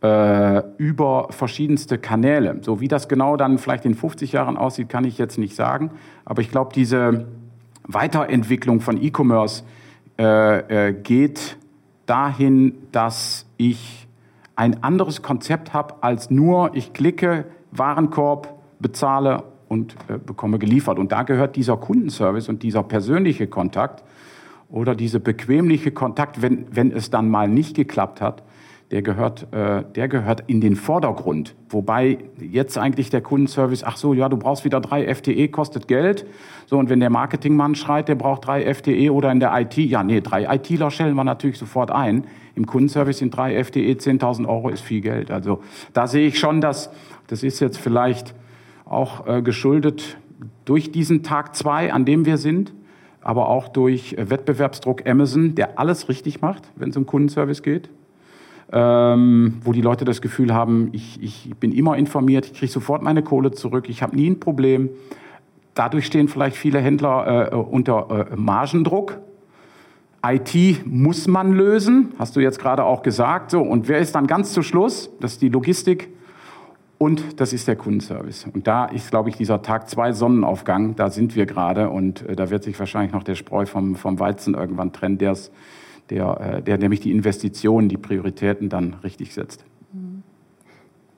äh, 0.00 0.62
über 0.76 1.26
verschiedenste 1.30 1.98
Kanäle. 1.98 2.58
So 2.60 2.80
wie 2.80 2.86
das 2.86 3.08
genau 3.08 3.36
dann 3.36 3.58
vielleicht 3.58 3.84
in 3.84 3.94
50 3.94 4.30
Jahren 4.30 4.56
aussieht, 4.56 4.88
kann 4.88 5.02
ich 5.02 5.18
jetzt 5.18 5.38
nicht 5.38 5.56
sagen. 5.56 5.90
Aber 6.24 6.40
ich 6.40 6.52
glaube, 6.52 6.70
diese 6.72 7.26
Weiterentwicklung 7.82 8.80
von 8.80 9.02
E-Commerce 9.02 9.64
äh, 10.18 10.92
geht 10.92 11.57
dahin, 12.08 12.74
dass 12.92 13.46
ich 13.56 14.08
ein 14.56 14.82
anderes 14.82 15.22
Konzept 15.22 15.72
habe 15.72 16.02
als 16.02 16.30
nur, 16.30 16.74
ich 16.74 16.92
klicke, 16.92 17.44
Warenkorb, 17.70 18.58
bezahle 18.80 19.44
und 19.68 19.94
äh, 20.08 20.18
bekomme 20.18 20.58
geliefert. 20.58 20.98
Und 20.98 21.12
da 21.12 21.22
gehört 21.22 21.56
dieser 21.56 21.76
Kundenservice 21.76 22.48
und 22.48 22.62
dieser 22.62 22.82
persönliche 22.82 23.46
Kontakt 23.46 24.02
oder 24.68 24.94
dieser 24.94 25.18
bequemliche 25.18 25.92
Kontakt, 25.92 26.42
wenn, 26.42 26.66
wenn 26.74 26.92
es 26.92 27.10
dann 27.10 27.30
mal 27.30 27.48
nicht 27.48 27.76
geklappt 27.76 28.20
hat, 28.20 28.42
der 28.90 29.02
gehört, 29.02 29.52
äh, 29.52 29.84
der 29.94 30.08
gehört 30.08 30.44
in 30.46 30.60
den 30.62 30.74
Vordergrund. 30.74 31.54
Wobei 31.68 32.18
jetzt 32.40 32.78
eigentlich 32.78 33.10
der 33.10 33.20
Kundenservice, 33.20 33.84
ach 33.84 33.98
so, 33.98 34.14
ja, 34.14 34.30
du 34.30 34.38
brauchst 34.38 34.64
wieder 34.64 34.80
drei 34.80 35.14
FTE, 35.14 35.48
kostet 35.48 35.88
Geld. 35.88 36.26
So, 36.66 36.78
und 36.78 36.88
wenn 36.88 37.00
der 37.00 37.10
Marketingmann 37.10 37.74
schreit, 37.74 38.08
der 38.08 38.14
braucht 38.14 38.46
drei 38.46 38.72
FTE 38.72 39.12
oder 39.12 39.30
in 39.30 39.40
der 39.40 39.52
IT, 39.60 39.76
ja, 39.76 40.02
nee, 40.02 40.22
drei 40.22 40.54
ITler 40.54 40.90
stellen 40.90 41.14
wir 41.14 41.24
natürlich 41.24 41.58
sofort 41.58 41.90
ein. 41.90 42.24
Im 42.54 42.66
Kundenservice 42.66 43.18
sind 43.18 43.36
drei 43.36 43.62
FTE 43.62 43.92
10.000 43.92 44.48
Euro 44.48 44.70
ist 44.70 44.80
viel 44.80 45.02
Geld. 45.02 45.30
Also 45.30 45.60
da 45.92 46.06
sehe 46.06 46.26
ich 46.26 46.38
schon, 46.38 46.62
dass, 46.62 46.90
das 47.26 47.42
ist 47.42 47.60
jetzt 47.60 47.76
vielleicht 47.76 48.34
auch 48.86 49.26
äh, 49.26 49.42
geschuldet 49.42 50.16
durch 50.64 50.92
diesen 50.92 51.22
Tag 51.22 51.54
zwei, 51.54 51.92
an 51.92 52.06
dem 52.06 52.24
wir 52.24 52.38
sind, 52.38 52.72
aber 53.20 53.48
auch 53.48 53.68
durch 53.68 54.14
äh, 54.14 54.30
Wettbewerbsdruck 54.30 55.06
Amazon, 55.06 55.54
der 55.54 55.78
alles 55.78 56.08
richtig 56.08 56.40
macht, 56.40 56.70
wenn 56.74 56.88
es 56.88 56.96
um 56.96 57.04
Kundenservice 57.04 57.62
geht 57.62 57.90
ähm, 58.72 59.58
wo 59.62 59.72
die 59.72 59.80
Leute 59.80 60.04
das 60.04 60.20
Gefühl 60.20 60.52
haben, 60.52 60.90
ich, 60.92 61.22
ich 61.22 61.54
bin 61.58 61.72
immer 61.72 61.96
informiert, 61.96 62.46
ich 62.46 62.54
kriege 62.54 62.70
sofort 62.70 63.02
meine 63.02 63.22
Kohle 63.22 63.52
zurück, 63.52 63.88
ich 63.88 64.02
habe 64.02 64.14
nie 64.14 64.28
ein 64.28 64.40
Problem. 64.40 64.90
Dadurch 65.74 66.06
stehen 66.06 66.28
vielleicht 66.28 66.56
viele 66.56 66.80
Händler 66.80 67.52
äh, 67.52 67.54
unter 67.54 68.30
äh, 68.32 68.36
Margendruck. 68.36 69.18
IT 70.26 70.84
muss 70.84 71.28
man 71.28 71.52
lösen, 71.52 72.12
hast 72.18 72.34
du 72.34 72.40
jetzt 72.40 72.58
gerade 72.58 72.84
auch 72.84 73.02
gesagt. 73.02 73.52
So, 73.52 73.60
und 73.60 73.88
wer 73.88 74.00
ist 74.00 74.14
dann 74.14 74.26
ganz 74.26 74.52
zu 74.52 74.62
Schluss? 74.62 75.10
Das 75.20 75.34
ist 75.34 75.42
die 75.42 75.48
Logistik 75.48 76.08
und 76.98 77.40
das 77.40 77.52
ist 77.52 77.68
der 77.68 77.76
Kundenservice. 77.76 78.48
Und 78.52 78.66
da 78.66 78.86
ist, 78.86 79.10
glaube 79.10 79.28
ich, 79.28 79.36
dieser 79.36 79.62
Tag 79.62 79.88
zwei 79.88 80.12
Sonnenaufgang, 80.12 80.96
da 80.96 81.10
sind 81.10 81.36
wir 81.36 81.46
gerade 81.46 81.88
und 81.88 82.28
äh, 82.28 82.34
da 82.34 82.50
wird 82.50 82.64
sich 82.64 82.78
wahrscheinlich 82.78 83.12
noch 83.12 83.22
der 83.22 83.36
Spreu 83.36 83.64
vom, 83.64 83.94
vom 83.94 84.18
Weizen 84.18 84.54
irgendwann 84.54 84.92
trennen, 84.92 85.16
der 85.16 85.32
es 85.32 85.52
der, 86.10 86.40
äh, 86.40 86.62
der 86.62 86.78
nämlich 86.78 87.00
die 87.00 87.12
Investitionen, 87.12 87.88
die 87.88 87.96
Prioritäten 87.96 88.68
dann 88.68 88.94
richtig 89.02 89.34
setzt. 89.34 89.64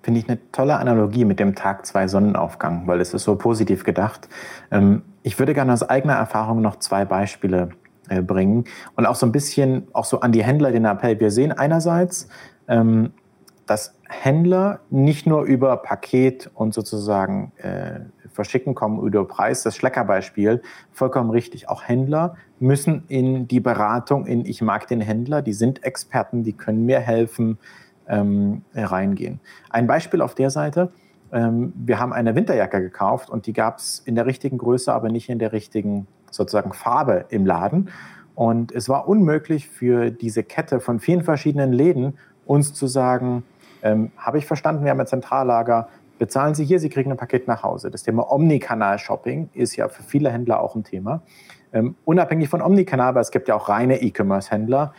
Finde 0.03 0.20
ich 0.20 0.28
eine 0.28 0.38
tolle 0.51 0.78
Analogie 0.78 1.24
mit 1.24 1.38
dem 1.38 1.55
Tag 1.55 1.84
zwei 1.84 2.09
Sonnenaufgang, 2.09 2.86
weil 2.86 3.01
es 3.01 3.12
ist 3.12 3.24
so 3.24 3.36
positiv 3.36 3.84
gedacht. 3.84 4.28
Ähm, 4.70 5.03
ich 5.22 5.38
würde 5.38 5.53
gerne 5.53 5.72
aus 5.72 5.82
eigener 5.82 6.14
Erfahrung 6.14 6.62
noch 6.62 6.76
zwei 6.76 7.05
Beispiele 7.05 7.70
äh, 8.09 8.22
bringen 8.22 8.64
und 8.97 9.05
auch 9.05 9.14
so 9.14 9.26
ein 9.26 9.32
bisschen 9.32 9.88
auch 9.93 10.07
so 10.07 10.20
an 10.20 10.32
die 10.32 10.43
Händler 10.43 10.72
den 10.72 10.86
Appell. 10.86 11.20
Wir 11.20 11.30
sehen 11.30 11.53
einerseits, 11.53 12.28
ähm, 12.66 13.12
dass 13.66 13.95
Händler 14.09 14.80
nicht 14.88 15.26
nur 15.26 15.43
über 15.43 15.76
Paket 15.76 16.51
und 16.55 16.72
sozusagen 16.72 17.53
äh, 17.59 18.01
Verschicken 18.41 18.74
kommen 18.74 19.07
über 19.07 19.28
Preis, 19.28 19.62
das 19.62 19.76
Schleckerbeispiel, 19.76 20.62
vollkommen 20.93 21.28
richtig. 21.28 21.68
Auch 21.68 21.86
Händler 21.86 22.36
müssen 22.59 23.05
in 23.09 23.47
die 23.49 23.61
Beratung, 23.61 24.24
in 24.24 24.47
ich 24.47 24.62
mag 24.62 24.88
den 24.88 25.03
Händler, 25.03 25.43
die 25.43 25.53
sind 25.53 25.84
Experten, 25.84 26.43
die 26.43 26.55
können 26.55 26.86
mir 26.86 27.01
helfen, 27.01 27.59
ähm, 28.09 28.62
reingehen. 28.74 29.41
Ein 29.68 29.86
Beispiel 29.86 30.22
auf 30.22 30.34
der 30.34 30.49
Seite, 30.49 30.91
ähm, 31.32 31.74
wir 31.76 31.99
haben 31.99 32.14
eine 32.14 32.34
Winterjacke 32.34 32.80
gekauft 32.80 33.28
und 33.28 33.45
die 33.45 33.53
gab 33.53 33.76
es 33.76 33.99
in 33.99 34.14
der 34.14 34.24
richtigen 34.24 34.57
Größe, 34.57 34.91
aber 34.91 35.11
nicht 35.11 35.28
in 35.28 35.38
der 35.38 35.53
richtigen 35.53 36.07
sozusagen 36.30 36.72
Farbe 36.72 37.26
im 37.28 37.45
Laden. 37.45 37.91
Und 38.34 38.72
es 38.72 38.88
war 38.88 39.07
unmöglich 39.07 39.68
für 39.68 40.11
diese 40.11 40.45
Kette 40.45 40.80
von 40.80 40.99
vielen 40.99 41.24
verschiedenen 41.24 41.74
Läden 41.74 42.14
uns 42.47 42.72
zu 42.72 42.86
sagen, 42.86 43.43
ähm, 43.82 44.12
habe 44.16 44.38
ich 44.38 44.47
verstanden, 44.47 44.82
wir 44.84 44.93
haben 44.93 45.01
ein 45.01 45.07
Zentrallager, 45.07 45.91
bezahlen 46.21 46.55
Sie 46.55 46.64
hier, 46.64 46.79
Sie 46.79 46.91
kriegen 46.91 47.11
ein 47.11 47.16
Paket 47.16 47.49
nach 47.49 47.64
Hause. 47.64 47.91
Das 47.91 48.03
Thema 48.03 48.31
Omnikanal-Shopping 48.31 49.49
ist 49.55 49.75
ja 49.77 49.89
für 49.89 50.03
viele 50.03 50.31
Händler 50.31 50.61
auch 50.61 50.77
ein 50.77 50.85
Thema. 50.85 51.23
Ähm, 51.73 51.97
unabhängig 52.05 52.51
von 52.51 52.61
Omnikanal, 52.61 53.09
aber 53.09 53.21
es 53.21 53.31
gibt 53.31 53.49
ja 53.49 53.55
auch 53.55 53.71
reine 53.71 54.03
E-Commerce-Händler, 54.03 54.93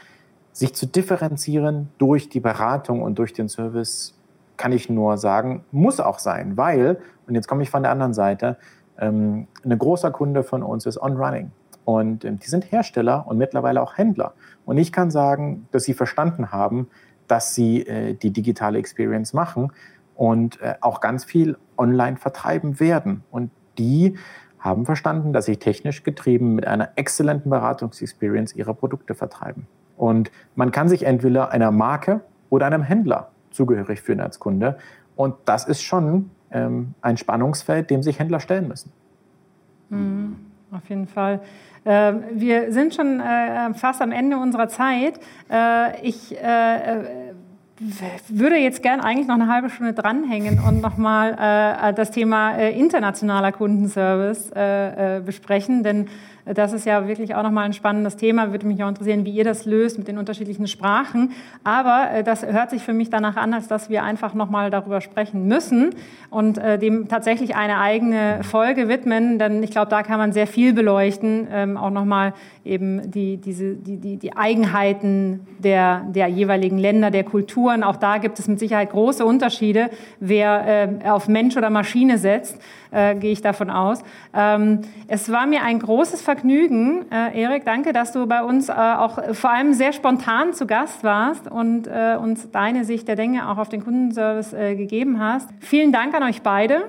sich 0.51 0.73
zu 0.73 0.87
differenzieren 0.87 1.89
durch 1.99 2.27
die 2.27 2.39
Beratung 2.39 3.03
und 3.03 3.19
durch 3.19 3.33
den 3.33 3.49
Service, 3.49 4.17
kann 4.57 4.71
ich 4.71 4.89
nur 4.89 5.17
sagen, 5.19 5.63
muss 5.71 5.99
auch 5.99 6.17
sein, 6.17 6.57
weil, 6.57 6.99
und 7.27 7.35
jetzt 7.35 7.47
komme 7.47 7.61
ich 7.61 7.69
von 7.69 7.83
der 7.83 7.91
anderen 7.91 8.15
Seite, 8.15 8.57
ähm, 8.97 9.47
ein 9.63 9.77
großer 9.77 10.09
Kunde 10.09 10.43
von 10.43 10.63
uns 10.63 10.87
ist 10.87 10.97
OnRunning. 10.97 11.51
Und 11.85 12.25
ähm, 12.25 12.39
die 12.39 12.47
sind 12.47 12.71
Hersteller 12.71 13.27
und 13.27 13.37
mittlerweile 13.37 13.81
auch 13.81 13.97
Händler. 13.97 14.33
Und 14.65 14.79
ich 14.79 14.91
kann 14.91 15.11
sagen, 15.11 15.67
dass 15.71 15.83
sie 15.83 15.93
verstanden 15.93 16.51
haben, 16.51 16.89
dass 17.27 17.53
sie 17.53 17.85
äh, 17.85 18.15
die 18.15 18.31
digitale 18.31 18.79
Experience 18.79 19.33
machen 19.33 19.71
und 20.21 20.61
äh, 20.61 20.75
auch 20.81 21.01
ganz 21.01 21.25
viel 21.25 21.57
online 21.77 22.15
vertreiben 22.15 22.79
werden. 22.79 23.23
Und 23.31 23.49
die 23.79 24.19
haben 24.59 24.85
verstanden, 24.85 25.33
dass 25.33 25.45
sie 25.45 25.57
technisch 25.57 26.03
getrieben 26.03 26.53
mit 26.53 26.67
einer 26.67 26.89
exzellenten 26.95 27.49
Beratungsexperience 27.49 28.53
ihre 28.55 28.75
Produkte 28.75 29.15
vertreiben. 29.15 29.65
Und 29.97 30.31
man 30.53 30.71
kann 30.71 30.89
sich 30.89 31.07
entweder 31.07 31.49
einer 31.49 31.71
Marke 31.71 32.21
oder 32.51 32.67
einem 32.67 32.83
Händler 32.83 33.31
zugehörig 33.49 34.03
fühlen 34.03 34.19
als 34.19 34.37
Kunde. 34.37 34.77
Und 35.15 35.33
das 35.45 35.65
ist 35.65 35.81
schon 35.81 36.29
ähm, 36.51 36.93
ein 37.01 37.17
Spannungsfeld, 37.17 37.89
dem 37.89 38.03
sich 38.03 38.19
Händler 38.19 38.39
stellen 38.39 38.67
müssen. 38.67 38.91
Mhm, 39.89 40.35
auf 40.69 40.87
jeden 40.87 41.07
Fall. 41.07 41.41
Äh, 41.83 42.13
wir 42.35 42.71
sind 42.71 42.93
schon 42.93 43.19
äh, 43.19 43.73
fast 43.73 44.03
am 44.03 44.11
Ende 44.11 44.37
unserer 44.37 44.67
Zeit. 44.67 45.19
Äh, 45.49 45.99
ich 46.05 46.37
würde 48.27 48.57
jetzt 48.57 48.83
gern 48.83 49.01
eigentlich 49.01 49.27
noch 49.27 49.35
eine 49.35 49.47
halbe 49.47 49.69
Stunde 49.69 49.93
dranhängen 49.93 50.59
und 50.59 50.81
nochmal 50.81 51.33
äh, 51.33 51.93
das 51.93 52.11
Thema 52.11 52.55
äh, 52.55 52.77
internationaler 52.77 53.51
Kundenservice 53.51 54.51
äh, 54.55 55.17
äh, 55.17 55.21
besprechen, 55.21 55.83
denn 55.83 56.07
das 56.53 56.73
ist 56.73 56.85
ja 56.85 57.07
wirklich 57.07 57.35
auch 57.35 57.43
nochmal 57.43 57.65
ein 57.65 57.73
spannendes 57.73 58.17
Thema. 58.17 58.51
Würde 58.51 58.67
mich 58.67 58.83
auch 58.83 58.89
interessieren, 58.89 59.25
wie 59.25 59.31
ihr 59.31 59.43
das 59.43 59.65
löst 59.65 59.97
mit 59.97 60.07
den 60.07 60.17
unterschiedlichen 60.17 60.67
Sprachen. 60.67 61.31
Aber 61.63 62.09
äh, 62.13 62.23
das 62.23 62.45
hört 62.45 62.69
sich 62.69 62.81
für 62.81 62.93
mich 62.93 63.09
danach 63.09 63.37
an, 63.37 63.53
als 63.53 63.67
dass 63.67 63.89
wir 63.89 64.03
einfach 64.03 64.33
nochmal 64.33 64.69
darüber 64.69 65.01
sprechen 65.01 65.47
müssen 65.47 65.95
und 66.29 66.57
äh, 66.57 66.77
dem 66.77 67.07
tatsächlich 67.07 67.55
eine 67.55 67.79
eigene 67.79 68.43
Folge 68.43 68.87
widmen. 68.89 69.39
Denn 69.39 69.63
ich 69.63 69.71
glaube, 69.71 69.89
da 69.89 70.03
kann 70.03 70.17
man 70.17 70.33
sehr 70.33 70.47
viel 70.47 70.73
beleuchten. 70.73 71.47
Ähm, 71.51 71.77
auch 71.77 71.89
nochmal 71.89 72.33
eben 72.65 73.09
die, 73.09 73.37
diese, 73.37 73.75
die, 73.75 73.97
die, 73.97 74.17
die 74.17 74.35
Eigenheiten 74.35 75.41
der, 75.59 76.01
der 76.09 76.27
jeweiligen 76.27 76.77
Länder, 76.77 77.11
der 77.11 77.23
Kulturen. 77.23 77.83
Auch 77.83 77.95
da 77.95 78.17
gibt 78.17 78.39
es 78.39 78.47
mit 78.47 78.59
Sicherheit 78.59 78.91
große 78.91 79.25
Unterschiede, 79.25 79.89
wer 80.19 81.01
äh, 81.03 81.09
auf 81.09 81.27
Mensch 81.27 81.57
oder 81.57 81.69
Maschine 81.69 82.17
setzt 82.17 82.59
gehe 82.91 83.31
ich 83.31 83.41
davon 83.41 83.69
aus. 83.69 84.03
Ähm, 84.33 84.81
es 85.07 85.31
war 85.31 85.47
mir 85.47 85.63
ein 85.63 85.79
großes 85.79 86.21
Vergnügen, 86.21 86.40
äh, 86.43 87.41
Erik, 87.41 87.65
danke, 87.65 87.93
dass 87.93 88.11
du 88.11 88.25
bei 88.25 88.43
uns 88.43 88.69
äh, 88.69 88.73
auch 88.73 89.19
vor 89.33 89.51
allem 89.51 89.73
sehr 89.73 89.93
spontan 89.93 90.53
zu 90.53 90.65
Gast 90.65 91.03
warst 91.03 91.49
und 91.49 91.87
äh, 91.87 92.15
uns 92.21 92.49
deine 92.51 92.85
Sicht 92.85 93.07
der 93.07 93.15
Dinge 93.15 93.49
auch 93.49 93.57
auf 93.57 93.69
den 93.69 93.83
Kundenservice 93.83 94.53
äh, 94.53 94.75
gegeben 94.75 95.19
hast. 95.19 95.49
Vielen 95.59 95.91
Dank 95.91 96.13
an 96.13 96.23
euch 96.23 96.41
beide. 96.41 96.83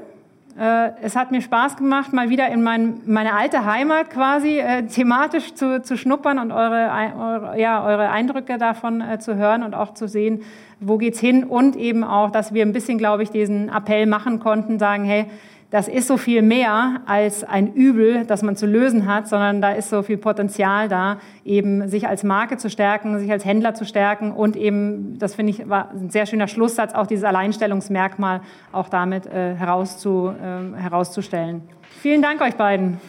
Äh, 0.59 0.91
es 1.03 1.17
hat 1.17 1.31
mir 1.31 1.41
Spaß 1.41 1.77
gemacht, 1.77 2.13
mal 2.13 2.29
wieder 2.29 2.49
in 2.49 2.63
mein, 2.63 3.01
meine 3.07 3.35
alte 3.35 3.65
Heimat 3.65 4.11
quasi 4.11 4.59
äh, 4.59 4.83
thematisch 4.85 5.55
zu, 5.55 5.83
zu 5.83 5.97
schnuppern 5.97 6.39
und 6.39 6.53
eure, 6.53 6.91
eure, 7.19 7.61
ja, 7.61 7.85
eure 7.85 8.11
Eindrücke 8.11 8.59
davon 8.59 9.03
zu 9.19 9.37
hören 9.37 9.63
und 9.63 9.75
auch 9.75 9.95
zu 9.95 10.09
sehen, 10.09 10.43
wo 10.81 10.99
geht's 10.99 11.21
hin 11.21 11.45
und 11.45 11.77
eben 11.77 12.05
auch, 12.05 12.31
dass 12.31 12.53
wir 12.55 12.65
ein 12.65 12.73
bisschen, 12.73 12.99
glaube 12.99 13.23
ich, 13.23 13.31
diesen 13.31 13.69
Appell 13.69 14.07
machen 14.07 14.41
konnten, 14.41 14.79
sagen, 14.79 15.05
hey, 15.05 15.27
das 15.73 15.89
ist 15.89 16.07
so 16.07 16.19
viel 16.19 16.43
mehr 16.43 17.01
als 17.07 17.45
ein 17.45 17.73
Übel, 17.73 18.27
das 18.27 18.43
man 18.43 18.57
zu 18.57 18.67
lösen 18.67 19.07
hat, 19.07 19.27
sondern 19.27 19.63
da 19.63 19.73
ist 19.73 19.89
so 19.89 20.03
viel 20.03 20.19
Potenzial 20.19 20.89
da, 20.89 21.19
eben 21.47 21.89
sich 21.89 22.07
als 22.07 22.23
Marke 22.25 22.59
zu 22.59 22.69
stärken, 22.69 23.19
sich 23.19 23.33
als 23.33 23.47
Händler 23.47 23.75
zu 23.75 23.87
stärken 23.87 24.33
und 24.33 24.55
eben, 24.55 25.19
das 25.19 25.35
finde 25.35 25.53
ich 25.53 25.69
war 25.71 25.91
ein 25.91 26.11
sehr 26.11 26.27
schöner 26.27 26.47
Schlusssatz, 26.47 26.93
auch 26.93 27.07
dieses 27.07 27.25
Alleinstellungsmerkmal 27.25 28.43
auch 28.71 28.91
damit 28.91 29.25
äh, 29.25 29.55
herauszu, 29.55 30.31
äh, 30.39 30.79
herauszustellen. 30.79 31.63
Vielen 32.01 32.21
Dank 32.21 32.43
euch 32.43 32.55
beiden. 32.55 33.01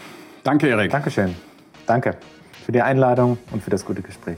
Danke, 0.46 0.70
Erik. 0.70 0.90
Dankeschön. 0.90 1.36
Danke 1.86 2.16
für 2.66 2.72
die 2.72 2.82
Einladung 2.82 3.38
und 3.52 3.62
für 3.62 3.72
das 3.72 3.84
gute 3.84 4.02
Gespräch. 4.02 4.38